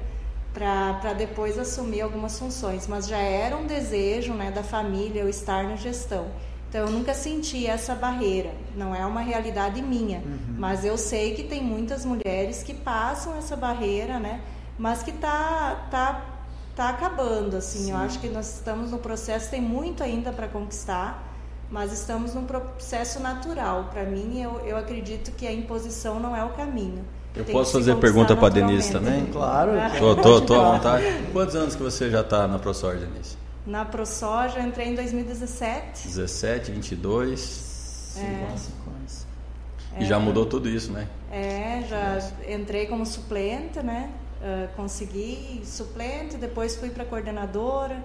para 0.53 1.13
depois 1.13 1.57
assumir 1.57 2.01
algumas 2.01 2.37
funções. 2.41 2.89
Mas 2.89 3.07
já 3.07 3.19
era 3.19 3.57
um 3.57 3.67
desejo 3.67 4.35
né, 4.35 4.51
da 4.51 4.65
família 4.65 5.21
eu 5.21 5.29
estar 5.29 5.63
na 5.63 5.77
gestão. 5.77 6.27
Então 6.69 6.87
eu 6.87 6.91
nunca 6.91 7.15
senti 7.15 7.69
essa 7.69 7.95
barreira. 7.95 8.53
Não 8.75 8.93
é 8.93 9.07
uma 9.07 9.21
realidade 9.21 9.81
minha, 9.81 10.19
uhum. 10.19 10.57
mas 10.59 10.85
eu 10.85 10.99
sei 10.99 11.37
que 11.37 11.45
tem 11.45 11.63
muitas 11.63 12.05
mulheres 12.05 12.65
que 12.65 12.75
passam 12.75 13.37
essa 13.37 13.55
barreira, 13.55 14.19
né? 14.19 14.41
Mas 14.77 15.05
que 15.05 15.13
tá 15.13 15.87
tá 15.89 16.36
está 16.77 16.91
acabando, 16.91 17.57
assim. 17.57 17.87
Sim. 17.87 17.91
Eu 17.93 17.97
acho 17.97 18.21
que 18.21 18.29
nós 18.29 18.55
estamos 18.55 18.91
no 18.91 18.99
processo, 18.99 19.51
tem 19.51 19.63
muito 19.63 20.03
ainda 20.03 20.31
para 20.31 20.47
conquistar, 20.47 21.27
mas 21.71 21.91
estamos 21.91 22.35
num 22.35 22.45
processo 22.45 23.19
natural. 23.19 23.89
Para 23.91 24.05
mim, 24.05 24.43
eu, 24.43 24.61
eu 24.61 24.77
acredito 24.77 25.33
que 25.33 25.47
a 25.47 25.53
imposição 25.53 26.21
não 26.21 26.37
é 26.37 26.45
o 26.45 26.51
caminho. 26.51 27.03
Eu 27.35 27.45
tem 27.45 27.55
posso 27.55 27.73
fazer 27.73 27.97
pergunta 27.97 28.37
para 28.37 28.47
a 28.47 28.51
Denise 28.51 28.93
também? 28.93 29.27
Claro. 29.27 29.73
Estou 29.93 30.41
tô, 30.43 30.55
à 30.55 30.73
vontade. 30.73 31.05
Quantos 31.33 31.57
anos 31.57 31.75
que 31.75 31.83
você 31.83 32.11
já 32.11 32.21
está 32.21 32.47
na 32.47 32.59
ProSoja, 32.59 33.01
Denise? 33.07 33.37
Na 33.67 33.85
ProSoja 33.85 34.59
eu 34.59 34.67
entrei 34.67 34.89
em 34.89 34.95
2017. 34.95 36.09
17, 36.09 36.71
22. 36.73 38.17
É. 38.19 40.03
E 40.03 40.05
já 40.05 40.19
mudou 40.19 40.45
tudo 40.45 40.69
isso, 40.69 40.93
né? 40.93 41.09
É, 41.33 41.83
já 41.89 42.19
entrei 42.49 42.87
como 42.87 43.05
suplente, 43.05 43.81
né? 43.83 44.11
Uh, 44.39 44.69
consegui 44.77 45.63
suplente, 45.65 46.37
depois 46.37 46.77
fui 46.77 46.91
para 46.91 47.07
coordenadora, 47.07 47.97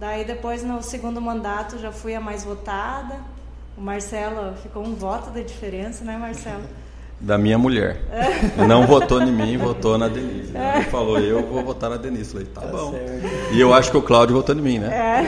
daí 0.00 0.24
depois 0.24 0.64
no 0.64 0.82
segundo 0.82 1.20
mandato 1.20 1.78
já 1.78 1.92
fui 1.92 2.14
a 2.14 2.20
mais 2.20 2.44
votada. 2.44 3.16
O 3.76 3.80
Marcelo 3.82 4.54
ficou 4.62 4.82
um 4.82 4.94
voto 4.94 5.30
de 5.30 5.44
diferença, 5.44 6.02
né, 6.02 6.16
Marcelo? 6.16 6.64
Da 7.20 7.36
minha 7.36 7.58
mulher. 7.58 7.98
É. 8.10 8.66
Não 8.66 8.86
votou 8.86 9.22
em 9.22 9.30
mim, 9.30 9.56
votou 9.58 9.98
na 9.98 10.08
Denise. 10.08 10.56
É. 10.56 10.76
Ele 10.76 10.84
falou, 10.86 11.18
eu 11.18 11.46
vou 11.46 11.62
votar 11.62 11.90
na 11.90 11.96
Denise. 11.96 12.32
Falei, 12.32 12.46
tá, 12.46 12.62
tá 12.62 12.66
bom. 12.68 12.92
Certo. 12.92 13.54
E 13.54 13.60
eu 13.60 13.72
acho 13.72 13.90
que 13.90 13.96
o 13.96 14.02
Cláudio 14.02 14.36
votou 14.36 14.54
em 14.54 14.60
mim, 14.60 14.78
né? 14.78 14.88
É. 14.88 15.22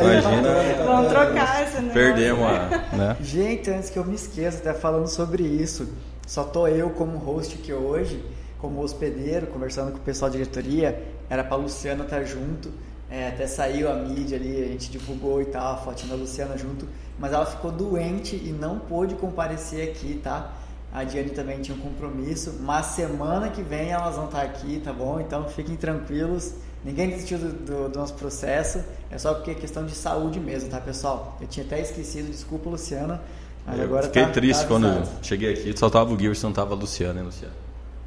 Imagina. 0.00 0.84
Vamos 0.84 1.08
trocar 1.08 1.62
esse 1.62 1.76
negócio. 1.76 1.92
Perdemos 1.92 2.42
a. 2.42 2.96
Né? 2.96 3.16
Gente, 3.22 3.70
antes 3.70 3.90
que 3.90 3.98
eu 3.98 4.04
me 4.04 4.14
esqueça, 4.14 4.58
até 4.58 4.72
falando 4.72 5.08
sobre 5.08 5.42
isso, 5.42 5.88
só 6.26 6.44
tô 6.44 6.66
eu 6.68 6.90
como 6.90 7.16
host 7.18 7.54
aqui 7.54 7.72
hoje 7.72 8.22
como 8.58 8.82
hospedeiro, 8.82 9.46
conversando 9.48 9.92
com 9.92 9.98
o 9.98 10.00
pessoal 10.00 10.30
da 10.30 10.36
diretoria, 10.36 11.02
era 11.28 11.44
para 11.44 11.56
Luciana 11.56 12.04
estar 12.04 12.18
tá 12.18 12.24
junto, 12.24 12.70
é, 13.10 13.28
até 13.28 13.46
saiu 13.46 13.90
a 13.90 13.94
mídia 13.94 14.36
ali, 14.36 14.64
a 14.64 14.68
gente 14.68 14.90
divulgou 14.90 15.40
e 15.40 15.46
tal, 15.46 15.74
a 15.74 15.76
fotinha 15.76 16.10
da 16.10 16.16
Luciana 16.16 16.56
junto, 16.58 16.88
mas 17.18 17.32
ela 17.32 17.46
ficou 17.46 17.70
doente 17.70 18.36
e 18.36 18.50
não 18.52 18.78
pôde 18.78 19.14
comparecer 19.14 19.90
aqui, 19.90 20.20
tá? 20.22 20.52
A 20.92 21.04
Diane 21.04 21.30
também 21.30 21.60
tinha 21.60 21.76
um 21.76 21.80
compromisso, 21.80 22.58
mas 22.60 22.86
semana 22.86 23.50
que 23.50 23.62
vem 23.62 23.90
elas 23.90 24.16
vão 24.16 24.26
estar 24.26 24.42
aqui, 24.42 24.80
tá 24.82 24.92
bom? 24.92 25.20
Então 25.20 25.48
fiquem 25.48 25.76
tranquilos. 25.76 26.54
Ninguém 26.84 27.10
desistiu 27.10 27.38
do, 27.38 27.52
do, 27.52 27.88
do 27.88 27.98
nosso 27.98 28.14
processo, 28.14 28.82
é 29.10 29.18
só 29.18 29.34
porque 29.34 29.50
é 29.50 29.54
questão 29.54 29.84
de 29.84 29.94
saúde 29.94 30.38
mesmo, 30.38 30.70
tá, 30.70 30.80
pessoal? 30.80 31.36
Eu 31.40 31.46
tinha 31.48 31.66
até 31.66 31.80
esquecido, 31.80 32.30
desculpa, 32.30 32.70
Luciana. 32.70 33.20
Mas 33.66 33.78
eu 33.78 33.84
agora 33.84 34.04
fiquei 34.04 34.24
tá, 34.24 34.30
triste 34.30 34.62
tá 34.62 34.68
quando 34.68 35.08
cheguei 35.22 35.52
aqui, 35.52 35.76
só 35.76 35.90
tava 35.90 36.14
o 36.14 36.18
Gilson, 36.18 36.46
não 36.46 36.54
tava 36.54 36.74
a 36.74 36.76
Luciana, 36.76 37.18
hein, 37.18 37.26
Luciana? 37.26 37.65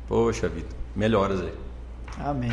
Poxa 0.10 0.50
vida, 0.50 0.68
melhoras 0.96 1.40
aí. 1.40 1.54
Amém. 2.18 2.52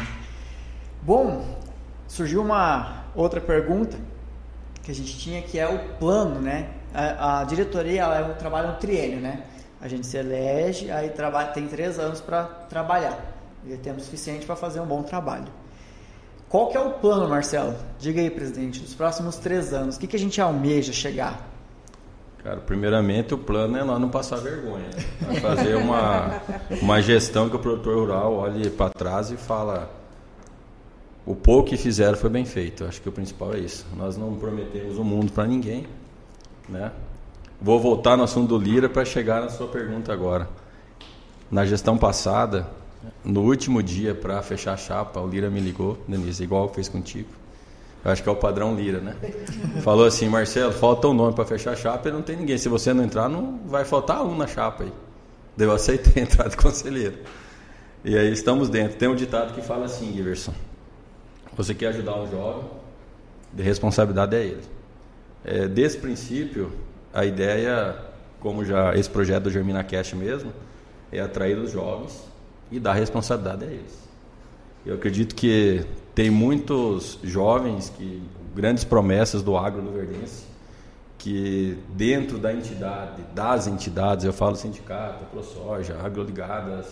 Bom, 1.01 1.59
surgiu 2.07 2.43
uma 2.43 3.05
outra 3.15 3.41
pergunta 3.41 3.97
que 4.83 4.91
a 4.91 4.95
gente 4.95 5.19
tinha 5.19 5.41
que 5.41 5.59
é 5.59 5.67
o 5.67 5.97
plano, 5.99 6.39
né? 6.39 6.69
A, 6.93 7.41
a 7.41 7.45
diretoria 7.45 8.03
ela 8.03 8.19
é 8.19 8.25
um 8.25 8.35
trabalho 8.35 8.69
no 8.69 8.75
triênio, 8.75 9.21
né? 9.21 9.43
A 9.81 9.89
gente 9.89 10.07
se 10.07 10.19
elege, 10.19 10.91
aí 10.91 11.09
trabalha, 11.09 11.49
tem 11.49 11.67
três 11.67 11.99
anos 11.99 12.21
para 12.21 12.45
trabalhar 12.45 13.19
e 13.67 13.75
temos 13.79 14.05
suficiente 14.05 14.45
para 14.45 14.55
fazer 14.55 14.81
um 14.81 14.87
bom 14.87 15.03
trabalho. 15.03 15.49
Qual 16.51 16.69
que 16.69 16.77
é 16.77 16.81
o 16.81 16.93
plano, 16.93 17.27
Marcelo? 17.27 17.75
Diga 17.99 18.21
aí, 18.21 18.29
presidente, 18.29 18.81
dos 18.81 18.95
próximos 18.95 19.37
três 19.37 19.73
anos, 19.73 19.97
o 19.97 19.99
que, 19.99 20.07
que 20.07 20.17
a 20.17 20.19
gente 20.19 20.39
almeja 20.43 20.93
chegar? 20.93 21.56
Cara, 22.47 22.61
primeiramente 22.61 23.35
o 23.35 23.39
plano 23.39 23.77
é 23.77 23.83
nós 23.83 24.01
não 24.01 24.09
passar 24.09 24.37
vergonha. 24.37 24.87
né? 25.21 25.41
Fazer 25.41 25.75
uma, 25.75 26.41
uma 26.81 27.03
gestão 27.03 27.51
que 27.51 27.57
o 27.57 27.59
produtor 27.59 27.99
rural 27.99 28.35
olhe 28.35 28.71
para 28.71 28.89
trás 28.89 29.33
e 29.33 29.37
fala 29.37 29.91
o 31.27 31.35
pouco 31.35 31.71
que 31.71 31.77
fizeram 31.77 32.17
foi 32.17 32.31
bem 32.31 32.45
feito. 32.45 32.85
Acho 32.85 33.03
que 33.03 33.09
o 33.09 33.13
principal 33.13 33.53
é 33.53 33.59
isso. 33.59 33.85
Nós 33.97 34.17
não 34.17 34.37
prometemos 34.37 34.97
o 34.97 35.03
mundo 35.03 35.33
para 35.33 35.45
ninguém, 35.45 35.89
né? 36.69 36.93
Vou 37.61 37.81
voltar 37.81 38.17
no 38.17 38.23
assunto 38.23 38.57
do 38.57 38.65
Lira 38.65 38.89
para 38.89 39.05
chegar 39.05 39.41
na 39.41 39.49
sua 39.49 39.67
pergunta 39.67 40.13
agora. 40.13 40.49
Na 41.51 41.67
gestão 41.67 41.99
passada, 41.99 42.69
no 43.25 43.41
último 43.41 43.83
dia 43.83 44.15
para 44.15 44.41
fechar 44.41 44.75
a 44.75 44.77
chapa, 44.77 45.19
o 45.19 45.27
Lira 45.27 45.51
me 45.51 45.59
ligou, 45.59 45.99
Denise, 46.07 46.45
igual 46.45 46.69
fez 46.69 46.89
contigo. 46.89 47.29
Acho 48.07 48.23
que 48.23 48.29
é 48.29 48.33
o 48.33 48.37
padrão 48.37 48.77
Lira, 48.77 49.01
né? 49.01 49.17
Falou 49.83 50.07
assim, 50.07 50.29
Marcelo, 50.29 50.73
falta 50.73 51.09
um 51.09 51.13
nome 51.13 51.35
para 51.35 51.45
fechar 51.45 51.73
a 51.73 51.77
chapa 51.77 52.09
e 52.09 52.13
não 52.13 52.23
tem 52.23 52.37
ninguém. 52.37 52.57
Se 52.57 52.69
você 52.69 52.95
não 52.95 53.03
entrar, 53.03 53.29
não 53.29 53.59
vai 53.67 53.85
faltar 53.85 54.25
um 54.25 54.37
na 54.37 54.47
chapa 54.47 54.85
aí. 54.85 54.93
Eu 55.59 55.73
aceitei 55.73 56.23
entrar 56.23 56.49
de 56.49 56.57
conselheiro. 56.57 57.19
E 58.05 58.17
aí 58.17 58.33
estamos 58.33 58.69
dentro. 58.69 58.97
Tem 58.97 59.09
um 59.09 59.17
ditado 59.17 59.53
que 59.55 59.61
fala 59.61 59.87
assim, 59.87 60.13
Giverson. 60.13 60.55
Você 61.57 61.75
quer 61.75 61.89
ajudar 61.89 62.17
um 62.17 62.31
jovem, 62.31 62.71
de 63.53 63.63
responsabilidade 63.65 64.37
é 64.37 64.45
ele. 64.45 64.63
É, 65.45 65.67
desse 65.67 65.99
princípio, 65.99 66.73
a 67.13 67.25
ideia, 67.25 67.97
como 68.39 68.65
já 68.65 68.95
esse 68.95 69.11
projeto 69.11 69.45
do 69.45 69.51
Germina 69.51 69.83
Cash 69.83 70.13
mesmo, 70.13 70.53
é 71.11 71.19
atrair 71.19 71.59
os 71.59 71.73
jovens 71.73 72.23
e 72.71 72.79
dar 72.79 72.93
responsabilidade 72.93 73.65
a 73.65 73.67
eles. 73.67 74.06
Eu 74.87 74.95
acredito 74.95 75.35
que 75.35 75.85
tem 76.15 76.31
muitos 76.31 77.19
jovens 77.23 77.91
que 77.91 78.23
grandes 78.55 78.85
promessas 78.85 79.43
do 79.43 79.57
agro 79.57 79.83
luverdense 79.83 80.47
que 81.27 81.77
dentro 81.89 82.39
da 82.39 82.53
entidade, 82.53 83.21
das 83.35 83.67
entidades, 83.67 84.25
eu 84.25 84.33
falo 84.33 84.55
sindicato, 84.55 85.25
ProSoja, 85.25 85.99
Agroligadas, 86.01 86.87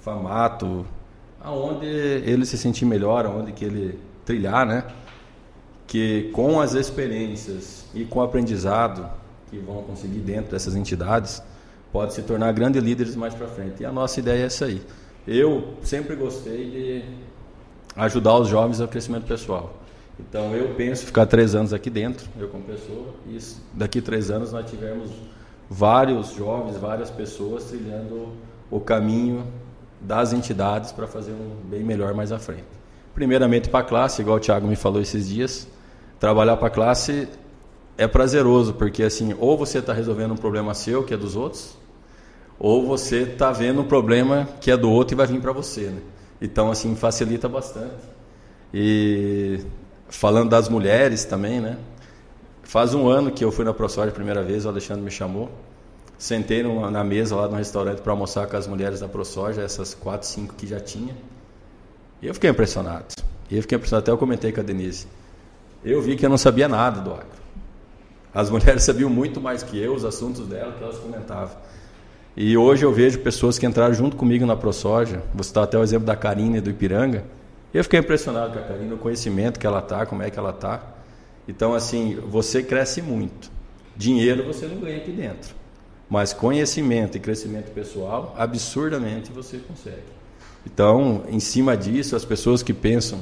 Famato, 0.00 0.86
aonde 1.40 1.86
ele 1.86 2.46
se 2.46 2.56
sentir 2.56 2.84
melhor, 2.84 3.26
aonde 3.26 3.50
que 3.50 3.64
ele 3.64 3.98
trilhar, 4.24 4.64
né? 4.64 4.84
Que 5.88 6.30
com 6.32 6.60
as 6.60 6.74
experiências 6.74 7.84
e 7.92 8.04
com 8.04 8.20
o 8.20 8.22
aprendizado 8.22 9.10
que 9.50 9.58
vão 9.58 9.82
conseguir 9.82 10.20
dentro 10.20 10.52
dessas 10.52 10.76
entidades, 10.76 11.42
pode 11.90 12.14
se 12.14 12.22
tornar 12.22 12.52
grandes 12.52 12.80
líderes 12.80 13.16
mais 13.16 13.34
para 13.34 13.48
frente. 13.48 13.82
E 13.82 13.84
a 13.84 13.90
nossa 13.90 14.20
ideia 14.20 14.44
é 14.44 14.46
essa 14.46 14.66
aí. 14.66 14.80
Eu 15.26 15.74
sempre 15.82 16.14
gostei 16.14 16.70
de 16.70 17.04
ajudar 18.00 18.38
os 18.38 18.48
jovens 18.48 18.80
ao 18.80 18.88
crescimento 18.88 19.26
pessoal. 19.26 19.74
Então 20.18 20.54
eu 20.54 20.74
penso 20.74 21.04
ficar 21.04 21.26
três 21.26 21.54
anos 21.54 21.72
aqui 21.72 21.90
dentro, 21.90 22.28
eu 22.38 22.48
como 22.48 22.64
pessoa, 22.64 23.14
e 23.28 23.38
daqui 23.74 24.00
três 24.00 24.30
anos 24.30 24.52
nós 24.52 24.68
tivemos 24.68 25.10
vários 25.68 26.34
jovens, 26.34 26.76
várias 26.76 27.10
pessoas 27.10 27.64
trilhando 27.64 28.32
o 28.70 28.80
caminho 28.80 29.46
das 30.00 30.32
entidades 30.32 30.92
para 30.92 31.06
fazer 31.06 31.32
um 31.32 31.68
bem 31.68 31.84
melhor 31.84 32.14
mais 32.14 32.32
à 32.32 32.38
frente. 32.38 32.64
Primeiramente 33.14 33.68
para 33.68 33.80
a 33.80 33.84
classe, 33.84 34.22
igual 34.22 34.38
o 34.38 34.40
Thiago 34.40 34.66
me 34.66 34.76
falou 34.76 35.00
esses 35.02 35.28
dias, 35.28 35.68
trabalhar 36.18 36.56
para 36.56 36.68
a 36.68 36.70
classe 36.70 37.28
é 37.98 38.08
prazeroso, 38.08 38.72
porque 38.74 39.02
assim, 39.02 39.34
ou 39.38 39.58
você 39.58 39.78
está 39.78 39.92
resolvendo 39.92 40.32
um 40.32 40.36
problema 40.36 40.72
seu, 40.72 41.04
que 41.04 41.12
é 41.12 41.16
dos 41.18 41.36
outros, 41.36 41.76
ou 42.58 42.86
você 42.86 43.22
está 43.22 43.52
vendo 43.52 43.82
um 43.82 43.84
problema 43.84 44.48
que 44.58 44.70
é 44.70 44.76
do 44.76 44.90
outro 44.90 45.14
e 45.14 45.16
vai 45.16 45.26
vir 45.26 45.40
para 45.40 45.52
você. 45.52 45.88
Né? 45.88 46.00
Então, 46.40 46.70
assim, 46.70 46.94
facilita 46.96 47.48
bastante. 47.48 48.02
E 48.72 49.60
falando 50.08 50.50
das 50.50 50.68
mulheres 50.68 51.24
também, 51.24 51.60
né? 51.60 51.76
Faz 52.62 52.94
um 52.94 53.08
ano 53.08 53.30
que 53.30 53.44
eu 53.44 53.50
fui 53.50 53.64
na 53.64 53.74
ProSoja 53.74 54.10
a 54.10 54.14
primeira 54.14 54.42
vez, 54.42 54.64
o 54.64 54.68
Alexandre 54.68 55.02
me 55.02 55.10
chamou. 55.10 55.50
Sentei 56.16 56.62
numa, 56.62 56.90
na 56.90 57.02
mesa 57.02 57.34
lá 57.34 57.48
no 57.48 57.56
restaurante 57.56 58.00
para 58.00 58.12
almoçar 58.12 58.46
com 58.46 58.56
as 58.56 58.66
mulheres 58.66 59.00
da 59.00 59.08
ProSoja, 59.08 59.62
essas 59.62 59.94
quatro, 59.94 60.28
cinco 60.28 60.54
que 60.54 60.66
já 60.66 60.78
tinha. 60.78 61.16
E 62.22 62.26
eu 62.26 62.34
fiquei 62.34 62.50
impressionado. 62.50 63.06
E 63.50 63.56
eu 63.56 63.62
fiquei 63.62 63.76
impressionado, 63.76 64.04
até 64.04 64.12
eu 64.12 64.18
comentei 64.18 64.52
com 64.52 64.60
a 64.60 64.62
Denise. 64.62 65.06
Eu 65.82 66.00
vi 66.02 66.16
que 66.16 66.24
eu 66.24 66.30
não 66.30 66.38
sabia 66.38 66.68
nada 66.68 67.00
do 67.00 67.10
agro. 67.10 67.40
As 68.32 68.48
mulheres 68.50 68.82
sabiam 68.82 69.10
muito 69.10 69.40
mais 69.40 69.62
que 69.62 69.78
eu 69.78 69.94
os 69.94 70.04
assuntos 70.04 70.46
dela 70.46 70.72
que 70.72 70.84
elas 70.84 70.98
comentavam. 70.98 71.56
E 72.42 72.56
hoje 72.56 72.86
eu 72.86 72.90
vejo 72.90 73.18
pessoas 73.18 73.58
que 73.58 73.66
entraram 73.66 73.92
junto 73.92 74.16
comigo 74.16 74.46
na 74.46 74.56
ProSoja. 74.56 75.22
Vou 75.34 75.44
citar 75.44 75.64
até 75.64 75.76
o 75.76 75.82
exemplo 75.82 76.06
da 76.06 76.16
Karine 76.16 76.58
do 76.58 76.70
Ipiranga. 76.70 77.22
Eu 77.74 77.84
fiquei 77.84 78.00
impressionado 78.00 78.54
com 78.54 78.58
a 78.58 78.62
Karine, 78.62 78.94
o 78.94 78.96
conhecimento 78.96 79.60
que 79.60 79.66
ela 79.66 79.82
tá, 79.82 80.06
como 80.06 80.22
é 80.22 80.30
que 80.30 80.38
ela 80.38 80.50
tá. 80.50 80.82
Então, 81.46 81.74
assim, 81.74 82.18
você 82.26 82.62
cresce 82.62 83.02
muito. 83.02 83.52
Dinheiro 83.94 84.46
você 84.46 84.64
não 84.66 84.80
ganha 84.80 84.96
aqui 84.96 85.12
dentro. 85.12 85.54
Mas 86.08 86.32
conhecimento 86.32 87.14
e 87.18 87.20
crescimento 87.20 87.72
pessoal, 87.72 88.34
absurdamente 88.38 89.30
você 89.30 89.58
consegue. 89.58 90.00
Então, 90.64 91.24
em 91.28 91.40
cima 91.40 91.76
disso, 91.76 92.16
as 92.16 92.24
pessoas 92.24 92.62
que 92.62 92.72
pensam 92.72 93.20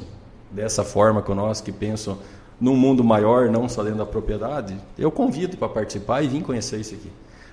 dessa 0.48 0.84
forma 0.84 1.22
com 1.22 1.34
nós, 1.34 1.60
que 1.60 1.72
pensam 1.72 2.18
num 2.60 2.76
mundo 2.76 3.02
maior, 3.02 3.50
não 3.50 3.68
só 3.68 3.82
dentro 3.82 3.98
da 3.98 4.06
propriedade, 4.06 4.76
eu 4.96 5.10
convido 5.10 5.56
para 5.56 5.68
participar 5.68 6.22
e 6.22 6.28
vir 6.28 6.42
conhecer 6.44 6.78
isso 6.78 6.94
aqui. 6.94 7.10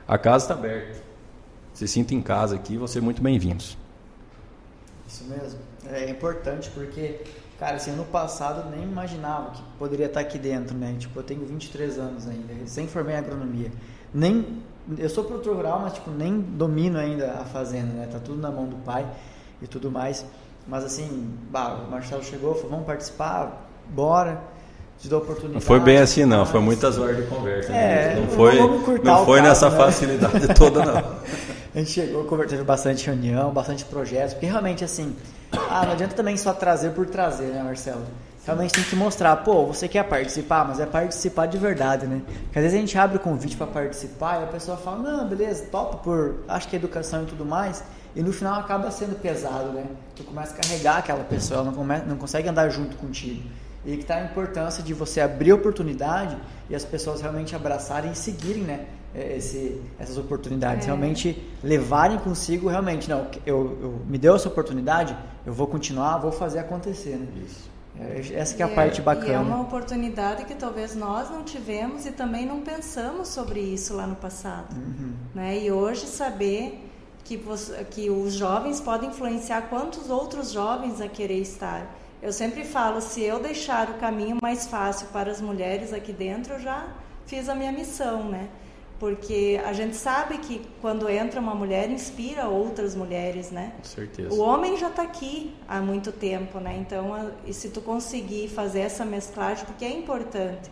A 0.07 0.15
casa 0.15 0.43
está 0.43 0.53
aberta. 0.53 1.04
Se 1.75 1.89
sinta 1.89 2.15
em 2.15 2.21
casa 2.21 2.55
aqui, 2.55 2.77
vão 2.77 2.87
ser 2.87 3.01
muito 3.01 3.21
bem-vindos. 3.21 3.77
Isso 5.05 5.25
mesmo. 5.25 5.59
É 5.91 6.09
importante 6.09 6.71
porque, 6.73 7.19
cara, 7.59 7.75
assim, 7.75 7.91
ano 7.91 8.05
passado 8.05 8.61
eu 8.61 8.77
nem 8.77 8.87
imaginava 8.87 9.51
que 9.51 9.61
poderia 9.77 10.05
estar 10.05 10.21
aqui 10.21 10.39
dentro, 10.39 10.73
né? 10.77 10.95
Tipo, 10.97 11.19
eu 11.19 11.23
tenho 11.23 11.45
23 11.45 11.99
anos 11.99 12.27
ainda, 12.29 12.53
sem 12.65 12.87
formei 12.87 13.15
em 13.15 13.17
agronomia. 13.17 13.69
Nem, 14.13 14.63
eu 14.97 15.09
sou 15.09 15.25
produtor 15.25 15.57
rural, 15.57 15.81
mas, 15.81 15.95
tipo, 15.95 16.09
nem 16.11 16.39
domino 16.39 16.97
ainda 16.97 17.33
a 17.33 17.43
fazenda, 17.43 17.91
né? 17.91 18.07
Tá 18.09 18.19
tudo 18.19 18.41
na 18.41 18.49
mão 18.49 18.67
do 18.67 18.77
pai 18.77 19.05
e 19.61 19.67
tudo 19.67 19.91
mais. 19.91 20.25
Mas, 20.65 20.85
assim, 20.85 21.29
bah, 21.51 21.83
o 21.85 21.91
Marcelo 21.91 22.23
chegou, 22.23 22.55
falou, 22.55 22.69
vamos 22.69 22.85
participar, 22.85 23.69
bora. 23.89 24.41
Te 24.99 25.13
oportunidade. 25.13 25.53
Não 25.53 25.61
foi 25.61 25.79
bem 25.79 25.97
assim, 25.97 26.25
não. 26.25 26.45
Foi 26.45 26.59
muitas 26.59 26.97
horas 26.97 27.17
de 27.17 27.23
conversa. 27.23 27.71
É, 27.71 28.15
né? 28.15 28.21
não 28.21 28.27
foi, 28.29 28.99
não 29.03 29.25
foi 29.25 29.41
nessa 29.41 29.69
né? 29.69 29.77
facilidade 29.77 30.47
toda, 30.55 30.85
não. 30.85 30.95
A 31.75 31.79
gente 31.79 31.91
chegou, 31.91 32.23
teve 32.45 32.63
bastante 32.63 33.05
reunião, 33.05 33.51
bastante 33.51 33.83
projetos, 33.83 34.33
porque 34.33 34.45
realmente 34.45 34.81
assim, 34.85 35.13
ah, 35.51 35.83
não 35.85 35.91
adianta 35.91 36.15
também 36.15 36.37
só 36.37 36.53
trazer 36.53 36.91
por 36.91 37.05
trazer, 37.05 37.47
né, 37.47 37.61
Marcelo? 37.61 38.01
Realmente 38.45 38.75
tem 38.75 38.83
que 38.85 38.95
mostrar, 38.95 39.35
pô, 39.37 39.65
você 39.65 39.85
quer 39.89 40.03
participar, 40.03 40.65
mas 40.65 40.79
é 40.79 40.85
participar 40.85 41.47
de 41.47 41.57
verdade, 41.57 42.07
né? 42.07 42.21
Porque 42.43 42.59
às 42.59 42.63
vezes 42.63 42.77
a 42.77 42.79
gente 42.79 42.97
abre 42.97 43.17
o 43.17 43.19
convite 43.19 43.57
para 43.57 43.67
participar 43.67 44.39
e 44.39 44.43
a 44.45 44.47
pessoa 44.47 44.77
fala, 44.77 44.99
não, 44.99 45.27
beleza, 45.27 45.65
topo 45.69 45.97
por, 45.97 46.35
acho 46.47 46.69
que 46.69 46.77
é 46.77 46.79
educação 46.79 47.23
e 47.23 47.25
tudo 47.25 47.43
mais, 47.43 47.83
e 48.15 48.21
no 48.21 48.31
final 48.31 48.57
acaba 48.57 48.89
sendo 48.89 49.19
pesado, 49.19 49.73
né? 49.73 49.83
Tu 50.15 50.23
começa 50.23 50.53
a 50.53 50.57
carregar 50.57 50.99
aquela 50.99 51.25
pessoa, 51.25 51.59
ela 51.59 51.71
não, 51.71 51.73
come, 51.73 51.97
não 52.07 52.15
consegue 52.15 52.47
andar 52.47 52.69
junto 52.69 52.95
contigo. 52.95 53.43
E 53.85 53.95
que 53.97 54.01
está 54.03 54.15
a 54.15 54.23
importância 54.25 54.81
de 54.83 54.93
você 54.93 55.21
abrir 55.21 55.53
oportunidade 55.53 56.35
e 56.69 56.75
as 56.75 56.83
pessoas 56.83 57.21
realmente 57.21 57.55
abraçarem 57.55 58.11
e 58.11 58.15
seguirem, 58.15 58.63
né? 58.63 58.85
Esse, 59.13 59.81
essas 59.97 60.17
oportunidades, 60.17 60.83
É. 60.83 60.87
realmente 60.87 61.41
levarem 61.63 62.17
consigo, 62.17 62.67
realmente, 62.67 63.09
não, 63.09 63.27
eu, 63.45 63.77
eu 63.81 64.01
me 64.07 64.17
deu 64.17 64.35
essa 64.35 64.49
oportunidade, 64.49 65.15
eu 65.45 65.53
vou 65.53 65.67
continuar, 65.67 66.17
vou 66.17 66.33
fazer 66.33 66.59
acontecer, 66.59 67.15
né? 67.15 67.27
Isso. 67.45 67.69
É, 67.97 68.33
Essa 68.39 68.53
que 68.55 68.61
é 68.61 68.65
a 68.65 68.69
E 68.69 68.75
parte 68.75 68.97
E 68.97 69.01
é 69.01 69.03
bacana. 69.05 69.39
uma 69.39 69.61
oportunidade 69.61 70.43
que 70.43 70.53
talvez 70.53 70.95
nós 70.95 71.29
não 71.29 71.43
tivemos 71.43 72.05
e 72.05 72.11
também 72.11 72.45
não 72.45 72.59
pensamos 72.59 73.29
sobre 73.29 73.61
isso 73.61 73.93
lá 73.95 74.05
no 74.05 74.15
passado. 74.17 74.75
Uhum. 74.75 75.13
Né? 75.33 75.59
E 75.63 75.71
hoje 75.71 76.05
saber 76.07 76.89
que, 77.23 77.39
que 77.91 78.09
os 78.09 78.33
jovens 78.33 78.81
podem 78.81 79.09
influenciar 79.11 79.61
quantos 79.69 80.09
outros 80.09 80.51
jovens 80.51 80.99
a 80.99 81.07
querer 81.07 81.39
estar. 81.39 81.89
Eu 82.21 82.33
sempre 82.33 82.63
falo, 82.63 83.01
se 83.01 83.21
eu 83.21 83.39
deixar 83.39 83.89
o 83.89 83.93
caminho 83.95 84.37
mais 84.41 84.67
fácil 84.67 85.07
para 85.07 85.29
as 85.29 85.41
mulheres 85.41 85.93
aqui 85.93 86.11
dentro, 86.11 86.53
eu 86.53 86.59
já 86.59 86.87
fiz 87.25 87.49
a 87.49 87.55
minha 87.55 87.71
missão, 87.71 88.23
né? 88.23 88.49
Porque 88.97 89.59
a 89.65 89.73
gente 89.73 89.95
sabe 89.95 90.37
que 90.37 90.65
quando 90.81 91.09
entra 91.09 91.39
uma 91.41 91.53
mulher, 91.53 91.89
inspira 91.89 92.47
outras 92.47 92.95
mulheres, 92.95 93.51
né? 93.51 93.73
Com 93.77 93.83
certeza. 93.83 94.33
O 94.33 94.39
homem 94.39 94.77
já 94.77 94.87
está 94.87 95.01
aqui 95.01 95.53
há 95.67 95.81
muito 95.81 96.13
tempo, 96.13 96.59
né? 96.59 96.77
Então, 96.79 97.13
a, 97.13 97.31
e 97.45 97.53
se 97.53 97.69
tu 97.69 97.81
conseguir 97.81 98.47
fazer 98.47 98.79
essa 98.79 99.03
mesclagem, 99.03 99.65
porque 99.65 99.83
é 99.83 99.91
importante. 99.91 100.71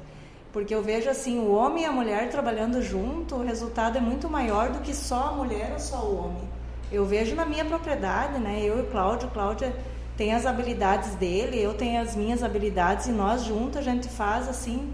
Porque 0.53 0.73
eu 0.73 0.81
vejo 0.81 1.09
assim, 1.09 1.39
o 1.39 1.51
homem 1.51 1.83
e 1.83 1.85
a 1.85 1.91
mulher 1.91 2.29
trabalhando 2.29 2.81
junto, 2.81 3.35
o 3.35 3.43
resultado 3.43 3.97
é 3.97 4.01
muito 4.01 4.29
maior 4.29 4.69
do 4.69 4.79
que 4.79 4.93
só 4.93 5.29
a 5.29 5.31
mulher 5.31 5.71
ou 5.73 5.79
só 5.79 6.05
o 6.05 6.17
homem. 6.17 6.47
Eu 6.91 7.05
vejo 7.05 7.35
na 7.35 7.45
minha 7.45 7.65
propriedade, 7.65 8.39
né? 8.39 8.61
Eu 8.63 8.77
e 8.77 8.81
o 8.81 8.85
Cláudio, 8.85 9.27
Cláudia 9.29 9.75
tem 10.17 10.33
as 10.33 10.45
habilidades 10.45 11.15
dele, 11.15 11.61
eu 11.61 11.73
tenho 11.73 12.01
as 12.01 12.15
minhas 12.15 12.43
habilidades 12.43 13.07
e 13.07 13.11
nós 13.11 13.43
juntos 13.43 13.77
a 13.77 13.81
gente 13.81 14.07
faz 14.07 14.47
assim 14.47 14.91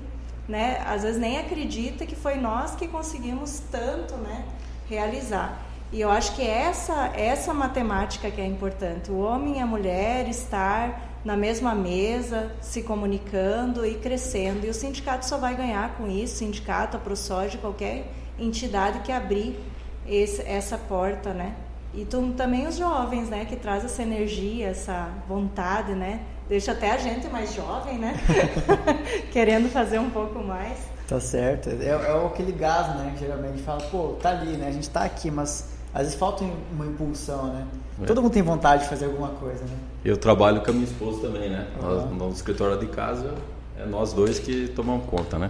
né? 0.49 0.82
Às 0.86 1.03
vezes 1.03 1.22
nem 1.22 1.38
acredita 1.38 2.05
que 2.07 2.15
foi 2.15 2.36
nós 2.36 2.74
que 2.74 2.88
conseguimos 2.88 3.61
tanto, 3.72 4.15
né? 4.17 4.43
Realizar. 4.89 5.61
E 5.91 6.01
eu 6.01 6.09
acho 6.09 6.36
que 6.36 6.41
essa 6.41 7.11
essa 7.15 7.53
matemática 7.53 8.32
que 8.32 8.41
é 8.41 8.45
importante. 8.45 9.11
O 9.11 9.20
homem 9.20 9.57
e 9.57 9.61
a 9.61 9.65
mulher 9.65 10.28
estar 10.28 11.07
na 11.24 11.38
mesma 11.38 11.76
mesa, 11.76 12.51
se 12.61 12.82
comunicando 12.82 13.86
e 13.86 13.95
crescendo. 13.95 14.65
E 14.65 14.70
o 14.70 14.74
sindicato 14.74 15.26
só 15.26 15.38
vai 15.38 15.55
ganhar 15.55 15.95
com 15.95 16.09
isso, 16.09 16.38
sindicato, 16.38 16.97
a 16.97 16.99
ProSoja, 16.99 17.57
qualquer 17.59 18.11
entidade 18.39 18.99
que 19.01 19.11
abrir 19.11 19.59
esse, 20.07 20.41
essa 20.41 20.78
porta, 20.78 21.34
né? 21.34 21.53
E 21.93 22.05
tu, 22.05 22.33
também 22.37 22.67
os 22.67 22.77
jovens, 22.77 23.29
né, 23.29 23.45
que 23.45 23.55
traz 23.55 23.83
essa 23.83 24.03
energia, 24.03 24.67
essa 24.67 25.09
vontade, 25.27 25.93
né, 25.93 26.21
deixa 26.47 26.71
até 26.71 26.91
a 26.91 26.97
gente 26.97 27.27
mais 27.27 27.53
jovem, 27.53 27.97
né? 27.97 28.15
Querendo 29.31 29.69
fazer 29.69 29.99
um 29.99 30.09
pouco 30.09 30.39
mais. 30.39 30.77
Tá 31.07 31.19
certo. 31.19 31.69
É, 31.69 31.87
é 31.87 32.25
aquele 32.25 32.51
gás, 32.51 32.95
né? 32.95 33.13
Que 33.15 33.25
geralmente 33.25 33.61
fala, 33.63 33.81
pô, 33.81 34.15
tá 34.21 34.29
ali, 34.29 34.57
né? 34.57 34.67
A 34.67 34.71
gente 34.71 34.89
tá 34.89 35.03
aqui, 35.03 35.31
mas 35.31 35.69
às 35.91 36.03
vezes 36.03 36.15
falta 36.15 36.43
uma 36.71 36.85
impulsão, 36.85 37.47
né? 37.47 37.65
É. 38.01 38.05
Todo 38.05 38.21
mundo 38.21 38.31
tem 38.31 38.43
vontade 38.43 38.83
de 38.83 38.89
fazer 38.89 39.05
alguma 39.05 39.29
coisa, 39.29 39.63
né? 39.63 39.75
Eu 40.05 40.17
trabalho 40.17 40.61
com 40.61 40.69
a 40.69 40.73
minha 40.73 40.85
esposa 40.85 41.21
também, 41.21 41.49
né? 41.49 41.67
Uhum. 41.81 42.15
no 42.15 42.29
escritório 42.29 42.77
de 42.77 42.85
casa, 42.87 43.33
é 43.77 43.85
nós 43.85 44.13
dois 44.13 44.37
que 44.37 44.67
tomamos 44.67 45.05
conta, 45.07 45.39
né? 45.39 45.49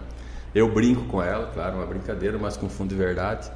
Eu 0.55 0.71
brinco 0.73 1.03
com 1.03 1.21
ela, 1.21 1.47
claro, 1.53 1.75
uma 1.75 1.85
brincadeira, 1.85 2.37
mas 2.39 2.55
com 2.55 2.69
fundo 2.69 2.89
de 2.89 2.95
verdade. 2.95 3.51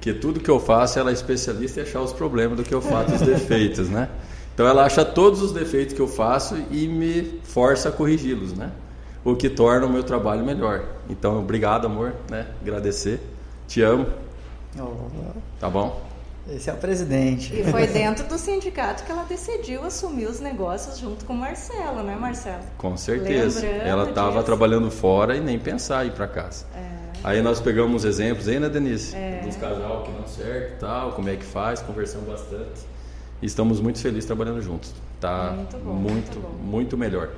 Que 0.00 0.12
tudo 0.12 0.40
que 0.40 0.50
eu 0.50 0.60
faço, 0.60 0.98
ela 0.98 1.10
é 1.10 1.12
especialista 1.12 1.80
em 1.80 1.82
achar 1.82 2.00
os 2.00 2.12
problemas 2.12 2.56
do 2.56 2.62
que 2.62 2.74
eu 2.74 2.80
faço, 2.80 3.14
os 3.14 3.20
defeitos, 3.20 3.88
né? 3.88 4.08
Então 4.54 4.66
ela 4.66 4.84
acha 4.84 5.04
todos 5.04 5.42
os 5.42 5.52
defeitos 5.52 5.94
que 5.94 6.00
eu 6.00 6.06
faço 6.06 6.56
e 6.70 6.86
me 6.86 7.40
força 7.42 7.88
a 7.88 7.92
corrigi-los, 7.92 8.52
né? 8.52 8.70
O 9.24 9.34
que 9.34 9.48
torna 9.48 9.86
o 9.86 9.90
meu 9.90 10.04
trabalho 10.04 10.44
melhor. 10.44 10.84
Então, 11.08 11.38
obrigado, 11.38 11.86
amor, 11.86 12.14
né? 12.30 12.46
Agradecer. 12.62 13.20
Te 13.66 13.82
amo. 13.82 14.06
Oh. 14.78 15.40
Tá 15.58 15.68
bom? 15.68 16.00
Esse 16.48 16.68
é 16.68 16.74
o 16.74 16.76
presidente. 16.76 17.58
E 17.58 17.64
foi 17.64 17.86
dentro 17.86 18.26
do 18.28 18.36
sindicato 18.36 19.02
que 19.02 19.10
ela 19.10 19.24
decidiu 19.24 19.82
assumir 19.82 20.26
os 20.26 20.40
negócios 20.40 20.98
junto 20.98 21.24
com 21.24 21.32
o 21.32 21.36
Marcelo, 21.36 22.02
né, 22.02 22.14
Marcelo? 22.14 22.62
Com 22.76 22.96
certeza. 22.98 23.60
Lembrando 23.62 23.86
ela 23.86 24.08
estava 24.10 24.42
trabalhando 24.42 24.90
fora 24.90 25.34
e 25.36 25.40
nem 25.40 25.58
pensar 25.58 26.04
em 26.04 26.08
ir 26.08 26.12
para 26.12 26.28
casa. 26.28 26.66
É. 26.76 26.93
Aí 27.24 27.40
nós 27.40 27.58
pegamos 27.58 28.04
exemplos 28.04 28.46
aí, 28.46 28.60
né, 28.60 28.68
Denise? 28.68 29.16
É. 29.16 29.40
Dos 29.42 29.56
casal 29.56 30.02
que 30.02 30.12
não 30.12 30.26
certo 30.26 30.74
e 30.74 30.76
tal, 30.76 31.12
como 31.12 31.30
é 31.30 31.36
que 31.36 31.44
faz, 31.44 31.80
conversamos 31.80 32.28
bastante. 32.28 32.82
E 33.40 33.46
estamos 33.46 33.80
muito 33.80 33.98
felizes 33.98 34.26
trabalhando 34.26 34.60
juntos. 34.60 34.92
Tá 35.18 35.54
muito, 35.56 35.78
bom, 35.78 35.92
muito, 35.92 36.38
muito, 36.38 36.62
muito 36.62 36.98
melhor. 36.98 37.30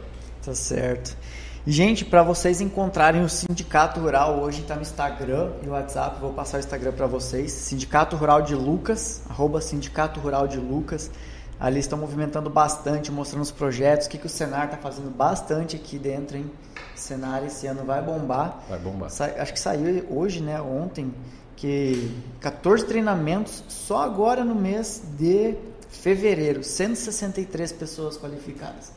Tá 0.45 0.53
certo. 0.53 1.16
Gente, 1.64 2.05
para 2.05 2.24
vocês 2.24 2.61
encontrarem 2.61 3.22
o 3.22 3.28
Sindicato 3.28 4.01
Rural, 4.01 4.41
hoje 4.41 4.62
está 4.62 4.74
no 4.74 4.82
Instagram 4.82 5.53
e 5.64 5.68
WhatsApp, 5.68 6.20
vou 6.20 6.32
passar 6.32 6.57
o 6.57 6.61
Instagram 6.61 6.93
para 6.93 7.07
vocês. 7.07 7.53
Sindicato 7.53 8.16
Rural 8.16 8.43
de 8.43 8.57
Lucas, 8.57 9.22
arroba 9.28 9.61
Sindicato 9.61 10.18
Rural 10.18 10.49
de 10.49 10.59
Lucas. 10.59 11.11
Ali 11.59 11.78
estão 11.78 11.99
movimentando 11.99 12.51
bastante, 12.51 13.11
mostrando 13.11 13.43
os 13.43 13.51
projetos, 13.53 14.07
o 14.07 14.11
que, 14.11 14.18
que 14.18 14.26
o 14.26 14.28
Senar 14.28 14.66
está 14.66 14.76
fazendo 14.76 15.11
bastante 15.11 15.74
aqui 15.74 15.97
dentro, 15.97 16.37
hein? 16.37 16.51
O 16.97 16.99
Senar 16.99 17.44
esse 17.44 17.66
ano 17.66 17.84
vai 17.84 18.03
bombar. 18.03 18.64
Vai 18.68 18.78
bombar. 18.78 19.11
Sa 19.11 19.26
acho 19.26 19.53
que 19.53 19.61
saiu 19.61 20.07
hoje, 20.11 20.42
né? 20.42 20.61
Ontem, 20.61 21.14
que 21.55 22.11
14 22.40 22.86
treinamentos 22.86 23.62
só 23.68 24.03
agora 24.03 24.44
no 24.44 24.55
mês 24.55 25.03
de 25.18 25.57
fevereiro, 25.90 26.62
163 26.62 27.72
pessoas 27.72 28.16
qualificadas. 28.16 28.92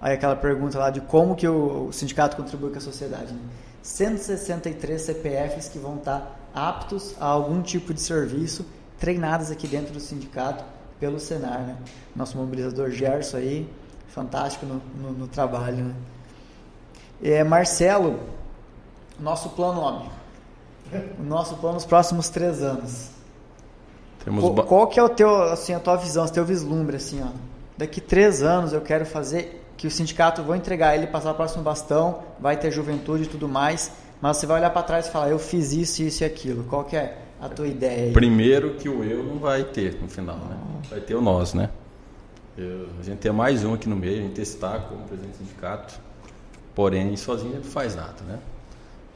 Aí 0.00 0.14
aquela 0.14 0.36
pergunta 0.36 0.78
lá 0.78 0.90
de 0.90 1.00
como 1.00 1.34
que 1.34 1.46
o, 1.46 1.90
sindicato 1.92 2.36
contribui 2.36 2.70
com 2.70 2.78
a 2.78 2.80
sociedade. 2.80 3.32
Né? 3.32 3.40
163 3.82 5.00
CPFs 5.00 5.68
que 5.68 5.78
vão 5.78 5.96
estar 5.96 6.38
aptos 6.54 7.14
a 7.20 7.26
algum 7.26 7.62
tipo 7.62 7.92
de 7.92 8.00
serviço, 8.00 8.64
treinados 8.98 9.50
aqui 9.50 9.66
dentro 9.66 9.92
do 9.92 10.00
sindicato 10.00 10.64
pelo 11.00 11.18
Senar. 11.18 11.60
Né? 11.60 11.76
Nosso 12.14 12.36
mobilizador 12.36 12.90
Gerson 12.90 13.38
aí, 13.38 13.68
fantástico 14.08 14.66
no, 14.66 14.80
no, 15.00 15.12
no 15.12 15.28
trabalho. 15.28 15.84
Né? 15.84 15.94
É, 17.22 17.42
Marcelo, 17.42 18.20
nosso 19.18 19.50
plano, 19.50 19.80
homem. 19.80 20.10
O 21.18 21.22
nosso 21.22 21.56
plano 21.56 21.74
nos 21.74 21.84
próximos 21.84 22.28
três 22.28 22.62
anos. 22.62 23.10
Temos 24.24 24.42
qual, 24.42 24.66
qual 24.66 24.86
que 24.86 24.98
é 24.98 25.02
o 25.02 25.08
teu, 25.08 25.42
assim, 25.44 25.74
a 25.74 25.80
tua 25.80 25.96
visão, 25.96 26.24
o 26.24 26.30
teu 26.30 26.44
vislumbre, 26.44 26.96
assim, 26.96 27.22
ó? 27.22 27.28
Daqui 27.76 28.00
três 28.00 28.42
anos 28.42 28.72
eu 28.72 28.80
quero 28.80 29.04
fazer 29.04 29.64
que 29.76 29.86
o 29.86 29.90
sindicato 29.90 30.42
vou 30.42 30.56
entregar 30.56 30.96
ele 30.96 31.06
passar 31.06 31.30
o 31.30 31.34
próximo 31.34 31.62
bastão, 31.62 32.20
vai 32.40 32.56
ter 32.56 32.70
juventude 32.70 33.24
e 33.24 33.26
tudo 33.26 33.48
mais, 33.48 33.92
mas 34.20 34.36
você 34.36 34.46
vai 34.46 34.58
olhar 34.58 34.70
para 34.70 34.82
trás 34.82 35.06
e 35.06 35.10
falar, 35.10 35.30
eu 35.30 35.38
fiz 35.38 35.72
isso, 35.72 36.02
isso 36.02 36.24
e 36.24 36.26
aquilo. 36.26 36.64
Qual 36.64 36.84
que 36.84 36.96
é 36.96 37.16
a 37.40 37.48
tua 37.48 37.68
ideia? 37.68 38.06
Aí? 38.06 38.12
Primeiro 38.12 38.74
que 38.74 38.88
o 38.88 39.04
eu 39.04 39.22
não 39.22 39.38
vai 39.38 39.62
ter 39.62 40.00
no 40.00 40.08
final, 40.08 40.36
né? 40.36 40.56
Vai 40.90 41.00
ter 41.00 41.14
o 41.14 41.20
nós, 41.20 41.54
né? 41.54 41.70
Eu, 42.56 42.88
a 42.98 43.04
gente 43.04 43.18
tem 43.18 43.30
mais 43.30 43.64
um 43.64 43.74
aqui 43.74 43.88
no 43.88 43.94
meio, 43.94 44.18
a 44.18 44.22
gente 44.22 44.40
está 44.40 44.80
como 44.80 45.04
presidente 45.04 45.32
do 45.32 45.38
sindicato, 45.38 46.00
porém 46.78 47.16
sozinho 47.16 47.56
não 47.56 47.62
faz 47.64 47.96
nada, 47.96 48.22
né? 48.24 48.38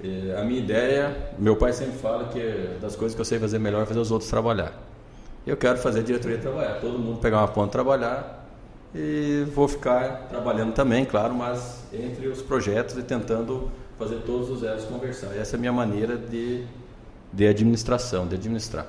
E 0.03 0.33
a 0.33 0.43
minha 0.43 0.59
ideia, 0.59 1.17
meu 1.39 1.55
pai 1.55 1.73
sempre 1.73 1.97
fala 1.97 2.25
que 2.25 2.77
das 2.81 2.97
coisas 2.97 3.15
que 3.15 3.21
eu 3.21 3.25
sei 3.25 3.39
fazer 3.39 3.61
melhor 3.61 3.83
é 3.85 3.87
fazer 3.87 4.01
os 4.01 4.11
outros 4.11 4.29
trabalhar. 4.29 4.73
Eu 5.47 5.57
quero 5.57 5.79
fazer 5.79 6.01
a 6.01 6.03
diretoria 6.03 6.39
trabalhar, 6.39 6.81
todo 6.81 6.99
mundo 6.99 7.21
pegar 7.21 7.39
uma 7.39 7.47
ponta 7.47 7.71
trabalhar 7.71 8.49
e 8.93 9.47
vou 9.55 9.69
ficar 9.69 10.27
trabalhando 10.29 10.73
também, 10.73 11.05
claro, 11.05 11.35
mas 11.35 11.85
entre 11.93 12.27
os 12.27 12.43
projetos 12.43 12.99
e 12.99 13.03
tentando 13.05 13.71
fazer 13.97 14.17
todos 14.27 14.51
os 14.51 14.65
elos 14.65 14.83
conversar. 14.87 15.29
Essa 15.37 15.55
é 15.55 15.57
a 15.57 15.61
minha 15.61 15.73
maneira 15.73 16.17
de, 16.17 16.65
de 17.33 17.47
administração, 17.47 18.27
de 18.27 18.35
administrar. 18.35 18.89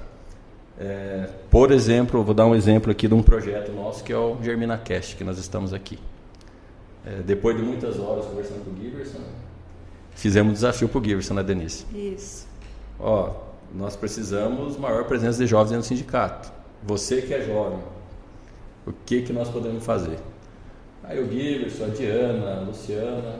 É, 0.80 1.30
por 1.52 1.72
exemplo, 1.72 2.24
vou 2.24 2.34
dar 2.34 2.48
um 2.48 2.56
exemplo 2.56 2.92
aqui 2.92 3.08
de 3.08 3.14
um 3.14 3.22
projeto 3.22 3.72
nosso 3.72 4.04
que 4.04 4.12
é 4.12 4.18
o 4.18 4.42
Germina 4.42 4.80
Cast, 4.80 5.16
que 5.16 5.24
nós 5.24 5.38
estamos 5.38 5.76
aqui. 5.76 6.00
É, 7.06 7.22
depois 7.22 7.56
de 7.58 7.62
muitas 7.62 8.00
horas 8.00 8.26
conversando 8.26 8.64
com 8.64 8.72
o 8.72 8.78
Giverson, 8.78 9.20
fizemos 10.12 10.52
um 10.52 10.54
desafio 10.54 10.88
para 10.88 11.00
o 11.00 11.04
Giverson, 11.04 11.34
né, 11.34 11.44
Denise? 11.44 11.86
Isso. 11.94 12.48
Ó, 13.00 13.32
nós 13.74 13.96
precisamos 13.96 14.78
maior 14.78 15.04
presença 15.06 15.40
de 15.40 15.48
jovens 15.48 15.76
no 15.76 15.84
sindicato. 15.84 16.52
Você 16.84 17.22
que 17.22 17.34
é 17.34 17.42
jovem, 17.42 17.80
o 18.86 18.94
que, 19.06 19.22
que 19.22 19.34
nós 19.34 19.50
podemos 19.50 19.84
fazer? 19.86 20.18
Aí 21.04 21.22
o 21.22 21.30
Giverson, 21.30 21.86
a 21.86 21.88
Diana, 21.88 22.58
a 22.58 22.60
Luciana, 22.62 23.40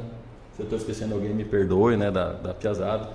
se 0.56 0.62
eu 0.62 0.64
estou 0.66 0.78
esquecendo 0.78 1.16
alguém, 1.16 1.34
me 1.34 1.46
perdoe, 1.46 1.96
né, 1.96 2.12
da, 2.12 2.34
da 2.34 2.54
Piazada. 2.54 3.10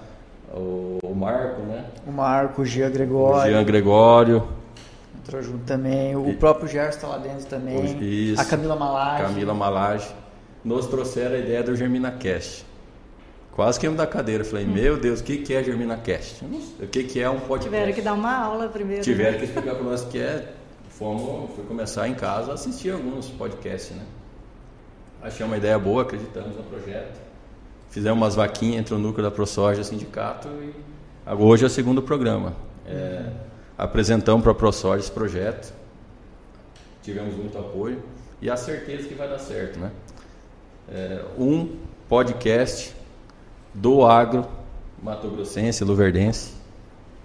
O, 0.53 0.99
o, 1.03 1.15
Marco, 1.15 1.61
né? 1.63 1.85
O 2.07 2.11
Marco, 2.11 2.63
o 2.63 2.65
Jean 2.65 2.91
Gregório. 2.91 3.51
O 3.51 3.55
Jean 3.55 3.65
Gregório. 3.65 4.49
Entrou 5.19 5.43
junto 5.43 5.65
também. 5.65 6.17
O 6.17 6.31
e, 6.31 6.37
próprio 6.37 6.67
Gerson 6.67 6.97
está 6.97 7.09
lá 7.09 7.19
dentro 7.19 7.45
também. 7.47 7.99
Isso. 8.01 8.41
A 8.41 8.45
Camila 8.47 8.75
Malage. 8.75 9.23
Camila 9.23 9.55
Malage. 9.55 10.15
Nos 10.65 10.87
trouxeram 10.87 11.37
a 11.37 11.39
ideia 11.39 11.63
do 11.63 11.77
Germina 11.77 12.11
Cast. 12.11 12.67
Quase 13.53 13.81
que 13.81 13.87
eu 13.87 13.95
da 13.95 14.07
cadeira. 14.07 14.45
Falei, 14.45 14.67
hum. 14.67 14.73
meu 14.73 14.97
Deus, 14.97 15.21
o 15.21 15.25
que, 15.25 15.39
que 15.39 15.55
é 15.55 15.63
Germina 15.63 15.97
Cast? 15.97 16.45
O 16.81 16.87
que, 16.87 17.05
que 17.05 17.21
é 17.21 17.29
um 17.29 17.41
podcast? 17.41 17.65
Tiveram 17.65 17.93
que 17.93 18.03
dar 18.03 18.15
uma 18.15 18.37
aula 18.37 18.69
primeiro. 18.69 19.03
Tiveram 19.03 19.33
né? 19.33 19.39
que 19.39 19.45
explicar 19.45 19.75
para 19.75 19.85
nós 19.85 20.03
o 20.03 20.09
que 20.09 20.19
é. 20.19 20.53
Fomos, 20.91 21.55
fui 21.55 21.65
começar 21.65 22.09
em 22.09 22.15
casa 22.15 22.51
a 22.51 22.55
assistir 22.55 22.91
alguns 22.91 23.29
podcasts, 23.29 23.97
né? 23.97 24.05
Achei 25.23 25.45
uma 25.45 25.57
ideia 25.57 25.79
boa, 25.79 26.03
acreditamos 26.03 26.57
no 26.57 26.63
projeto. 26.65 27.21
Fizemos 27.91 28.17
umas 28.17 28.35
vaquinhas 28.35 28.81
entre 28.81 28.95
o 28.95 28.99
núcleo 28.99 29.25
da 29.25 29.31
ProSoja 29.31 29.79
e 29.79 29.83
o 29.83 29.85
sindicato 29.85 30.49
e 30.49 30.75
hoje 31.35 31.65
é 31.65 31.67
o 31.67 31.71
segundo 31.71 32.03
programa. 32.03 32.55
É, 32.87 33.23
uhum. 33.27 33.33
Apresentamos 33.77 34.43
para 34.43 34.53
a 34.53 34.55
ProSoja 34.55 35.01
esse 35.01 35.11
projeto, 35.11 35.73
tivemos 37.03 37.35
muito 37.35 37.57
apoio 37.59 38.03
e 38.41 38.51
a 38.51 38.57
certeza 38.57 39.09
que 39.09 39.15
vai 39.15 39.29
dar 39.29 39.39
certo, 39.39 39.79
né? 39.79 39.91
É, 40.91 41.23
um 41.39 41.69
podcast 42.09 42.95
do 43.75 44.05
agro 44.05 44.47
Mato 45.03 45.29
Grossense, 45.29 45.85
Luverdense, 45.85 46.53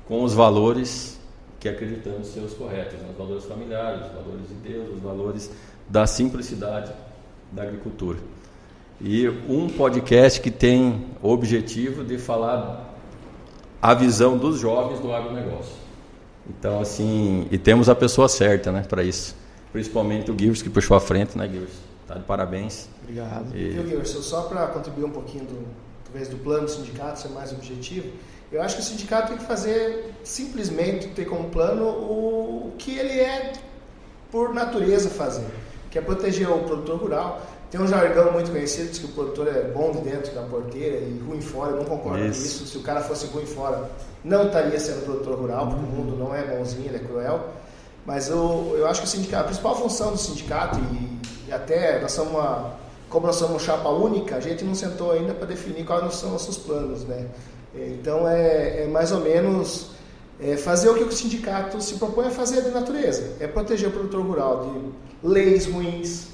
com 0.06 0.24
os 0.24 0.34
valores 0.34 1.20
que 1.60 1.70
acreditamos 1.70 2.28
ser 2.28 2.42
os 2.42 2.54
corretos, 2.54 3.00
né? 3.00 3.08
os 3.10 3.18
valores 3.18 3.46
familiares, 3.46 4.08
os 4.08 4.12
valores 4.12 4.48
de 4.50 4.56
Deus, 4.56 4.96
os 4.96 5.02
valores 5.02 5.52
da 5.88 6.06
simplicidade 6.06 6.92
da 7.52 7.64
agricultura. 7.64 8.20
E 9.00 9.28
um 9.48 9.70
podcast 9.70 10.42
que 10.42 10.52
tem 10.52 11.06
o 11.22 11.30
objetivo 11.30 12.04
de 12.04 12.18
falar 12.18 12.94
a 13.82 13.94
visão 13.94 14.38
dos 14.38 14.60
jovens 14.60 15.00
do 15.00 15.14
agronegócio. 15.14 15.76
Então, 16.50 16.82
assim, 16.82 17.48
e 17.50 17.58
temos 17.58 17.88
a 17.88 17.96
pessoa 17.96 18.28
certa, 18.28 18.72
né, 18.72 18.84
para 18.88 19.04
isso. 19.04 19.36
Principalmente 19.72 20.30
o 20.30 20.38
Givers, 20.38 20.62
que 20.62 20.70
puxou 20.70 20.96
a 20.98 21.00
frente, 21.00 21.38
né, 21.38 21.48
Givers? 21.48 21.93
Tá 22.14 22.20
de 22.20 22.26
parabéns. 22.26 22.88
Obrigado. 23.02 23.56
E... 23.56 23.70
Viu, 23.70 23.88
Givers, 23.88 24.10
só 24.10 24.44
para 24.44 24.68
contribuir 24.68 25.06
um 25.06 25.10
pouquinho 25.10 25.46
do, 25.46 25.68
talvez 26.06 26.28
do 26.28 26.38
plano 26.38 26.66
do 26.66 26.72
sindicato, 26.72 27.20
ser 27.20 27.30
mais 27.30 27.52
objetivo, 27.52 28.10
eu 28.52 28.62
acho 28.62 28.76
que 28.76 28.82
o 28.82 28.86
sindicato 28.86 29.30
tem 29.30 29.38
que 29.38 29.46
fazer, 29.46 30.14
simplesmente, 30.24 31.08
ter 31.08 31.26
como 31.26 31.50
plano 31.50 31.86
o 31.86 32.74
que 32.78 32.96
ele 33.00 33.20
é, 33.20 33.54
por 34.32 34.54
natureza, 34.54 35.10
fazer, 35.10 35.48
que 35.90 35.98
é 35.98 36.02
proteger 36.02 36.48
o 36.50 36.60
produtor 36.60 37.00
rural. 37.00 37.42
Tem 37.72 37.82
um 37.82 37.88
jargão 37.88 38.32
muito 38.32 38.52
conhecido, 38.52 38.90
diz 38.90 39.00
que 39.00 39.06
o 39.06 39.10
produtor 39.10 39.48
é 39.48 39.64
bom 39.64 39.92
de 39.92 40.02
dentro 40.02 40.36
da 40.36 40.44
porteira 40.44 40.98
e 40.98 41.20
ruim 41.28 41.42
fora, 41.42 41.72
eu 41.72 41.78
não 41.78 41.86
concordo 41.86 42.24
isso. 42.24 42.40
com 42.40 42.46
isso. 42.46 42.68
Se 42.68 42.78
o 42.78 42.82
cara 42.82 43.02
fosse 43.02 43.26
ruim 43.26 43.48
fora, 43.48 43.90
não 44.24 44.46
estaria 44.46 44.80
sendo 44.80 45.04
produtor 45.04 45.40
rural, 45.40 45.70
porque 45.70 45.84
o 45.84 45.88
mundo 45.88 46.16
não 46.16 46.36
é 46.36 46.44
bonzinho, 46.44 46.86
ele 46.88 46.98
é 46.98 47.00
cruel. 47.00 47.50
Mas 48.06 48.30
eu, 48.30 48.76
eu 48.78 48.88
acho 48.88 49.02
que 49.02 49.08
o 49.08 49.10
sindicato, 49.10 49.44
a 49.44 49.48
principal 49.48 49.76
função 49.76 50.12
do 50.12 50.18
sindicato, 50.18 50.80
e, 50.80 51.50
e 51.50 51.54
até 51.54 52.02
nós 52.02 52.12
somos 52.12 52.34
uma, 52.34 52.74
como 53.10 53.28
nós 53.28 53.36
somos 53.38 53.54
uma 53.54 53.60
chapa 53.60 53.90
única, 53.90 54.36
a 54.36 54.40
gente 54.40 54.64
não 54.64 54.76
sentou 54.76 55.12
ainda 55.12 55.34
para 55.34 55.46
definir 55.46 55.86
quais 55.86 56.16
são 56.16 56.32
nossos 56.32 56.58
planos, 56.58 57.04
né? 57.06 57.28
Então 57.74 58.28
é, 58.28 58.84
é 58.84 58.88
mais 58.88 59.12
ou 59.12 59.22
menos 59.22 59.92
é 60.40 60.58
fazer 60.58 60.90
o 60.90 60.96
que 60.96 61.04
o 61.04 61.12
sindicato 61.12 61.80
se 61.82 61.96
propõe 61.96 62.28
a 62.28 62.32
fazer 62.32 62.62
de 62.64 62.70
natureza, 62.70 63.38
é 63.40 63.48
proteger 63.48 63.90
o 63.90 63.92
produtor 63.92 64.26
rural 64.26 64.66
de 64.66 65.28
leis 65.28 65.66
ruins, 65.66 66.28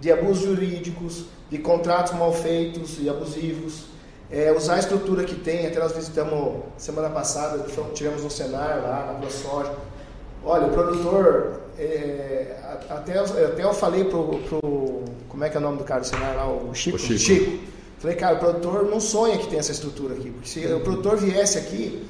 de 0.00 0.12
abusos 0.12 0.44
jurídicos, 0.44 1.24
de 1.50 1.58
contratos 1.58 2.12
mal 2.12 2.32
feitos 2.32 2.98
e 3.00 3.08
abusivos, 3.08 3.86
é, 4.30 4.52
usar 4.52 4.74
a 4.74 4.78
estrutura 4.78 5.24
que 5.24 5.34
tem, 5.34 5.66
até 5.66 5.78
nós 5.78 5.92
visitamos 5.92 6.62
semana 6.76 7.08
passada, 7.10 7.64
tivemos 7.94 8.24
um 8.24 8.30
cenário 8.30 8.82
lá 8.82 9.12
na 9.12 9.18
ProSoja. 9.20 9.72
Olha, 10.46 10.68
o 10.68 10.70
produtor, 10.70 11.60
é, 11.78 12.56
até, 12.88 13.18
até 13.18 13.64
eu 13.64 13.74
falei 13.74 14.04
pro, 14.04 14.38
pro, 14.48 15.02
como 15.28 15.44
é 15.44 15.50
que 15.50 15.56
é 15.56 15.60
o 15.60 15.62
nome 15.62 15.78
do 15.78 15.84
cara 15.84 16.00
do 16.00 16.06
cenário 16.06 16.36
lá? 16.36 16.46
O 16.48 16.72
Chico. 16.72 16.96
O 16.96 16.98
Chico. 17.00 17.18
Chico. 17.18 17.58
Falei, 17.98 18.16
cara, 18.16 18.36
o 18.36 18.38
produtor 18.38 18.84
não 18.84 19.00
sonha 19.00 19.36
que 19.38 19.48
tem 19.48 19.58
essa 19.58 19.72
estrutura 19.72 20.14
aqui, 20.14 20.30
porque 20.30 20.48
se 20.48 20.66
o 20.66 20.80
produtor 20.80 21.16
viesse 21.16 21.58
aqui, 21.58 22.06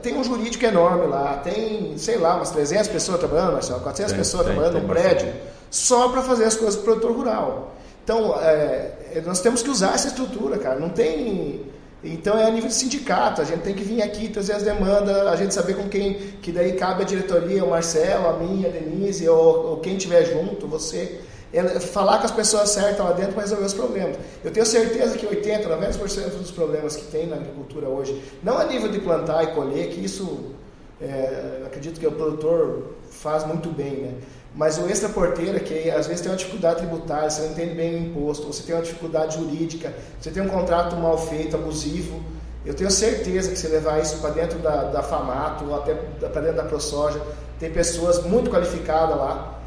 tem 0.00 0.16
um 0.16 0.22
jurídico 0.22 0.64
enorme 0.64 1.06
lá, 1.06 1.38
tem, 1.38 1.98
sei 1.98 2.16
lá, 2.18 2.36
umas 2.36 2.50
300 2.50 2.88
pessoas 2.88 3.18
trabalhando, 3.18 3.52
Marcelo, 3.52 3.80
400 3.80 4.12
tem, 4.12 4.18
pessoas 4.18 4.44
tem, 4.44 4.52
trabalhando 4.52 4.74
tem, 4.74 4.82
num 4.82 4.88
prédio, 4.88 5.26
bastante. 5.26 5.44
só 5.70 6.08
para 6.08 6.22
fazer 6.22 6.44
as 6.44 6.56
coisas 6.56 6.76
para 6.76 6.82
o 6.82 6.84
produtor 6.84 7.16
rural. 7.16 7.74
Então, 8.04 8.34
é, 8.40 9.20
nós 9.24 9.40
temos 9.40 9.62
que 9.62 9.70
usar 9.70 9.94
essa 9.94 10.08
estrutura, 10.08 10.58
cara. 10.58 10.78
Não 10.78 10.88
tem. 10.88 11.66
Então 12.04 12.36
é 12.36 12.46
a 12.46 12.50
nível 12.50 12.68
de 12.68 12.74
sindicato, 12.74 13.40
a 13.40 13.44
gente 13.44 13.60
tem 13.60 13.74
que 13.74 13.84
vir 13.84 14.02
aqui 14.02 14.28
trazer 14.28 14.54
as 14.54 14.62
demandas, 14.62 15.16
a 15.26 15.36
gente 15.36 15.54
saber 15.54 15.74
com 15.74 15.88
quem, 15.88 16.14
que 16.42 16.50
daí 16.50 16.72
cabe 16.72 17.02
a 17.02 17.06
diretoria, 17.06 17.64
o 17.64 17.70
Marcelo, 17.70 18.28
a 18.28 18.32
minha, 18.32 18.68
a 18.68 18.72
Denise, 18.72 19.28
ou, 19.28 19.70
ou 19.70 19.76
quem 19.78 19.96
tiver 19.96 20.24
junto, 20.24 20.66
você. 20.66 21.20
É 21.54 21.62
falar 21.78 22.16
com 22.16 22.24
as 22.24 22.30
pessoas 22.30 22.70
certas 22.70 23.04
lá 23.04 23.12
dentro 23.12 23.34
para 23.34 23.42
resolver 23.42 23.66
os 23.66 23.74
problemas. 23.74 24.16
Eu 24.42 24.50
tenho 24.50 24.64
certeza 24.64 25.18
que 25.18 25.26
80%, 25.26 25.66
90% 25.66 26.38
dos 26.38 26.50
problemas 26.50 26.96
que 26.96 27.04
tem 27.12 27.26
na 27.26 27.36
agricultura 27.36 27.88
hoje, 27.88 28.22
não 28.42 28.56
a 28.56 28.64
nível 28.64 28.90
de 28.90 28.98
plantar 28.98 29.44
e 29.44 29.48
colher, 29.48 29.90
que 29.90 30.02
isso 30.02 30.54
é, 30.98 31.62
acredito 31.66 32.00
que 32.00 32.06
o 32.06 32.12
produtor 32.12 32.94
faz 33.10 33.46
muito 33.46 33.68
bem, 33.68 33.96
né? 33.96 34.14
Mas 34.54 34.76
o 34.76 34.86
extra 34.88 35.08
porteira, 35.08 35.58
que 35.58 35.90
às 35.90 36.06
vezes 36.06 36.20
tem 36.20 36.30
uma 36.30 36.36
dificuldade 36.36 36.76
tributária, 36.76 37.30
você 37.30 37.42
não 37.42 37.52
entende 37.52 37.74
bem 37.74 37.94
o 37.94 37.98
imposto, 38.00 38.46
você 38.46 38.62
tem 38.62 38.74
uma 38.74 38.82
dificuldade 38.82 39.36
jurídica, 39.36 39.94
você 40.20 40.30
tem 40.30 40.42
um 40.42 40.48
contrato 40.48 40.94
mal 40.96 41.16
feito, 41.16 41.56
abusivo, 41.56 42.22
eu 42.64 42.74
tenho 42.74 42.90
certeza 42.90 43.50
que 43.50 43.58
se 43.58 43.66
levar 43.66 44.00
isso 44.00 44.18
para 44.18 44.30
dentro 44.30 44.58
da, 44.58 44.84
da 44.84 45.02
FAMATO, 45.02 45.64
ou 45.64 45.74
até 45.74 45.94
para 45.94 46.40
dentro 46.42 46.56
da 46.56 46.64
ProSoja, 46.64 47.20
tem 47.58 47.72
pessoas 47.72 48.22
muito 48.24 48.50
qualificadas 48.50 49.16
lá 49.16 49.58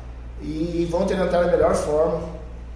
e 0.41 0.87
vão 0.89 1.05
tentar 1.05 1.25
da 1.25 1.47
melhor 1.47 1.73
forma. 1.73 2.21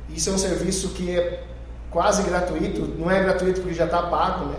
Isso 0.10 0.30
é 0.30 0.34
um 0.34 0.38
serviço 0.38 0.90
que 0.90 1.16
é 1.16 1.44
quase 1.92 2.24
gratuito, 2.24 2.82
não 2.98 3.10
é 3.10 3.22
gratuito 3.22 3.62
porque 3.62 3.76
já 3.76 3.86
está 3.86 4.04
pago, 4.04 4.46
né? 4.46 4.56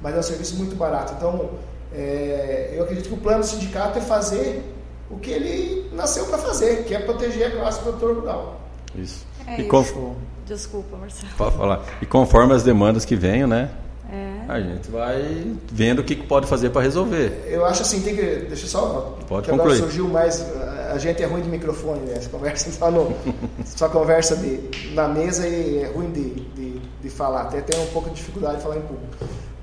mas 0.00 0.14
é 0.14 0.18
um 0.18 0.22
serviço 0.22 0.56
muito 0.56 0.76
barato. 0.76 1.14
Então, 1.16 1.50
é, 1.92 2.72
eu 2.74 2.84
acredito 2.84 3.08
que 3.08 3.14
o 3.14 3.18
plano 3.18 3.40
do 3.40 3.46
sindicato 3.46 3.98
é 3.98 4.02
fazer 4.02 4.62
o 5.10 5.18
que 5.18 5.30
ele 5.30 5.90
nasceu 5.92 6.24
para 6.26 6.38
fazer, 6.38 6.84
que 6.84 6.94
é 6.94 7.00
proteger 7.00 7.48
a 7.48 7.50
classe 7.50 7.80
produtor 7.80 8.14
rural. 8.16 8.60
Isso. 8.94 9.26
É 9.46 9.60
e 9.60 9.66
isso. 9.66 10.16
Desculpa, 10.46 10.96
Marcelo. 10.96 11.32
Pode 11.36 11.56
falar. 11.56 11.84
E 12.00 12.06
conforme 12.06 12.54
as 12.54 12.62
demandas 12.62 13.04
que 13.04 13.16
venham, 13.16 13.48
né? 13.48 13.70
É. 14.12 14.44
A 14.48 14.60
gente 14.60 14.90
vai 14.90 15.54
vendo 15.70 16.00
o 16.00 16.04
que 16.04 16.16
pode 16.16 16.46
fazer 16.46 16.70
para 16.70 16.82
resolver. 16.82 17.44
Eu 17.46 17.64
acho 17.64 17.82
assim, 17.82 18.00
tem 18.00 18.16
que. 18.16 18.22
Deixa 18.22 18.66
só. 18.66 19.16
Pode 19.28 19.44
que 19.44 19.50
concluir. 19.50 19.78
surgiu 19.78 20.08
mais. 20.08 20.44
A 20.90 20.98
gente 20.98 21.22
é 21.22 21.26
ruim 21.26 21.42
de 21.42 21.48
microfone, 21.48 22.00
né? 22.00 22.14
Essa 22.16 22.28
conversa 22.28 22.70
só, 22.72 22.90
no, 22.90 23.14
só 23.64 23.88
conversa 23.88 24.34
de, 24.34 24.60
na 24.92 25.06
mesa 25.06 25.46
e 25.46 25.78
é 25.78 25.86
ruim 25.86 26.10
de, 26.10 26.30
de, 26.30 26.80
de 27.00 27.10
falar. 27.10 27.42
Até 27.42 27.60
tem 27.60 27.80
um 27.80 27.86
pouco 27.86 28.08
de 28.10 28.16
dificuldade 28.16 28.56
de 28.56 28.62
falar 28.62 28.78
em 28.78 28.82
público. 28.82 29.06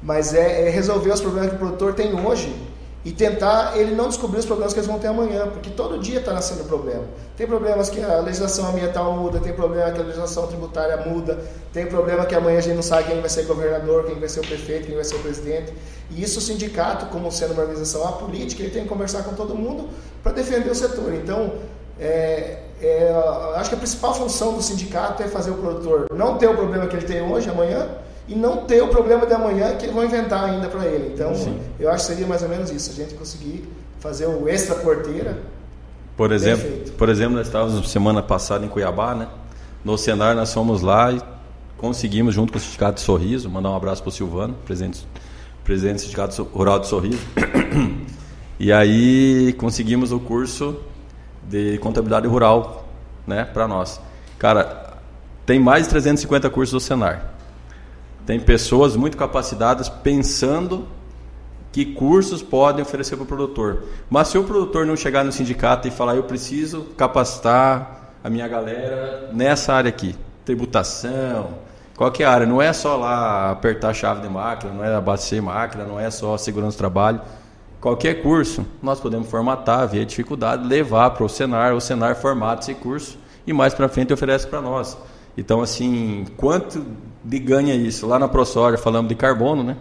Mas 0.01 0.33
é, 0.33 0.67
é 0.67 0.69
resolver 0.69 1.11
os 1.11 1.19
problemas 1.19 1.49
que 1.49 1.55
o 1.55 1.59
produtor 1.59 1.93
tem 1.93 2.13
hoje 2.17 2.55
e 3.07 3.11
tentar 3.13 3.77
ele 3.77 3.95
não 3.95 4.09
descobrir 4.09 4.39
os 4.39 4.45
problemas 4.45 4.73
que 4.73 4.79
eles 4.79 4.87
vão 4.89 4.99
ter 4.99 5.07
amanhã, 5.07 5.47
porque 5.47 5.69
todo 5.69 5.97
dia 5.97 6.19
está 6.19 6.33
nascendo 6.33 6.65
problema. 6.65 7.05
Tem 7.37 7.47
problemas 7.47 7.89
que 7.89 8.03
a 8.03 8.19
legislação 8.19 8.67
ambiental 8.67 9.13
muda, 9.13 9.39
tem 9.39 9.53
problema 9.53 9.89
que 9.91 10.01
a 10.01 10.03
legislação 10.03 10.45
tributária 10.47 10.97
muda, 10.97 11.39
tem 11.71 11.85
problema 11.85 12.25
que 12.25 12.35
amanhã 12.35 12.57
a 12.57 12.61
gente 12.61 12.75
não 12.75 12.83
sabe 12.83 13.05
quem 13.05 13.21
vai 13.21 13.29
ser 13.29 13.43
governador, 13.43 14.07
quem 14.07 14.19
vai 14.19 14.27
ser 14.27 14.41
o 14.41 14.43
prefeito, 14.45 14.87
quem 14.87 14.95
vai 14.95 15.05
ser 15.05 15.15
o 15.15 15.19
presidente. 15.19 15.73
E 16.11 16.21
isso 16.21 16.39
o 16.39 16.41
sindicato, 16.41 17.05
como 17.05 17.31
sendo 17.31 17.53
uma 17.53 17.61
organização 17.61 18.05
apolítica, 18.05 18.61
ele 18.61 18.73
tem 18.73 18.83
que 18.83 18.89
conversar 18.89 19.23
com 19.23 19.33
todo 19.33 19.55
mundo 19.55 19.87
para 20.21 20.33
defender 20.33 20.69
o 20.69 20.75
setor. 20.75 21.13
Então, 21.13 21.53
é, 21.97 22.59
é, 22.81 23.09
acho 23.55 23.69
que 23.69 23.75
a 23.75 23.79
principal 23.79 24.13
função 24.15 24.53
do 24.53 24.61
sindicato 24.61 25.23
é 25.23 25.29
fazer 25.29 25.51
o 25.51 25.55
produtor 25.55 26.07
não 26.13 26.37
ter 26.37 26.47
o 26.47 26.55
problema 26.57 26.85
que 26.87 26.95
ele 26.97 27.05
tem 27.05 27.21
hoje, 27.21 27.49
amanhã, 27.49 27.87
e 28.27 28.35
não 28.35 28.57
ter 28.57 28.81
o 28.81 28.89
problema 28.89 29.25
de 29.25 29.33
amanhã 29.33 29.75
que 29.75 29.87
vão 29.87 30.03
inventar 30.03 30.43
ainda 30.43 30.67
para 30.67 30.85
ele. 30.85 31.13
Então, 31.13 31.33
Sim. 31.33 31.59
eu 31.79 31.89
acho 31.89 32.07
que 32.07 32.13
seria 32.13 32.27
mais 32.27 32.43
ou 32.43 32.49
menos 32.49 32.69
isso, 32.71 32.91
a 32.91 32.93
gente 32.93 33.13
conseguir 33.13 33.67
fazer 33.99 34.25
o 34.25 34.47
extra 34.49 34.75
porteira. 34.75 35.37
Por 36.15 36.31
exemplo, 36.31 36.91
por 36.97 37.09
exemplo, 37.09 37.37
nós 37.37 37.47
estávamos 37.47 37.89
semana 37.89 38.21
passada 38.21 38.65
em 38.65 38.67
Cuiabá, 38.67 39.15
né? 39.15 39.27
No 39.83 39.97
cenário 39.97 40.37
nós 40.37 40.53
fomos 40.53 40.81
lá 40.81 41.11
e 41.11 41.21
conseguimos 41.77 42.33
junto 42.33 42.51
com 42.51 42.57
o 42.57 42.61
Sindicato 42.61 42.95
de 42.95 43.01
Sorriso, 43.01 43.49
mandar 43.49 43.69
um 43.69 43.75
abraço 43.75 44.01
para 44.01 44.09
o 44.09 44.11
Silvano, 44.11 44.55
presidente, 44.65 45.07
presidente 45.63 45.97
do 45.97 46.01
Sindicato 46.01 46.43
Rural 46.43 46.79
de 46.79 46.87
Sorriso. 46.87 47.19
E 48.59 48.71
aí 48.71 49.53
conseguimos 49.59 50.11
o 50.11 50.19
curso 50.19 50.79
de 51.47 51.77
contabilidade 51.77 52.27
rural, 52.27 52.87
né, 53.25 53.45
para 53.45 53.67
nós. 53.67 54.01
Cara, 54.39 54.97
tem 55.45 55.59
mais 55.59 55.83
de 55.83 55.89
350 55.91 56.49
cursos 56.49 56.73
do 56.73 56.79
Senar. 56.79 57.36
Tem 58.27 58.41
pessoas 58.41 58.97
muito 58.97 59.15
capacitadas 59.15 59.87
pensando 59.87 60.85
que 61.71 61.85
cursos 61.85 62.43
podem 62.43 62.81
oferecer 62.81 63.15
para 63.15 63.23
o 63.23 63.25
produtor. 63.25 63.85
Mas 64.09 64.27
se 64.27 64.37
o 64.37 64.43
produtor 64.43 64.85
não 64.85 64.97
chegar 64.97 65.23
no 65.23 65.31
sindicato 65.31 65.87
e 65.87 65.91
falar, 65.91 66.17
eu 66.17 66.23
preciso 66.23 66.81
capacitar 66.97 68.15
a 68.21 68.29
minha 68.29 68.45
galera 68.45 69.29
nessa 69.31 69.73
área 69.73 69.87
aqui, 69.87 70.13
tributação, 70.43 71.51
qualquer 71.95 72.25
área, 72.25 72.45
não 72.45 72.61
é 72.61 72.73
só 72.73 72.97
lá 72.97 73.51
apertar 73.51 73.91
a 73.91 73.93
chave 73.93 74.19
de 74.21 74.27
máquina, 74.27 74.73
não 74.73 74.83
é 74.83 74.93
abastecer 74.93 75.41
máquina, 75.41 75.85
não 75.85 75.97
é 75.97 76.11
só 76.11 76.37
segurança 76.37 76.75
do 76.75 76.79
trabalho. 76.79 77.21
Qualquer 77.79 78.21
curso, 78.21 78.65
nós 78.83 78.99
podemos 78.99 79.29
formatar, 79.29 79.87
ver 79.87 80.01
a 80.01 80.05
dificuldade, 80.05 80.67
levar 80.67 81.11
para 81.11 81.23
o 81.23 81.29
Senar, 81.29 81.73
o 81.73 81.79
Senar 81.79 82.13
formata 82.17 82.59
esse 82.59 82.73
curso 82.73 83.17
e 83.45 83.53
mais 83.53 83.73
para 83.73 83.87
frente 83.87 84.11
oferece 84.11 84.45
para 84.45 84.61
nós. 84.61 84.97
Então, 85.37 85.61
assim, 85.61 86.25
quanto 86.35 86.83
de 87.27 87.39
ganha 87.39 87.75
isso? 87.75 88.07
Lá 88.07 88.17
na 88.17 88.27
ProSoja 88.27 88.77
falamos 88.77 89.09
de 89.09 89.15
carbono, 89.15 89.61
né? 89.61 89.75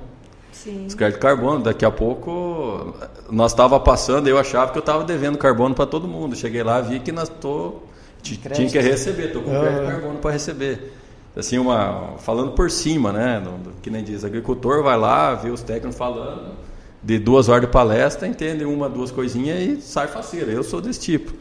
Sim. 0.51 0.85
Descrédito 0.85 1.19
de 1.19 1.23
carbono. 1.23 1.63
Daqui 1.63 1.85
a 1.85 1.91
pouco 1.93 2.93
nós 3.31 3.53
estava 3.53 3.79
passando, 3.79 4.27
eu 4.27 4.37
achava 4.37 4.73
que 4.73 4.79
eu 4.79 4.81
estava 4.81 5.05
devendo 5.05 5.39
carbono 5.39 5.73
para 5.73 5.87
todo 5.87 6.09
mundo. 6.09 6.35
Cheguei 6.35 6.65
lá, 6.65 6.81
vi 6.81 6.99
que 6.99 7.13
nós 7.13 7.29
tô 7.29 7.83
tinha 8.21 8.69
que 8.69 8.81
receber, 8.81 9.29
tô 9.29 9.41
com 9.41 9.51
crédito 9.51 9.81
de 9.81 9.87
carbono 9.87 10.19
para 10.19 10.33
receber. 10.33 10.93
Assim, 11.37 11.59
uma 11.59 12.15
falando 12.19 12.53
por 12.53 12.69
cima, 12.69 13.13
né? 13.13 13.41
Que 13.81 13.91
nem 13.91 14.03
diz, 14.03 14.25
agricultor 14.25 14.83
vai 14.83 14.99
lá, 14.99 15.35
vê 15.35 15.51
os 15.51 15.63
técnicos 15.63 15.97
falando 15.97 16.55
de 17.01 17.17
duas 17.21 17.49
horas 17.49 17.61
de 17.61 17.69
palestra, 17.69 18.27
entende 18.27 18.65
uma, 18.65 18.89
duas 18.89 19.13
coisinhas 19.13 19.61
e 19.61 19.81
sai 19.81 20.09
faceira. 20.09 20.51
Eu 20.51 20.65
sou 20.65 20.81
desse 20.81 20.99
tipo. 20.99 21.33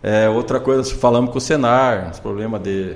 É, 0.00 0.28
outra 0.28 0.60
coisa, 0.60 0.84
falamos 0.94 1.32
com 1.32 1.38
o 1.38 1.40
Senar, 1.40 2.10
os 2.12 2.20
problemas 2.20 2.62
de 2.62 2.94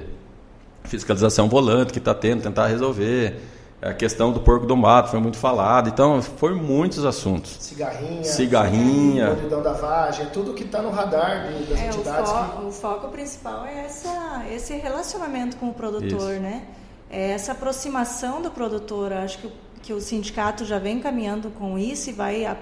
fiscalização 0.85 1.49
volante 1.49 1.93
que 1.93 1.99
está 1.99 2.15
tendo, 2.15 2.43
tentar 2.43 2.67
resolver. 2.67 3.41
A 3.83 3.93
questão 3.93 4.33
do 4.33 4.41
porco 4.41 4.67
do 4.67 4.77
mato 4.77 5.11
foi 5.11 5.21
muito 5.21 5.37
falada. 5.37 5.91
Então, 5.91 6.23
foi 6.23 6.55
muitos 6.55 7.05
assuntos. 7.05 7.57
Cigarrinha. 7.61 8.25
Cigarrinha. 8.25 9.29
Podridão 9.31 9.63
da 9.63 9.73
vagem, 9.73 10.27
tudo 10.33 10.55
que 10.55 10.65
está 10.65 10.81
no 10.81 10.91
radar 10.91 11.49
de, 11.49 11.65
das 11.65 11.81
é, 11.81 11.87
entidades. 11.89 12.31
O, 12.31 12.35
fo 12.35 12.45
que... 12.45 12.67
o 12.67 12.71
foco 12.71 13.09
principal 13.09 13.67
é 13.67 13.85
essa, 13.85 14.45
esse 14.51 14.75
relacionamento 14.75 15.57
com 15.59 15.69
o 15.69 15.75
produtor, 15.75 16.33
Isso. 16.33 16.41
né? 16.41 16.63
É 17.11 17.33
essa 17.33 17.53
aproximação 17.53 18.41
do 18.41 18.51
produtor. 18.51 19.13
Acho 19.13 19.39
que 19.39 19.53
que 19.85 19.93
o 19.93 20.01
sindicato 20.01 20.65
já 20.65 20.79
vem 20.79 20.99
caminhando 20.99 21.51
com 21.51 21.79
isso 21.79 22.09
e 22.09 22.13
vai 22.13 22.57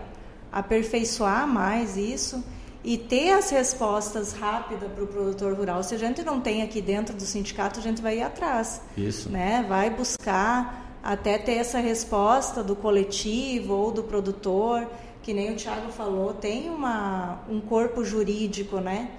aperfeiçoar 0.50 1.46
mais 1.46 1.96
isso 1.96 2.42
e 2.84 2.98
ter 2.98 3.30
as 3.32 3.50
respostas 3.50 4.32
rápidas 4.32 4.90
para 4.90 5.04
o 5.04 5.06
produtor 5.06 5.54
rural. 5.54 5.82
Se 5.82 5.94
a 5.94 5.98
gente 5.98 6.22
não 6.22 6.40
tem 6.40 6.62
aqui 6.62 6.80
dentro 6.80 7.14
do 7.14 7.22
sindicato, 7.22 7.78
a 7.78 7.82
gente 7.82 8.02
vai 8.02 8.18
ir 8.18 8.22
atrás. 8.22 8.80
Isso. 8.96 9.28
Né? 9.28 9.64
Vai 9.68 9.90
buscar 9.90 10.98
até 11.02 11.38
ter 11.38 11.54
essa 11.54 11.78
resposta 11.78 12.62
do 12.62 12.74
coletivo 12.74 13.74
ou 13.74 13.92
do 13.92 14.02
produtor, 14.02 14.88
que 15.22 15.32
nem 15.32 15.52
o 15.52 15.56
Thiago 15.56 15.90
falou, 15.92 16.32
tem 16.34 16.70
uma, 16.70 17.40
um 17.48 17.60
corpo 17.60 18.04
jurídico, 18.04 18.78
né? 18.78 19.10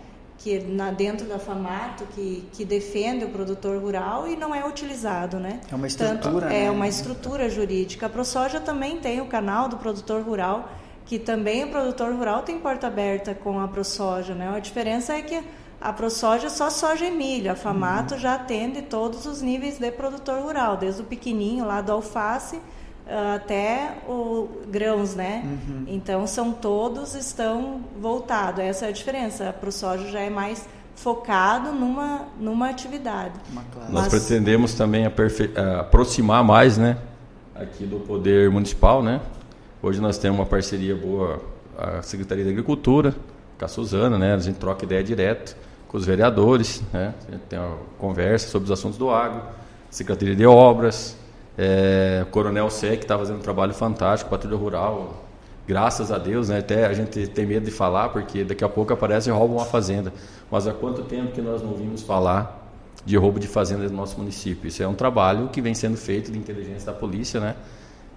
que 0.44 0.60
na, 0.60 0.92
dentro 0.92 1.26
da 1.26 1.40
FAMATO 1.40 2.06
que, 2.14 2.46
que 2.52 2.66
defende 2.66 3.24
o 3.24 3.30
produtor 3.30 3.82
rural 3.82 4.28
e 4.28 4.36
não 4.36 4.54
é 4.54 4.68
utilizado, 4.68 5.40
né? 5.40 5.62
É 5.72 5.76
uma 5.76 5.88
estrutura, 5.88 6.20
Tanto, 6.22 6.46
né? 6.46 6.66
É 6.66 6.72
uma 6.72 6.88
estrutura 6.88 7.50
jurídica. 7.50 8.08
A 8.08 8.10
ProSoja 8.10 8.60
também 8.60 9.00
tem 9.00 9.22
o 9.22 9.26
canal 9.26 9.70
do 9.70 9.78
produtor 9.78 10.22
rural, 10.22 10.70
que 11.06 11.20
também 11.20 11.64
o 11.64 11.70
produtor 11.70 12.14
rural 12.14 12.44
tem 12.44 12.60
porta 12.60 12.88
aberta 12.88 13.34
com 13.34 13.60
a 13.60 13.68
ProSoja, 13.68 14.34
né? 14.34 14.50
A 14.56 14.60
diferença 14.60 15.14
é 15.14 15.22
que 15.22 15.44
a 15.82 15.92
ProSoja 15.92 16.48
é 16.48 16.50
só 16.50 16.70
soja 16.70 17.06
e 17.06 17.12
milho, 17.12 17.52
a 17.52 17.56
FAMATO 17.56 18.14
uhum. 18.14 18.20
já 18.20 18.36
atende 18.36 18.82
todos 18.84 19.26
os 19.26 19.42
níveis 19.42 19.78
de 19.78 19.92
produtor 19.92 20.42
rural, 20.42 20.78
desde 20.78 21.02
o 21.02 21.04
pequenininho 21.04 21.66
lá 21.66 21.82
do 21.82 21.92
alface 21.92 22.60
até 23.36 23.98
o 24.08 24.48
grãos, 24.68 25.14
né? 25.16 25.44
Uhum. 25.44 25.84
Então 25.88 26.26
são 26.26 26.52
todos 26.52 27.16
estão 27.16 27.82
voltados. 28.00 28.64
Essa 28.64 28.86
é 28.86 28.90
a 28.90 28.92
diferença. 28.92 29.54
Para 29.54 29.70
o 29.70 29.72
soja 29.72 30.10
já 30.10 30.22
é 30.22 30.30
mais 30.30 30.68
focado 30.96 31.72
numa 31.74 32.28
numa 32.40 32.70
atividade. 32.70 33.34
Nós 33.90 34.04
Mas... 34.04 34.08
pretendemos 34.08 34.74
também 34.74 35.06
aperfe... 35.06 35.52
aproximar 35.80 36.44
mais, 36.44 36.78
né? 36.78 36.98
Aqui 37.54 37.86
do 37.86 38.00
poder 38.00 38.50
municipal, 38.50 39.04
né? 39.04 39.20
Hoje 39.86 40.00
nós 40.00 40.18
temos 40.18 40.40
uma 40.40 40.46
parceria 40.46 40.96
boa 40.96 41.42
a 41.78 42.02
Secretaria 42.02 42.46
da 42.46 42.52
Agricultura, 42.52 43.14
com 43.60 43.66
a 43.66 43.68
Suzana, 43.68 44.18
né? 44.18 44.34
A 44.34 44.38
gente 44.38 44.56
troca 44.56 44.86
ideia 44.86 45.04
direto 45.04 45.58
com 45.90 45.98
os 45.98 46.06
vereadores, 46.06 46.82
né? 46.94 47.14
A 47.28 47.32
gente 47.32 47.42
tem 47.50 47.60
uma 47.60 47.76
conversa 48.00 48.48
sobre 48.48 48.64
os 48.64 48.72
assuntos 48.72 48.98
do 48.98 49.10
agro, 49.10 49.42
Secretaria 49.90 50.38
de 50.38 50.46
Obras, 50.46 51.18
é, 51.58 52.24
o 52.26 52.28
Coronel 52.28 52.70
que 52.70 52.86
está 52.86 53.18
fazendo 53.18 53.40
um 53.40 53.42
trabalho 53.42 53.74
fantástico, 53.74 54.32
Patrulha 54.32 54.56
Rural, 54.56 55.22
graças 55.68 56.14
a 56.14 56.18
Deus, 56.18 56.48
né? 56.48 56.60
Até 56.60 56.86
a 56.86 56.94
gente 56.94 57.28
tem 57.28 57.46
medo 57.46 57.66
de 57.66 57.72
falar, 57.72 58.08
porque 58.08 58.46
daqui 58.46 58.64
a 58.64 58.70
pouco 58.70 58.94
aparece 58.94 59.30
e 59.30 59.34
rouba 59.34 59.56
uma 59.56 59.66
fazenda. 59.66 60.14
Mas 60.50 60.66
há 60.66 60.72
quanto 60.72 61.02
tempo 61.04 61.34
que 61.34 61.42
nós 61.42 61.62
não 61.62 61.72
ouvimos 61.72 62.04
falar 62.04 62.72
de 63.06 63.18
roubo 63.18 63.38
de 63.38 63.50
fazenda 63.50 63.84
no 63.90 63.98
nosso 63.98 64.18
município? 64.18 64.66
Isso 64.66 64.82
é 64.82 64.88
um 64.88 64.96
trabalho 64.96 65.50
que 65.50 65.60
vem 65.60 65.76
sendo 65.76 65.98
feito 65.98 66.32
de 66.32 66.40
inteligência 66.40 66.86
da 66.86 66.98
polícia, 66.98 67.42
né? 67.42 67.56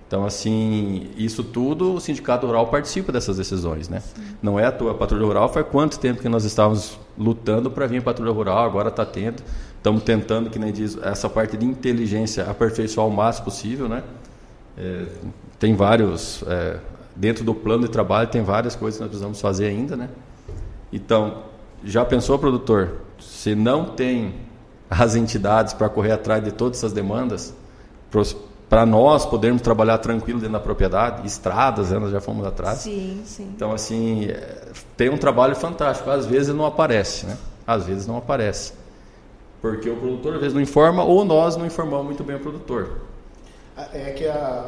Então, 0.06 0.24
assim, 0.24 1.08
isso 1.16 1.42
tudo, 1.42 1.94
o 1.94 2.00
Sindicato 2.00 2.46
Rural 2.46 2.68
participa 2.68 3.10
dessas 3.10 3.36
decisões, 3.36 3.88
né? 3.88 4.00
Não 4.40 4.58
é 4.58 4.64
a 4.64 4.70
tua 4.70 4.94
Patrulha 4.94 5.26
Rural, 5.26 5.52
faz 5.52 5.66
quanto 5.68 5.98
tempo 5.98 6.22
que 6.22 6.28
nós 6.28 6.44
estávamos 6.44 6.96
lutando 7.18 7.70
para 7.70 7.88
vir 7.88 7.98
a 7.98 8.02
Patrulha 8.02 8.30
Rural, 8.30 8.64
agora 8.64 8.88
está 8.88 9.04
tendo. 9.04 9.42
Estamos 9.76 10.04
tentando, 10.04 10.48
que 10.48 10.60
nem 10.60 10.72
diz, 10.72 10.96
essa 11.02 11.28
parte 11.28 11.56
de 11.56 11.66
inteligência 11.66 12.44
aperfeiçoar 12.48 13.06
o 13.06 13.10
máximo 13.10 13.46
possível, 13.46 13.88
né? 13.88 14.04
É, 14.78 15.06
tem 15.58 15.74
vários, 15.74 16.44
é, 16.46 16.78
dentro 17.16 17.42
do 17.42 17.54
plano 17.54 17.82
de 17.82 17.90
trabalho, 17.90 18.28
tem 18.28 18.42
várias 18.42 18.76
coisas 18.76 18.98
que 18.98 19.02
nós 19.02 19.08
precisamos 19.08 19.40
fazer 19.40 19.66
ainda, 19.66 19.96
né? 19.96 20.08
Então, 20.92 21.42
já 21.82 22.04
pensou, 22.04 22.38
produtor, 22.38 23.00
se 23.18 23.56
não 23.56 23.86
tem 23.86 24.34
as 24.88 25.16
entidades 25.16 25.74
para 25.74 25.88
correr 25.88 26.12
atrás 26.12 26.44
de 26.44 26.52
todas 26.52 26.78
essas 26.78 26.92
demandas, 26.92 27.52
para 28.68 28.84
nós 28.84 29.24
podermos 29.24 29.62
trabalhar 29.62 29.98
tranquilo 29.98 30.40
dentro 30.40 30.54
da 30.54 30.60
propriedade, 30.60 31.26
estradas, 31.26 31.90
né, 31.90 31.98
nós 31.98 32.10
já 32.10 32.20
fomos 32.20 32.44
atrás. 32.44 32.78
Sim, 32.78 33.22
sim. 33.24 33.52
Então, 33.54 33.72
assim, 33.72 34.26
é, 34.26 34.72
tem 34.96 35.08
um 35.08 35.16
trabalho 35.16 35.54
fantástico. 35.54 36.10
Às 36.10 36.26
vezes 36.26 36.54
não 36.54 36.66
aparece, 36.66 37.26
né? 37.26 37.36
Às 37.66 37.84
vezes 37.84 38.06
não 38.06 38.16
aparece. 38.16 38.72
Porque 39.60 39.88
o 39.88 39.96
produtor 39.96 40.34
às 40.34 40.40
vezes 40.40 40.54
não 40.54 40.60
informa 40.60 41.04
ou 41.04 41.24
nós 41.24 41.56
não 41.56 41.64
informamos 41.64 42.06
muito 42.06 42.24
bem 42.24 42.36
o 42.36 42.40
produtor. 42.40 43.00
É 43.92 44.10
que 44.12 44.26
a, 44.26 44.66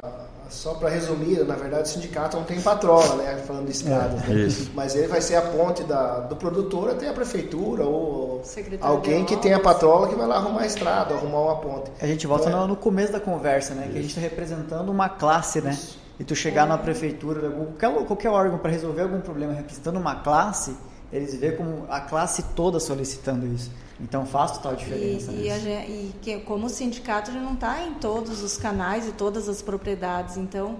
só 0.48 0.74
para 0.74 0.88
resumir, 0.88 1.44
na 1.44 1.54
verdade 1.54 1.88
o 1.88 1.92
sindicato 1.92 2.36
não 2.36 2.44
tem 2.44 2.60
patrola, 2.60 3.16
né, 3.16 3.36
falando 3.46 3.66
de 3.66 3.72
estradas. 3.72 4.22
É, 4.24 4.32
né? 4.32 4.48
Mas 4.74 4.94
ele 4.94 5.06
vai 5.06 5.20
ser 5.20 5.36
a 5.36 5.42
ponte 5.42 5.82
da, 5.84 6.20
do 6.20 6.36
produtor 6.36 6.90
até 6.90 7.08
a 7.08 7.12
prefeitura 7.12 7.84
ou 7.84 8.40
Secretário 8.44 8.94
alguém 8.94 9.24
que 9.24 9.36
tem 9.36 9.52
a 9.52 9.60
patrola 9.60 10.08
que 10.08 10.14
vai 10.14 10.26
lá 10.26 10.36
arrumar 10.36 10.62
a 10.62 10.66
estrada, 10.66 11.14
arrumar 11.14 11.40
uma 11.40 11.56
ponte. 11.56 11.90
A 12.00 12.06
gente 12.06 12.26
volta 12.26 12.48
então, 12.48 12.62
no, 12.62 12.68
no, 12.68 12.76
começo 12.76 13.12
da 13.12 13.20
conversa, 13.20 13.74
né, 13.74 13.82
Isso. 13.82 13.92
que 13.92 13.98
a 13.98 14.02
gente 14.02 14.10
está 14.10 14.20
representando 14.20 14.88
uma 14.90 15.08
classe, 15.08 15.60
né? 15.60 15.70
Isso. 15.70 15.98
E 16.18 16.24
tu 16.24 16.34
chegar 16.34 16.66
é. 16.66 16.68
na 16.68 16.78
prefeitura, 16.78 17.48
qualquer, 17.50 18.06
qualquer 18.06 18.28
órgão 18.30 18.58
para 18.58 18.70
resolver 18.70 19.02
algum 19.02 19.20
problema 19.20 19.52
representando 19.52 19.96
uma 19.96 20.16
classe, 20.16 20.76
eles 21.12 21.34
vê 21.34 21.52
como 21.52 21.86
a 21.88 22.00
classe 22.00 22.42
toda 22.54 22.78
solicitando 22.78 23.46
isso. 23.46 23.70
Então 24.00 24.24
faz 24.24 24.52
total 24.52 24.76
diferença. 24.76 25.32
E, 25.32 25.48
e, 25.48 25.60
gente, 25.60 25.90
e 25.90 26.14
que, 26.20 26.38
como 26.40 26.68
sindicato 26.68 27.30
a 27.30 27.34
gente 27.34 27.42
não 27.42 27.54
está 27.54 27.82
em 27.82 27.94
todos 27.94 28.42
os 28.42 28.56
canais 28.56 29.08
e 29.08 29.12
todas 29.12 29.48
as 29.48 29.60
propriedades. 29.60 30.36
Então, 30.36 30.76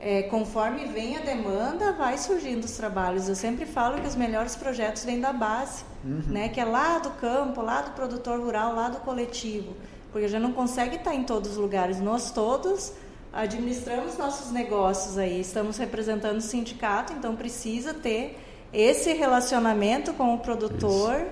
é, 0.00 0.22
conforme 0.24 0.86
vem 0.86 1.16
a 1.16 1.20
demanda, 1.20 1.92
vai 1.92 2.18
surgindo 2.18 2.64
os 2.64 2.72
trabalhos. 2.72 3.28
Eu 3.28 3.34
sempre 3.34 3.66
falo 3.66 4.00
que 4.00 4.06
os 4.06 4.16
melhores 4.16 4.56
projetos 4.56 5.04
vêm 5.04 5.20
da 5.20 5.32
base, 5.32 5.84
uhum. 6.04 6.22
né? 6.26 6.48
que 6.48 6.60
é 6.60 6.64
lá 6.64 6.98
do 6.98 7.10
campo, 7.10 7.62
lá 7.62 7.82
do 7.82 7.92
produtor 7.92 8.40
rural, 8.40 8.74
lá 8.74 8.88
do 8.88 8.98
coletivo. 8.98 9.74
Porque 10.10 10.26
a 10.26 10.28
gente 10.28 10.42
não 10.42 10.52
consegue 10.52 10.96
estar 10.96 11.14
em 11.14 11.22
todos 11.22 11.52
os 11.52 11.56
lugares. 11.56 12.00
Nós 12.00 12.30
todos 12.30 12.92
administramos 13.32 14.16
nossos 14.16 14.50
negócios 14.50 15.18
aí, 15.18 15.40
estamos 15.40 15.76
representando 15.76 16.38
o 16.38 16.40
sindicato, 16.40 17.12
então 17.12 17.36
precisa 17.36 17.92
ter 17.92 18.38
esse 18.72 19.12
relacionamento 19.12 20.12
com 20.12 20.34
o 20.34 20.38
produtor, 20.38 21.14
Isso. 21.14 21.26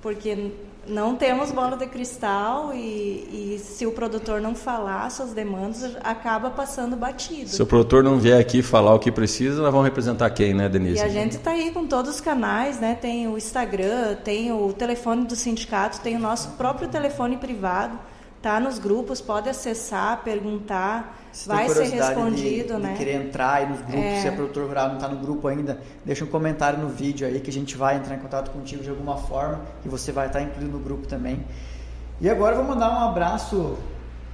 porque 0.00 0.52
não 0.88 1.14
temos 1.16 1.52
bola 1.52 1.76
de 1.76 1.86
cristal 1.86 2.72
e, 2.74 2.78
e, 2.78 3.58
se 3.62 3.86
o 3.86 3.92
produtor 3.92 4.40
não 4.40 4.54
falar 4.54 5.10
suas 5.10 5.32
demandas, 5.32 5.96
acaba 6.02 6.50
passando 6.50 6.96
batido. 6.96 7.48
Se 7.48 7.62
o 7.62 7.66
produtor 7.66 8.02
não 8.02 8.18
vier 8.18 8.40
aqui 8.40 8.62
falar 8.62 8.94
o 8.94 8.98
que 8.98 9.12
precisa, 9.12 9.62
nós 9.62 9.70
vamos 9.70 9.84
representar 9.84 10.30
quem, 10.30 10.54
né, 10.54 10.68
Denise? 10.68 10.96
E 10.96 11.00
a 11.00 11.08
gente 11.08 11.36
está 11.36 11.50
aí 11.50 11.70
com 11.70 11.86
todos 11.86 12.14
os 12.14 12.20
canais, 12.20 12.80
né? 12.80 12.96
Tem 13.00 13.28
o 13.28 13.36
Instagram, 13.36 14.16
tem 14.24 14.50
o 14.50 14.72
telefone 14.72 15.26
do 15.26 15.36
sindicato, 15.36 16.00
tem 16.00 16.16
o 16.16 16.20
nosso 16.20 16.50
próprio 16.52 16.88
telefone 16.88 17.36
privado, 17.36 17.98
tá 18.42 18.60
nos 18.60 18.78
grupos, 18.78 19.20
pode 19.20 19.48
acessar, 19.48 20.22
perguntar. 20.22 21.16
Se 21.32 21.48
vai 21.48 21.68
ser 21.68 21.84
respondido, 21.84 22.74
de, 22.74 22.80
né? 22.80 22.92
De 22.92 22.98
querer 22.98 23.26
entrar 23.26 23.54
aí 23.54 23.68
nos 23.68 23.80
grupos, 23.80 24.04
é. 24.04 24.20
se 24.22 24.28
é 24.28 24.30
produtor 24.30 24.66
rural 24.66 24.88
não 24.88 24.96
está 24.96 25.08
no 25.08 25.16
grupo 25.16 25.46
ainda, 25.46 25.80
deixa 26.04 26.24
um 26.24 26.28
comentário 26.28 26.78
no 26.78 26.88
vídeo 26.88 27.26
aí 27.26 27.38
que 27.40 27.50
a 27.50 27.52
gente 27.52 27.76
vai 27.76 27.96
entrar 27.96 28.14
em 28.14 28.18
contato 28.18 28.50
contigo 28.50 28.82
de 28.82 28.90
alguma 28.90 29.16
forma 29.16 29.60
e 29.84 29.88
você 29.88 30.10
vai 30.10 30.26
estar 30.26 30.40
incluído 30.40 30.72
no 30.72 30.80
grupo 30.80 31.06
também. 31.06 31.44
E 32.20 32.28
agora 32.28 32.56
eu 32.56 32.64
vou 32.64 32.74
mandar 32.74 32.90
um 32.90 33.08
abraço 33.08 33.76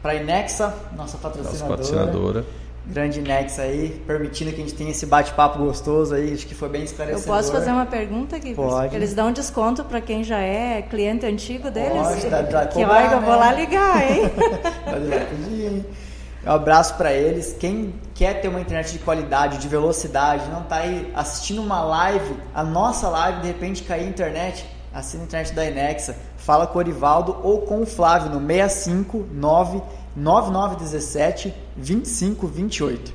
para 0.01 0.13
a 0.13 0.15
Inexa, 0.15 0.75
nossa 0.97 1.19
patrocinadora. 1.19 1.77
Nossa 1.77 1.93
patrocinadora. 1.93 2.45
Grande 2.87 3.19
Inexa 3.19 3.63
aí, 3.63 4.03
permitindo 4.07 4.53
que 4.53 4.61
a 4.61 4.65
gente 4.65 4.75
tenha 4.75 4.91
esse 4.91 5.07
bate-papo 5.07 5.59
gostoso 5.59 6.15
aí, 6.15 6.35
acho 6.35 6.47
que 6.47 6.55
foi 6.55 6.69
bem 6.69 6.83
esclarecedor. 6.83 7.23
Eu 7.23 7.27
posso 7.27 7.51
fazer 7.51 7.71
uma 7.71 7.87
pergunta 7.87 8.37
aqui? 8.37 8.55
Pode. 8.55 8.95
Eles 8.95 9.15
dão 9.15 9.33
desconto 9.33 9.83
para 9.85 10.03
quem 10.03 10.23
já 10.23 10.39
é 10.39 10.83
cliente 10.83 11.25
antigo 11.25 11.71
deles? 11.71 11.93
Pode, 11.93 12.27
dá, 12.29 12.43
dá 12.43 12.67
que 12.67 12.85
vai 12.85 13.09
que 13.09 13.15
eu 13.15 13.21
vou 13.23 13.37
lá 13.37 13.53
né? 13.53 13.61
ligar, 13.61 14.11
hein? 14.11 14.31
Pode 14.85 15.07
lá 15.07 15.17
pedir, 15.31 15.67
hein? 15.67 15.87
Um 16.47 16.51
abraço 16.51 16.95
para 16.97 17.11
eles. 17.11 17.57
Quem 17.59 17.95
quer 18.15 18.43
ter 18.43 18.49
uma 18.49 18.61
internet 18.61 18.93
de 18.93 18.99
qualidade, 18.99 19.57
de 19.57 19.67
velocidade, 19.67 20.51
não 20.51 20.61
está 20.61 20.77
aí 20.77 21.11
assistindo 21.15 21.63
uma 21.63 21.83
live, 21.83 22.37
a 22.55 22.63
nossa 22.63 23.09
live, 23.09 23.41
de 23.41 23.47
repente 23.47 23.83
cair 23.83 24.05
a 24.05 24.09
internet, 24.09 24.69
assina 24.93 25.23
a 25.23 25.27
internet 25.27 25.55
da 25.55 25.65
Enexa. 25.65 26.15
Fala 26.37 26.67
com 26.67 26.77
o 26.77 26.79
Orivaldo 26.79 27.39
ou 27.43 27.63
com 27.63 27.81
o 27.81 27.87
Flávio 27.87 28.29
no 28.29 28.47
659 28.47 29.81
9917 30.17 31.55
2528. 31.77 33.13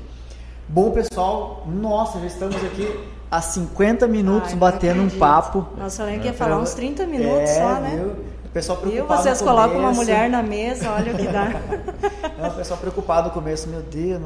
Bom, 0.68 0.90
pessoal, 0.90 1.66
nossa, 1.66 2.20
já 2.20 2.26
estamos 2.26 2.56
aqui 2.56 2.88
há 3.30 3.40
50 3.40 4.06
minutos 4.06 4.50
Ai, 4.50 4.56
batendo 4.56 5.02
um 5.02 5.10
papo. 5.10 5.66
Nossa, 5.76 6.02
eu 6.02 6.06
lembro 6.06 6.22
que 6.22 6.28
ia 6.28 6.34
falar 6.34 6.58
uns 6.58 6.74
30 6.74 7.06
minutos 7.06 7.50
é, 7.50 7.58
só, 7.58 7.80
né? 7.80 7.96
Viu? 7.96 8.24
O 8.44 8.48
pessoal 8.52 8.78
preocupado. 8.78 9.20
E 9.20 9.22
vocês 9.22 9.40
colocam 9.40 9.78
uma 9.78 9.92
mulher 9.92 10.28
na 10.28 10.42
mesa, 10.42 10.90
olha 10.90 11.12
o 11.12 11.16
que 11.16 11.26
dá. 11.26 11.48
Não, 12.38 12.48
o 12.50 12.54
pessoal 12.54 12.78
preocupado 12.78 13.28
no 13.28 13.34
começo, 13.34 13.68
meu 13.68 13.80
Deus, 13.80 14.20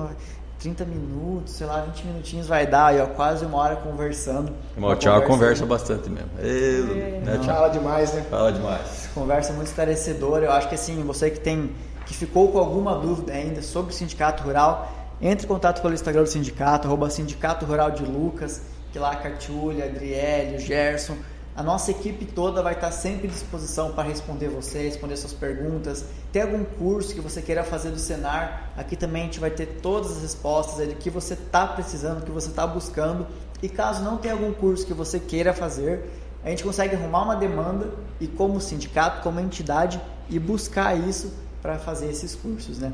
30 0.59 0.85
minutos, 0.87 1.55
sei 1.55 1.67
lá, 1.67 1.83
20 1.83 2.07
minutinhos 2.07 2.47
vai 2.47 2.67
dar, 2.67 2.87
aí, 2.87 3.01
ó, 3.01 3.07
quase 3.07 3.45
uma 3.45 3.59
hora 3.59 3.77
conversando. 3.77 4.51
O 4.77 4.97
Thiago 4.97 5.27
conversa 5.27 5.67
bastante 5.67 6.09
mesmo. 6.09 6.31
Eu, 6.39 6.97
é, 6.97 7.21
né, 7.23 7.41
Fala 7.45 7.69
demais, 7.69 8.15
né? 8.15 8.25
Fala 8.31 8.51
demais. 8.51 9.11
Conversa 9.15 9.53
muito 9.53 9.69
esclarecedora. 9.69 10.47
Eu 10.47 10.53
acho 10.53 10.69
que 10.69 10.75
assim, 10.75 11.03
você 11.03 11.31
que 11.31 11.41
tem 11.41 11.71
que 12.07 12.15
ficou 12.15 12.51
com 12.53 12.59
alguma 12.59 12.99
dúvida 12.99 13.33
ainda 13.33 13.63
sobre 13.63 13.93
o 13.93 13.97
sindicato 13.97 14.43
rural, 14.43 14.93
entre 15.21 15.47
em 15.47 15.49
contato 15.49 15.81
pelo 15.81 15.95
Instagram 15.95 16.23
do 16.25 16.29
sindicato, 16.29 16.87
arroba 16.87 17.09
sindicato 17.11 17.65
rural 17.65 17.91
de 17.91 18.05
Lucas, 18.05 18.63
que 18.93 18.99
lá 18.99 19.13
a 19.13 19.17
Catiúlia, 19.17 19.87
Adriele, 19.87 20.57
o 20.57 20.61
Gerson 20.61 21.17
A 21.57 21.63
nossa 21.63 21.93
equipe 21.93 22.25
toda 22.25 22.63
vai 22.63 22.75
estar 22.75 22.91
sempre 22.91 23.29
à 23.29 23.31
disposição 23.31 23.93
para 23.93 24.09
responder 24.09 24.49
você, 24.49 24.83
responder 24.83 25.17
suas 25.17 25.33
perguntas. 25.33 26.05
Tem 26.33 26.43
algum 26.43 26.65
curso 26.65 27.15
que 27.15 27.21
você 27.21 27.41
queira 27.41 27.63
fazer 27.63 27.91
do 27.91 27.99
Senar? 27.99 28.73
Aqui 28.77 28.97
também 28.97 29.23
a 29.23 29.25
gente 29.27 29.39
vai 29.39 29.51
ter 29.51 29.67
todas 29.81 30.17
as 30.17 30.23
respostas 30.23 30.87
do 30.89 30.97
que 30.97 31.09
você 31.11 31.35
está 31.35 31.65
precisando, 31.67 32.21
do 32.21 32.27
que 32.27 32.33
você 32.33 32.49
está 32.49 32.67
buscando. 32.67 33.27
E 33.63 33.69
caso 33.69 34.03
não 34.03 34.17
tenha 34.17 34.35
algum 34.35 34.53
curso 34.53 34.85
que 34.85 34.93
você 34.93 35.21
queira 35.21 35.55
fazer, 35.55 36.11
a 36.45 36.51
gente 36.51 36.63
consegue 36.63 36.95
arrumar 36.95 37.23
uma 37.23 37.37
demanda 37.37 37.89
e 38.21 38.27
como 38.27 38.61
sindicato, 38.61 39.23
como 39.23 39.41
entidade 39.41 40.01
e 40.29 40.39
buscar 40.39 40.95
isso 40.95 41.33
para 41.65 41.79
fazer 41.79 42.11
esses 42.11 42.35
cursos, 42.35 42.79
né? 42.79 42.93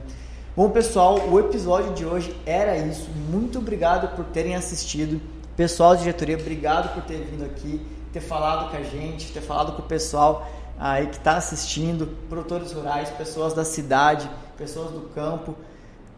Bom, 0.57 0.71
pessoal, 0.71 1.29
o 1.29 1.41
episódio 1.41 1.93
de 1.93 2.07
hoje 2.07 2.33
era 2.47 2.79
isso. 2.79 3.11
Muito 3.29 3.59
obrigado 3.59 4.15
por 4.15 4.25
terem 4.27 4.55
assistido. 4.55 5.21
Pessoal 5.57 5.97
de 5.97 6.03
diretoria, 6.03 6.39
obrigado 6.39 6.95
por 6.95 7.03
ter 7.03 7.19
vindo 7.19 7.45
aqui 7.45 7.85
ter 8.13 8.21
falado 8.21 8.71
com 8.71 8.77
a 8.77 8.83
gente, 8.83 9.33
ter 9.33 9.41
falado 9.41 9.73
com 9.73 9.83
o 9.83 9.85
pessoal 9.85 10.49
aí 10.79 11.07
que 11.07 11.17
está 11.17 11.37
assistindo, 11.37 12.09
produtores 12.29 12.73
rurais, 12.73 13.11
pessoas 13.11 13.53
da 13.53 13.65
cidade, 13.65 14.31
pessoas 14.57 14.93
do 14.93 15.01
campo. 15.15 15.55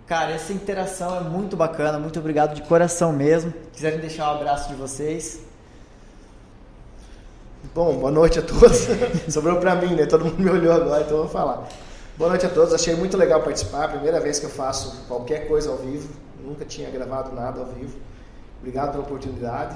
Cara, 0.07 0.33
essa 0.33 0.53
interação 0.53 1.17
é 1.17 1.21
muito 1.21 1.57
bacana, 1.57 1.99
muito 1.99 2.19
obrigado 2.19 2.55
de 2.55 2.63
coração 2.63 3.13
mesmo. 3.13 3.53
Quiserem 3.73 3.99
deixar 3.99 4.31
um 4.31 4.37
abraço 4.37 4.69
de 4.69 4.75
vocês. 4.75 5.41
Bom, 7.75 7.95
boa 7.95 8.11
noite 8.11 8.41
a 8.41 8.43
todos. 8.43 8.89
Sobrou 9.33 9.57
para 9.57 9.75
mim, 9.75 9.95
né? 9.95 10.05
Todo 10.07 10.25
mundo 10.25 10.39
me 10.39 10.51
olhou 10.51 10.73
agora, 10.73 11.03
então 11.03 11.17
eu 11.17 11.23
vou 11.25 11.33
falar. 11.33 11.69
Boa 12.17 12.29
noite 12.29 12.45
a 12.45 12.49
todos, 12.51 12.75
achei 12.75 12.95
muito 12.95 13.17
legal 13.17 13.43
participar. 13.43 13.89
Primeira 13.89 14.21
vez 14.21 14.39
que 14.39 14.45
eu 14.45 14.51
faço 14.51 15.07
qualquer 15.09 15.49
coisa 15.49 15.71
ao 15.71 15.79
vivo, 15.79 16.11
nunca 16.45 16.63
tinha 16.63 16.91
gravado 16.91 17.35
nada 17.35 17.61
ao 17.61 17.67
vivo. 17.67 17.99
Obrigado 18.59 18.91
pela 18.91 19.03
oportunidade. 19.03 19.75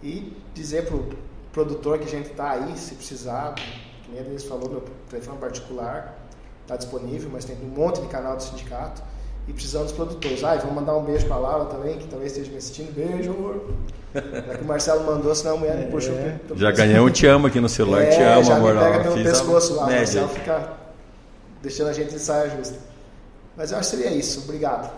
E 0.00 0.36
dizer 0.54 0.86
pro 0.86 1.04
produtor 1.52 1.98
que 1.98 2.04
a 2.04 2.08
gente 2.08 2.30
está 2.30 2.52
aí, 2.52 2.76
se 2.76 2.94
precisar, 2.94 3.54
que 3.54 4.10
nem 4.12 4.20
a 4.20 4.22
Denise 4.22 4.46
falou, 4.46 4.70
meu 4.70 4.84
telefone 5.10 5.38
particular 5.38 6.16
está 6.62 6.76
disponível, 6.76 7.28
mas 7.32 7.44
tem 7.44 7.56
um 7.56 7.68
monte 7.68 8.00
de 8.00 8.06
canal 8.06 8.36
do 8.36 8.42
sindicato 8.42 9.02
e 9.48 9.52
precisamos 9.52 9.88
dos 9.88 9.96
produtores. 9.96 10.44
Ah, 10.44 10.54
vamos 10.54 10.76
mandar 10.76 10.96
um 10.96 11.02
beijo 11.02 11.26
para 11.26 11.36
a 11.36 11.40
Laura 11.40 11.64
também, 11.64 11.98
que 11.98 12.06
talvez 12.06 12.30
esteja 12.30 12.52
me 12.52 12.58
assistindo. 12.58 12.94
Beijo, 12.94 13.32
amor. 13.32 13.74
Já 14.14 14.54
que 14.54 14.62
o 14.62 14.66
Marcelo 14.66 15.04
mandou, 15.04 15.34
senão 15.34 15.54
a 15.54 15.58
mulher 15.58 15.76
me 15.76 15.90
puxou. 15.90 16.14
É. 16.14 16.38
Já 16.54 16.70
ganhei 16.70 17.00
um 17.00 17.10
te 17.10 17.26
amo 17.26 17.48
aqui 17.48 17.58
no 17.58 17.68
celular, 17.68 18.02
é, 18.02 18.10
te 18.10 18.22
amo, 18.22 18.44
já 18.44 18.56
amor. 18.56 18.74
Já 18.74 18.80
pega 18.80 19.02
pelo 19.02 19.24
pescoço 19.24 19.74
lá, 19.74 19.86
o 19.86 19.90
Marcelo 19.90 20.28
fica 20.28 20.83
deixando 21.64 21.88
a 21.88 21.92
gente 21.92 22.14
em 22.14 22.18
saia 22.18 22.50
justa. 22.56 22.78
Mas 23.56 23.72
eu 23.72 23.78
acho 23.78 23.90
que 23.90 23.96
seria 23.96 24.16
isso. 24.16 24.40
Obrigado. 24.44 24.90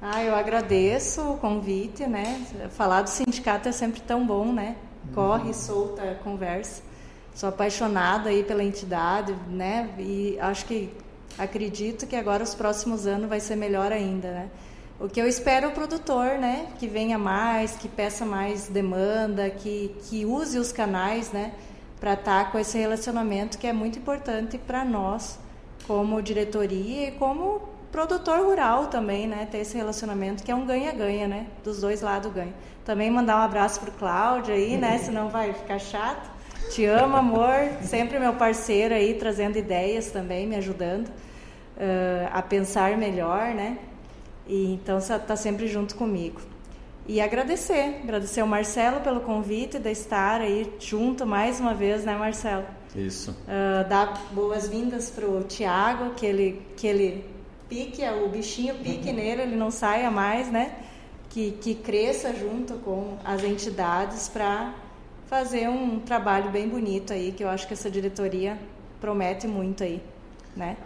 Ah, 0.00 0.24
eu 0.24 0.34
agradeço 0.34 1.20
o 1.20 1.36
convite, 1.36 2.06
né? 2.06 2.42
Falar 2.70 3.02
do 3.02 3.10
sindicato 3.10 3.68
é 3.68 3.72
sempre 3.72 4.00
tão 4.00 4.26
bom, 4.26 4.50
né? 4.50 4.76
corre, 5.14 5.52
solta, 5.52 6.18
conversa. 6.22 6.82
Sou 7.34 7.48
apaixonada 7.48 8.30
aí 8.30 8.42
pela 8.42 8.62
entidade, 8.62 9.34
né? 9.48 9.90
E 9.98 10.38
acho 10.40 10.66
que 10.66 10.92
acredito 11.38 12.06
que 12.06 12.16
agora 12.16 12.42
os 12.42 12.54
próximos 12.54 13.06
anos 13.06 13.28
vai 13.28 13.40
ser 13.40 13.56
melhor 13.56 13.92
ainda, 13.92 14.30
né? 14.30 14.48
O 14.98 15.08
que 15.08 15.20
eu 15.20 15.26
espero 15.26 15.66
é 15.66 15.68
o 15.68 15.72
produtor, 15.72 16.38
né? 16.38 16.66
Que 16.78 16.86
venha 16.86 17.18
mais, 17.18 17.76
que 17.76 17.88
peça 17.88 18.26
mais 18.26 18.68
demanda, 18.68 19.48
que, 19.48 19.94
que 20.02 20.26
use 20.26 20.58
os 20.58 20.72
canais, 20.72 21.32
né? 21.32 21.52
Para 21.98 22.14
estar 22.14 22.44
tá 22.44 22.50
com 22.50 22.58
esse 22.58 22.78
relacionamento 22.78 23.58
que 23.58 23.66
é 23.66 23.72
muito 23.72 23.98
importante 23.98 24.58
para 24.58 24.84
nós, 24.84 25.38
como 25.90 26.22
diretoria 26.22 27.08
e 27.08 27.10
como 27.10 27.68
produtor 27.90 28.38
rural 28.44 28.86
também, 28.86 29.26
né? 29.26 29.48
Ter 29.50 29.58
esse 29.58 29.76
relacionamento 29.76 30.44
que 30.44 30.52
é 30.52 30.54
um 30.54 30.64
ganha-ganha, 30.64 31.26
né? 31.26 31.46
Dos 31.64 31.80
dois 31.80 32.00
lados 32.00 32.32
ganha. 32.32 32.54
Também 32.84 33.10
mandar 33.10 33.38
um 33.38 33.42
abraço 33.42 33.80
pro 33.80 33.90
Cláudio 33.90 34.54
aí, 34.54 34.76
né? 34.76 34.98
Senão 35.02 35.30
vai 35.30 35.52
ficar 35.52 35.80
chato. 35.80 36.30
Te 36.70 36.84
amo, 36.84 37.16
amor. 37.16 37.72
Sempre 37.82 38.20
meu 38.20 38.34
parceiro 38.34 38.94
aí, 38.94 39.14
trazendo 39.14 39.58
ideias 39.58 40.12
também, 40.12 40.46
me 40.46 40.54
ajudando 40.54 41.08
uh, 41.08 42.30
a 42.32 42.40
pensar 42.40 42.96
melhor, 42.96 43.52
né? 43.52 43.76
E 44.46 44.74
então 44.74 45.00
você 45.00 45.14
está 45.14 45.34
sempre 45.34 45.66
junto 45.66 45.96
comigo. 45.96 46.40
E 47.04 47.20
agradecer, 47.20 47.98
agradecer 48.04 48.42
ao 48.42 48.46
Marcelo 48.46 49.00
pelo 49.00 49.22
convite 49.22 49.76
de 49.76 49.90
estar 49.90 50.40
aí 50.40 50.72
junto 50.78 51.26
mais 51.26 51.58
uma 51.58 51.74
vez, 51.74 52.04
né, 52.04 52.14
Marcelo? 52.14 52.78
Isso. 52.94 53.30
Uh, 53.30 53.88
dar 53.88 54.20
boas-vindas 54.32 55.10
pro 55.10 55.42
Tiago, 55.44 56.14
que 56.14 56.26
ele 56.26 56.62
que 56.76 56.86
ele 56.86 57.24
pique, 57.68 58.02
o 58.04 58.28
bichinho 58.28 58.74
pique 58.76 59.12
nele, 59.12 59.42
ele 59.42 59.56
não 59.56 59.70
saia 59.70 60.10
mais, 60.10 60.50
né? 60.50 60.74
Que, 61.28 61.52
que 61.52 61.76
cresça 61.76 62.34
junto 62.34 62.74
com 62.74 63.16
as 63.24 63.44
entidades 63.44 64.28
para 64.28 64.74
fazer 65.28 65.68
um 65.68 66.00
trabalho 66.00 66.50
bem 66.50 66.68
bonito 66.68 67.12
aí, 67.12 67.30
que 67.30 67.44
eu 67.44 67.48
acho 67.48 67.68
que 67.68 67.74
essa 67.74 67.88
diretoria 67.88 68.58
promete 69.00 69.46
muito 69.46 69.84
aí, 69.84 70.02
né? 70.56 70.76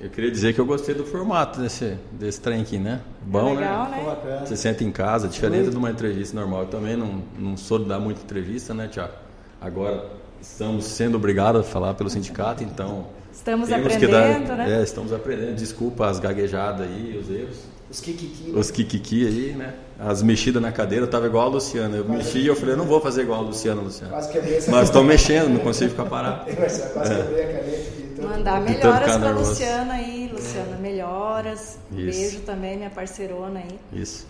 Eu 0.00 0.08
queria 0.08 0.30
dizer 0.30 0.54
que 0.54 0.60
eu 0.60 0.64
gostei 0.64 0.94
do 0.94 1.04
formato 1.04 1.60
desse, 1.60 1.98
desse 2.10 2.40
trem 2.40 2.62
aqui, 2.62 2.78
né? 2.78 3.02
Bom, 3.20 3.50
é 3.50 3.54
legal, 3.56 3.90
né? 3.90 4.16
né? 4.24 4.42
Você 4.46 4.56
senta 4.56 4.82
em 4.82 4.90
casa, 4.90 5.28
diferente 5.28 5.70
de 5.70 5.76
uma 5.76 5.90
entrevista 5.90 6.34
normal. 6.34 6.62
Eu 6.62 6.68
também 6.68 6.96
não, 6.96 7.22
não 7.38 7.56
sou 7.56 7.78
de 7.78 7.84
dar 7.84 8.00
muita 8.00 8.22
entrevista, 8.22 8.72
né, 8.72 8.88
Tiago? 8.88 9.12
Agora 9.60 10.21
estamos 10.42 10.84
sendo 10.84 11.16
obrigados 11.16 11.62
a 11.62 11.64
falar 11.64 11.94
pelo 11.94 12.10
sindicato, 12.10 12.62
então 12.62 13.06
Estamos 13.32 13.68
Temos 13.70 13.86
aprendendo, 13.86 14.46
dar, 14.48 14.56
né? 14.58 14.78
É, 14.78 14.82
estamos 14.82 15.12
aprendendo. 15.12 15.56
Desculpa 15.56 16.06
as 16.06 16.20
gaguejadas 16.20 16.86
aí, 16.86 17.18
os 17.18 17.30
erros. 17.30 17.56
Os 17.90 18.00
kikiki. 18.00 18.50
Os 18.50 18.70
kikiki 18.70 19.26
aí, 19.26 19.54
né? 19.56 19.74
As 19.98 20.22
mexidas 20.22 20.62
na 20.62 20.70
cadeira, 20.70 21.06
eu 21.06 21.10
tava 21.10 21.26
igual 21.26 21.46
a 21.46 21.48
Luciana. 21.48 21.96
Eu 21.96 22.04
quase 22.04 22.18
mexi 22.18 22.38
e 22.40 22.46
eu 22.46 22.54
falei, 22.54 22.74
eu 22.74 22.78
não 22.78 22.84
vou 22.84 23.00
fazer 23.00 23.22
igual 23.22 23.40
a 23.40 23.42
Luciana, 23.42 23.80
Luciana. 23.80 24.12
Quase 24.12 24.32
quebrei 24.32 24.58
essa 24.58 24.70
Mas 24.70 24.84
estou 24.84 25.02
mexendo, 25.02 25.48
não 25.48 25.60
consigo 25.60 25.90
ficar 25.90 26.04
parado. 26.04 26.44
quase 26.54 26.82
é. 27.12 27.16
quebrei 27.16 27.42
a 27.42 27.58
caneta. 27.58 28.22
Mandar 28.22 28.60
melhoras 28.60 29.16
para 29.16 29.30
Luciana 29.32 29.94
aí, 29.94 30.30
Luciana, 30.32 30.76
é. 30.76 30.80
melhoras. 30.80 31.78
Um 31.90 31.98
Isso. 31.98 32.20
beijo 32.20 32.40
também, 32.40 32.76
minha 32.76 32.90
parceirona 32.90 33.60
aí. 33.60 34.00
Isso. 34.00 34.26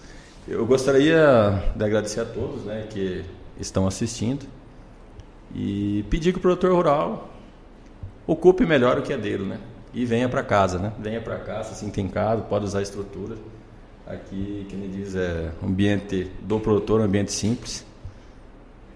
Eu 0.49 0.65
gostaria 0.65 1.63
de 1.77 1.85
agradecer 1.85 2.21
a 2.21 2.25
todos 2.25 2.65
né, 2.65 2.87
que 2.89 3.25
estão 3.61 3.87
assistindo 3.87 4.47
e 5.55 6.05
pedir 6.09 6.33
que 6.33 6.39
o 6.39 6.43
produtor 6.43 6.73
rural 6.73 7.29
ocupe 8.27 8.65
melhor 8.65 8.99
o 8.99 9.03
que 9.03 9.13
é 9.13 9.19
dele, 9.19 9.45
né? 9.45 9.59
E 9.93 10.05
venha 10.05 10.29
para 10.29 10.43
casa, 10.43 10.79
né? 10.79 10.93
Venha 10.99 11.21
para 11.21 11.37
casa, 11.37 11.75
se 11.75 11.81
sinta 11.81 12.01
em 12.01 12.09
casa, 12.09 12.43
pode 12.43 12.65
usar 12.65 12.79
a 12.79 12.83
estrutura. 12.83 13.37
Aqui, 14.07 14.67
que 14.69 14.75
me 14.77 14.89
diz, 14.89 15.15
é 15.15 15.53
ambiente 15.63 16.31
do 16.41 16.59
produtor, 16.59 17.01
ambiente 17.01 17.33
simples. 17.33 17.85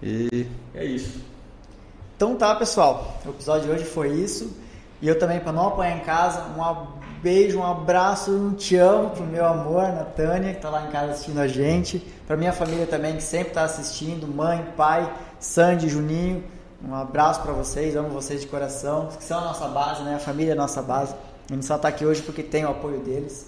E 0.01 0.47
é 0.73 0.83
isso. 0.83 1.21
Então 2.15 2.35
tá, 2.35 2.55
pessoal. 2.55 3.19
O 3.25 3.29
episódio 3.29 3.67
de 3.67 3.71
hoje 3.71 3.85
foi 3.85 4.09
isso. 4.09 4.57
E 5.01 5.07
eu 5.07 5.17
também, 5.17 5.39
para 5.39 5.51
não 5.51 5.67
apanhar 5.67 5.97
em 5.97 6.01
casa, 6.01 6.43
um 6.57 6.87
beijo, 7.21 7.59
um 7.59 7.63
abraço, 7.63 8.31
um 8.31 8.53
te 8.53 8.75
amo 8.75 9.11
pro 9.11 9.23
meu 9.23 9.45
amor, 9.45 9.83
Natânia, 9.83 10.53
que 10.53 10.59
tá 10.59 10.69
lá 10.69 10.87
em 10.87 10.91
casa 10.91 11.11
assistindo 11.11 11.39
a 11.39 11.47
gente. 11.47 11.99
Pra 12.25 12.35
minha 12.35 12.51
família 12.51 12.87
também, 12.87 13.15
que 13.15 13.23
sempre 13.23 13.53
tá 13.53 13.63
assistindo, 13.63 14.27
mãe, 14.27 14.65
pai, 14.75 15.11
Sandy, 15.39 15.89
Juninho. 15.89 16.43
Um 16.83 16.93
abraço 16.93 17.41
para 17.41 17.53
vocês, 17.53 17.95
amo 17.95 18.09
vocês 18.09 18.41
de 18.41 18.47
coração, 18.47 19.09
que 19.17 19.23
são 19.23 19.39
a 19.39 19.45
nossa 19.45 19.67
base, 19.67 20.03
né? 20.03 20.15
A 20.15 20.19
família 20.19 20.51
é 20.51 20.53
a 20.53 20.57
nossa 20.57 20.81
base. 20.81 21.15
A 21.49 21.53
gente 21.53 21.65
só 21.65 21.75
está 21.75 21.87
aqui 21.87 22.05
hoje 22.05 22.21
porque 22.21 22.43
tem 22.43 22.65
o 22.65 22.69
apoio 22.69 22.99
deles. 22.99 23.47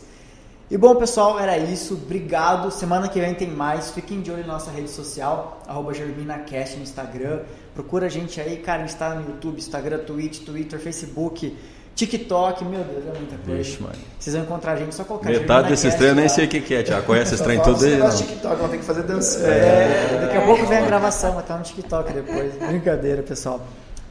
E 0.71 0.77
bom, 0.77 0.95
pessoal, 0.95 1.39
era 1.39 1.57
isso. 1.57 1.95
Obrigado. 1.95 2.69
Semana 2.69 3.07
que 3.07 3.19
vem 3.19 3.33
tem 3.33 3.49
mais. 3.49 3.89
Fiquem 3.89 4.21
de 4.21 4.31
olho 4.31 4.45
na 4.45 4.53
nossa 4.53 4.69
rede 4.69 4.89
social, 4.89 5.61
GerminaCast 5.91 6.77
no 6.77 6.83
Instagram. 6.83 7.41
Procura 7.73 8.05
a 8.05 8.09
gente 8.09 8.39
aí, 8.39 8.57
cara. 8.57 8.83
A 8.83 8.85
gente 8.85 8.93
está 8.93 9.15
no 9.15 9.27
YouTube, 9.27 9.57
Instagram, 9.57 9.99
Twitch, 9.99 10.45
Twitter, 10.45 10.79
Facebook. 10.79 11.57
TikTok, 11.99 12.63
meu 12.63 12.81
Deus, 12.81 13.05
é 13.07 13.17
muita 13.17 13.37
coisa. 13.37 13.57
Vixe, 13.57 13.83
mano. 13.83 13.95
Vocês 14.17 14.33
vão 14.33 14.45
encontrar 14.45 14.71
a 14.71 14.75
gente, 14.77 14.95
só 14.95 15.03
colocar 15.03 15.29
Metade 15.29 15.67
desse 15.67 15.89
treinos 15.89 16.07
eu 16.07 16.15
nem 16.15 16.23
né? 16.23 16.29
sei 16.29 16.45
o 16.45 16.47
que, 16.47 16.61
que 16.61 16.73
é, 16.73 16.81
Tiago. 16.81 17.05
Conhece 17.05 17.33
esses 17.33 17.43
treinos 17.43 17.65
todos 17.65 17.83
aí? 17.83 17.97
Não, 17.97 18.09
TikTok, 18.09 18.55
vão 18.55 18.69
ter 18.69 18.77
que 18.77 18.85
fazer 18.85 19.03
dança. 19.03 19.45
É, 19.45 20.19
daqui 20.21 20.37
a 20.37 20.45
pouco 20.45 20.65
vem 20.65 20.77
a 20.77 20.85
gravação, 20.85 21.35
mas 21.35 21.45
tá 21.45 21.57
no 21.57 21.63
TikTok 21.63 22.13
depois. 22.13 22.55
Brincadeira, 22.67 23.21
pessoal. 23.21 23.59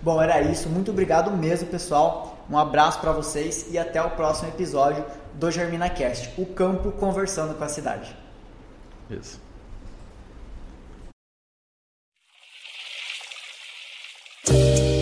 Bom, 0.02 0.20
era 0.20 0.42
isso. 0.42 0.68
Muito 0.68 0.90
obrigado 0.90 1.30
mesmo, 1.30 1.66
pessoal. 1.68 2.44
Um 2.50 2.58
abraço 2.58 3.00
para 3.00 3.12
vocês 3.12 3.66
e 3.70 3.78
até 3.78 4.02
o 4.02 4.10
próximo 4.10 4.48
episódio 4.48 5.02
do 5.34 5.50
GerminaCast 5.50 6.30
o 6.36 6.44
campo 6.44 6.92
conversando 6.92 7.54
com 7.54 7.64
a 7.64 7.68
cidade. 7.68 8.14
Isso. 9.10 9.40
Yes. 14.50 14.97